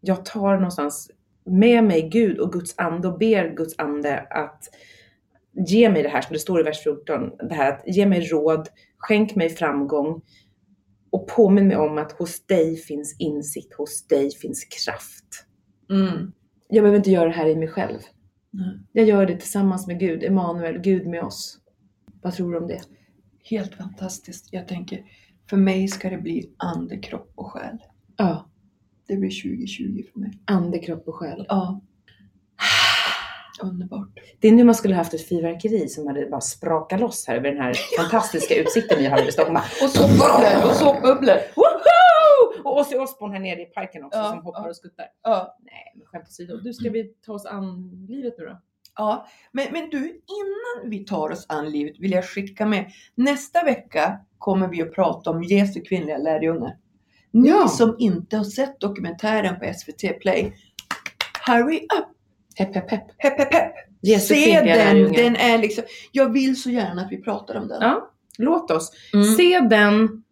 Jag 0.01 0.25
tar 0.25 0.53
någonstans 0.53 1.11
med 1.45 1.83
mig 1.83 2.09
Gud 2.09 2.39
och 2.39 2.53
Guds 2.53 2.73
ande 2.77 3.07
och 3.07 3.17
ber 3.17 3.55
Guds 3.55 3.79
ande 3.79 4.19
att 4.19 4.63
ge 5.67 5.89
mig 5.89 6.03
det 6.03 6.09
här 6.09 6.21
som 6.21 6.33
det 6.33 6.39
står 6.39 6.59
i 6.59 6.63
vers 6.63 6.83
14. 6.83 7.31
Det 7.49 7.55
här 7.55 7.71
att 7.71 7.83
ge 7.95 8.05
mig 8.05 8.21
råd, 8.21 8.67
skänk 8.97 9.35
mig 9.35 9.49
framgång 9.49 10.21
och 11.09 11.27
påminn 11.27 11.67
mig 11.67 11.77
om 11.77 11.97
att 11.97 12.11
hos 12.11 12.45
dig 12.45 12.75
finns 12.75 13.15
insikt, 13.19 13.73
hos 13.73 14.07
dig 14.07 14.31
finns 14.31 14.65
kraft. 14.65 15.45
Mm. 15.89 16.31
Jag 16.67 16.83
behöver 16.83 16.97
inte 16.97 17.11
göra 17.11 17.25
det 17.25 17.35
här 17.35 17.47
i 17.47 17.55
mig 17.55 17.67
själv. 17.67 17.99
Nej. 18.51 18.79
Jag 18.91 19.05
gör 19.05 19.25
det 19.25 19.37
tillsammans 19.37 19.87
med 19.87 19.99
Gud, 19.99 20.23
Emanuel, 20.23 20.77
Gud 20.79 21.07
med 21.07 21.23
oss. 21.23 21.57
Vad 22.21 22.33
tror 22.33 22.51
du 22.51 22.57
om 22.57 22.67
det? 22.67 22.81
Helt 23.43 23.75
fantastiskt. 23.75 24.47
Jag 24.51 24.67
tänker, 24.67 25.03
för 25.49 25.57
mig 25.57 25.87
ska 25.87 26.09
det 26.09 26.17
bli 26.17 26.49
ande, 26.57 26.97
kropp 26.97 27.31
och 27.35 27.51
själ. 27.51 27.77
Ja, 28.17 28.49
Det 29.07 29.15
blir 29.15 29.29
2020 29.29 30.03
för 30.13 30.19
mig. 30.19 30.31
ande, 30.45 30.79
kropp 30.79 31.07
och 31.07 31.15
själ. 31.15 31.45
Ja. 31.49 31.81
Underbart. 33.61 34.09
Det 34.39 34.47
är 34.47 34.51
nu 34.51 34.63
man 34.63 34.75
skulle 34.75 34.95
haft 34.95 35.13
ett 35.13 35.29
fyrverkeri 35.29 35.87
som 35.87 36.07
hade 36.07 36.25
bara 36.25 36.41
sprakat 36.41 36.99
loss 36.99 37.25
här 37.27 37.35
över 37.35 37.51
den 37.51 37.61
här 37.61 37.73
fantastiska 37.97 38.55
utsikten 38.55 38.97
vi 38.99 39.05
har 39.05 39.17
över 39.17 39.31
Stockholm. 39.31 39.57
Och 39.83 39.89
såpbubblor! 39.89 40.69
Och 40.69 40.75
såpbubblor! 40.75 41.35
Och 42.69 42.79
Ozzy 42.79 42.95
Osbourne 42.97 43.33
här 43.33 43.41
nere 43.41 43.61
i 43.61 43.65
parken 43.65 44.03
också 44.03 44.23
som 44.23 44.39
hoppar 44.43 44.69
och 44.69 44.75
skuttar. 44.75 45.05
Nej, 45.59 45.93
men 45.95 46.05
skämt 46.05 46.27
åsido. 46.27 46.57
Du, 46.57 46.73
ska 46.73 46.89
vi 46.89 47.13
ta 47.25 47.33
oss 47.33 47.45
an 47.45 47.89
livet 48.09 48.33
nu 48.37 48.45
då? 48.45 48.61
Ja, 48.95 49.27
men, 49.51 49.65
men 49.71 49.89
du, 49.89 50.05
innan 50.07 50.89
vi 50.89 50.99
tar 51.05 51.31
oss 51.31 51.45
an 51.49 51.69
livet 51.71 51.99
vill 51.99 52.11
jag 52.11 52.25
skicka 52.25 52.65
med. 52.65 52.91
Nästa 53.15 53.63
vecka 53.63 54.19
kommer 54.37 54.67
vi 54.67 54.81
att 54.81 54.93
prata 54.95 55.29
om 55.29 55.43
Jesu 55.43 55.81
kvinnliga 55.81 56.17
lärjungar. 56.17 56.77
Ni 57.31 57.49
Ja. 57.49 57.67
som 57.67 57.95
inte 57.99 58.37
har 58.37 58.43
sett 58.43 58.79
dokumentären 58.79 59.59
på 59.59 59.73
SVT 59.73 60.19
Play, 60.21 60.53
hurry 61.47 61.77
up! 61.77 62.05
Hepp, 62.55 62.75
hepp, 62.75 62.91
hepp. 62.91 63.03
Hepp, 63.17 63.37
hepp, 63.39 63.53
hepp! 63.53 63.73
Jesu 64.01 64.33
Se 64.35 64.61
den! 64.61 65.11
Den 65.13 65.35
är 65.35 65.57
liksom, 65.57 65.83
jag 66.11 66.33
vill 66.33 66.61
så 66.61 66.69
gärna 66.69 67.01
att 67.01 67.11
vi 67.11 67.21
pratar 67.21 67.55
om 67.55 67.67
den. 67.67 67.81
Ja, 67.81 68.11
låt 68.37 68.71
oss. 68.71 68.91
Mm. 69.13 69.25
Se 69.25 69.59
den 69.59 70.23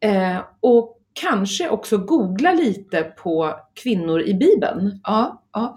eh, 0.00 0.38
och 0.60 0.98
kanske 1.14 1.68
också 1.68 1.98
googla 1.98 2.52
lite 2.52 3.02
på 3.02 3.54
kvinnor 3.82 4.22
i 4.22 4.34
Bibeln. 4.34 5.00
Ja, 5.04 5.42
ja. 5.52 5.76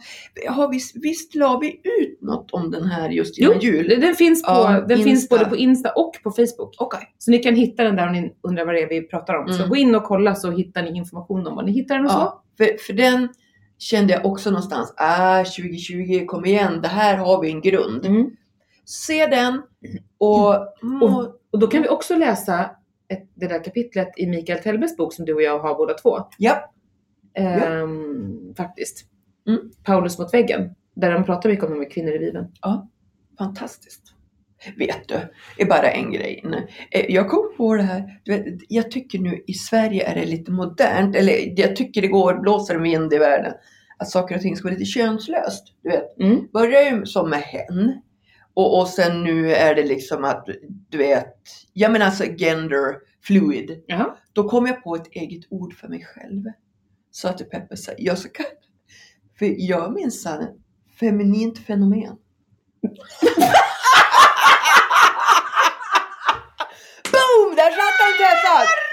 Har 0.49 0.69
vi, 0.71 0.79
visst 1.01 1.35
la 1.35 1.59
vi 1.59 1.81
ut 1.83 2.21
något 2.21 2.51
om 2.51 2.71
den 2.71 2.83
här 2.85 3.09
just 3.09 3.35
Jo, 3.37 3.49
innan 3.51 3.59
jul? 3.61 4.01
Den 4.01 4.15
finns, 4.15 4.43
på, 4.43 4.51
Ja, 4.51 4.81
den 4.87 5.03
finns 5.03 5.29
både 5.29 5.45
på 5.45 5.55
Insta 5.55 5.89
och 5.91 6.11
på 6.23 6.31
Facebook. 6.31 6.75
Okej. 6.79 7.13
Så 7.17 7.31
ni 7.31 7.37
kan 7.37 7.55
hitta 7.55 7.83
den 7.83 7.95
där 7.95 8.07
om 8.07 8.13
ni 8.13 8.33
undrar 8.41 8.65
vad 8.65 8.75
det 8.75 8.81
är 8.81 8.89
vi 8.89 9.01
pratar 9.01 9.33
om. 9.33 9.47
Så 9.47 9.55
Mm. 9.55 9.69
gå 9.69 9.75
in 9.75 9.95
och 9.95 10.03
kolla 10.03 10.35
så 10.35 10.51
hittar 10.51 10.83
ni 10.83 10.97
information 10.97 11.47
om 11.47 11.55
var 11.55 11.63
ni 11.63 11.71
hittar 11.71 11.95
den 11.95 12.05
och 12.05 12.11
så. 12.11 12.17
Ja, 12.17 12.43
för, 12.57 12.77
för 12.87 12.93
den 12.93 13.29
kände 13.79 14.13
jag 14.13 14.25
också 14.25 14.49
någonstans, 14.49 14.93
ah 14.97 15.43
2020, 15.43 16.25
kom 16.25 16.45
igen, 16.45 16.81
det 16.81 16.87
här 16.87 17.17
har 17.17 17.41
vi 17.41 17.51
en 17.51 17.61
grund. 17.61 18.05
Mm. 18.05 18.29
Se 18.85 19.27
den 19.27 19.61
och, 20.17 20.55
må, 20.81 21.33
Och 21.51 21.59
då 21.59 21.67
kan 21.67 21.81
vi 21.81 21.87
också 21.89 22.15
läsa 22.15 22.69
ett, 23.09 23.29
det 23.33 23.47
där 23.47 23.63
kapitlet 23.63 24.09
i 24.17 24.27
Mikael 24.27 24.59
Tellbergs 24.59 24.97
bok 24.97 25.13
som 25.13 25.25
du 25.25 25.33
och 25.33 25.41
jag 25.41 25.59
har 25.59 25.75
båda 25.75 25.93
två. 25.93 26.17
ja, 26.37 26.71
Ehm, 27.37 28.53
Faktiskt. 28.57 29.05
Mm. 29.47 29.71
Paulus 29.83 30.19
mot 30.19 30.33
väggen. 30.33 30.75
Där 30.95 31.11
de 31.11 31.23
pratar 31.23 31.49
mycket 31.49 31.65
om 31.65 31.71
de 31.71 31.79
här 31.79 31.89
kvinnor 31.89 32.13
i 32.13 32.19
Bibeln. 32.19 32.47
fantastiskt. 33.37 34.01
Vet 34.77 35.07
du, 35.07 35.15
är 35.57 35.65
bara 35.69 35.89
en 35.91 36.11
grej. 36.11 36.43
Eh, 36.91 37.05
Jag 37.09 37.29
kom 37.29 37.53
på 37.57 37.75
det 37.75 37.83
här, 37.83 38.19
vet, 38.25 38.45
jag 38.69 38.91
tycker 38.91 39.19
nu 39.19 39.43
i 39.47 39.53
Sverige 39.53 40.07
är 40.07 40.15
det 40.15 40.25
lite 40.25 40.51
modernt, 40.51 41.15
eller 41.15 41.59
jag 41.59 41.75
tycker 41.75 42.01
det 42.01 42.07
går, 42.07 42.33
blåser 42.41 42.75
vind 42.75 43.13
i 43.13 43.17
världen, 43.17 43.53
att 43.97 44.09
saker 44.09 44.35
och 44.35 44.41
ting 44.41 44.55
ska 44.55 44.63
vara 44.67 44.73
lite 44.73 44.85
könslöst. 44.85 45.63
Du 45.83 45.89
vet, 45.89 46.19
Mm. 46.19 46.47
börjar 46.53 46.81
ju 46.81 47.05
som 47.05 47.29
med 47.29 47.39
hen. 47.41 48.01
Och, 48.55 48.79
och 48.79 48.87
sen 48.87 49.23
nu 49.23 49.53
är 49.53 49.75
det 49.75 49.83
liksom 49.83 50.23
att, 50.23 50.47
du 50.89 50.97
vet, 50.97 51.35
ja 51.73 51.89
men 51.89 52.01
alltså 52.01 52.23
gender 52.23 52.95
fluid. 53.23 53.83
Jaha. 53.87 54.17
Då 54.33 54.49
kom 54.49 54.65
jag 54.65 54.83
på 54.83 54.95
ett 54.95 55.07
eget 55.07 55.45
ord 55.49 55.73
för 55.73 55.87
mig 55.87 56.05
själv. 56.05 56.43
Sa 57.11 57.33
till 57.33 57.45
Peppe 57.45 57.77
så 57.77 57.91
här, 57.91 57.97
jag 58.01 58.17
ska 58.17 58.43
För 59.39 59.45
jag 59.57 59.93
minns 59.93 60.25
ett 60.25 60.55
feminint 60.99 61.59
fenomen. 61.59 62.01
Boom! 67.11 67.55
Där 67.55 67.71
satt 67.71 67.97
den 67.99 68.13
Tessan! 68.17 68.84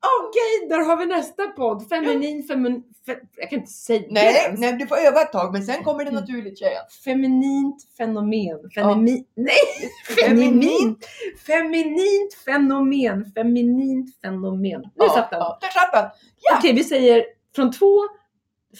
Okej, 0.00 0.68
där 0.68 0.78
har 0.84 0.96
vi 0.96 1.06
nästa 1.06 1.46
podd. 1.46 1.88
Feminin, 1.88 2.42
femin... 2.42 2.82
Fe, 3.06 3.16
jag 3.36 3.50
kan 3.50 3.58
inte 3.58 3.72
säga 3.72 4.00
det 4.00 4.06
Nej, 4.10 4.44
ens. 4.46 4.60
nej, 4.60 4.72
du 4.72 4.86
får 4.86 4.96
öva 4.96 5.20
ett 5.20 5.32
tag 5.32 5.52
men 5.52 5.62
sen 5.62 5.84
kommer 5.84 6.04
det 6.04 6.10
Mm. 6.10 6.20
naturligt 6.20 6.58
tjejen. 6.58 6.82
Feminint 7.04 7.76
fenomen. 7.96 8.70
Femini... 8.74 9.24
Nej! 9.34 9.90
Feminint. 10.24 11.06
Feminint. 11.46 12.34
Fenomen. 12.44 13.32
Feminint 13.34 14.20
fenomen. 14.22 14.82
Nu 14.94 15.08
satt 15.08 15.30
den. 15.30 15.40
Ja, 15.40 15.58
där 15.60 15.68
satt 15.68 15.92
den! 15.92 16.10
Ja. 16.50 16.56
Okej, 16.58 16.72
vi 16.72 16.84
säger 16.84 17.24
från 17.56 17.72
två 17.72 17.98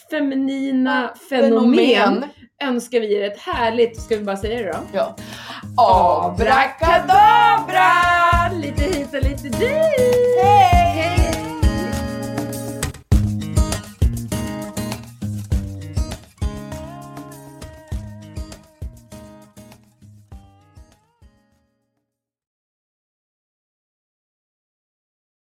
feminina 0.09 1.13
fenomen, 1.29 2.25
önskar 2.63 2.99
vi 2.99 3.15
er 3.15 3.23
ett 3.23 3.39
härligt, 3.39 4.01
ska 4.01 4.17
vi 4.17 4.23
bara 4.23 4.37
säga 4.37 4.61
det 4.61 4.71
då? 4.71 4.77
Ja. 4.93 5.15
Abrakadabra! 5.77 7.91
Lite 8.61 8.83
hit 8.83 9.13
och 9.13 9.23
lite 9.23 9.49
dit! 9.49 10.37
Hej! 10.43 11.18